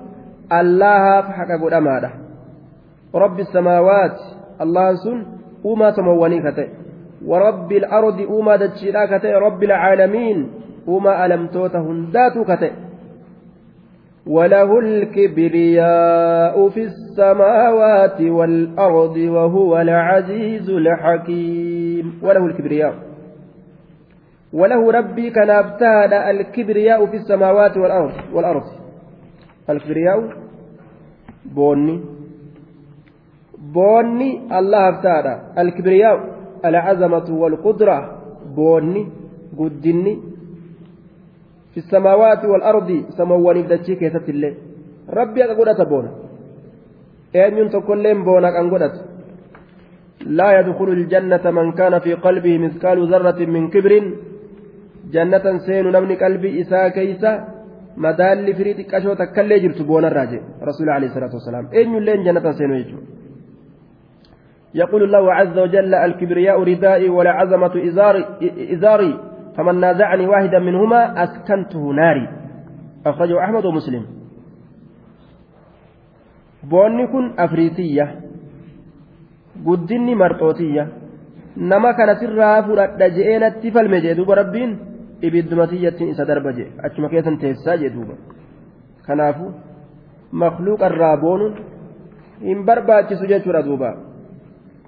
[0.59, 2.09] الله فحق قد أمانة
[3.15, 4.17] رب السماوات
[4.61, 5.19] الله سن
[7.27, 10.39] warabbi ardi uumaa dachiidhaa ka ta'e rabbi alcaalamiin
[10.89, 12.75] uumaa alamtoota hundaatuu ka ta'e
[14.29, 22.05] وله الكبرياء في السماوات والأرض وهو العزيز الحكيم.
[22.23, 22.93] وله الكبرياء.
[24.53, 28.63] وله ربي كان أبتاد الكبرياء في السماوات والأرض والأرض.
[29.69, 30.17] الكبرياء
[31.55, 31.97] بوني.
[33.73, 36.19] boonni allahaaf taadha alkibriyaa
[36.63, 37.97] alcazamatu walqudra
[38.55, 39.01] boonni
[39.59, 40.13] guddinni
[42.53, 44.53] walardi samawwaniif dachii keessatti illee
[45.19, 46.09] rabbi akka godhata boona
[47.33, 49.09] eenyuun tokkoilleen boona kan godhatu
[50.25, 53.93] لا يدخل الجنة من كان في قلبه مثقال ذرة من كبر.
[55.11, 57.31] جنة سين نمني قلبي إساء كيسا.
[57.97, 60.41] مدال فريد كشوة كاللي جرت بون الراجع.
[60.69, 61.65] رسول عليه الصلاة والسلام.
[61.73, 62.97] أين يلين جنة سين يجو.
[64.75, 68.25] يقول الله عز وجل الكبرياء ردائي والعظمة إزاري,
[68.75, 69.13] إزاري.
[69.58, 72.28] فمن نازعني واحدا منهما أسكنته ناري
[73.06, 74.04] أخرجه أحمد ومسلم
[76.64, 78.06] boonni kun afriitiyya
[79.66, 80.84] guddinni marxootiyya
[81.56, 84.72] nama kana sirraa fudhadha je'ee natti falme jee duuba rabbiin
[85.28, 88.16] ibiddumatiyyattiin isa darba jee achuma keessan teessisaa jee duuba
[89.06, 89.50] kanaafu
[90.44, 91.54] makluuqa irraa boonuun
[92.48, 93.90] hin barbaachisu jechuudha duuba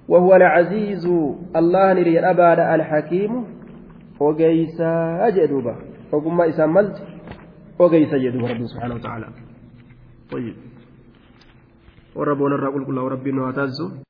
[0.09, 1.07] وهو العزيز
[1.57, 3.33] الله نري أباد الحكيم
[4.22, 4.92] وقيسا
[5.28, 5.76] أجدوبا
[6.12, 6.98] وقم إسام ملت
[7.80, 9.28] وقيسا جدوبا رب سبحانه وتعالى
[10.32, 10.56] طيب
[12.16, 13.92] وربنا الرقل كله وربنا وتعزه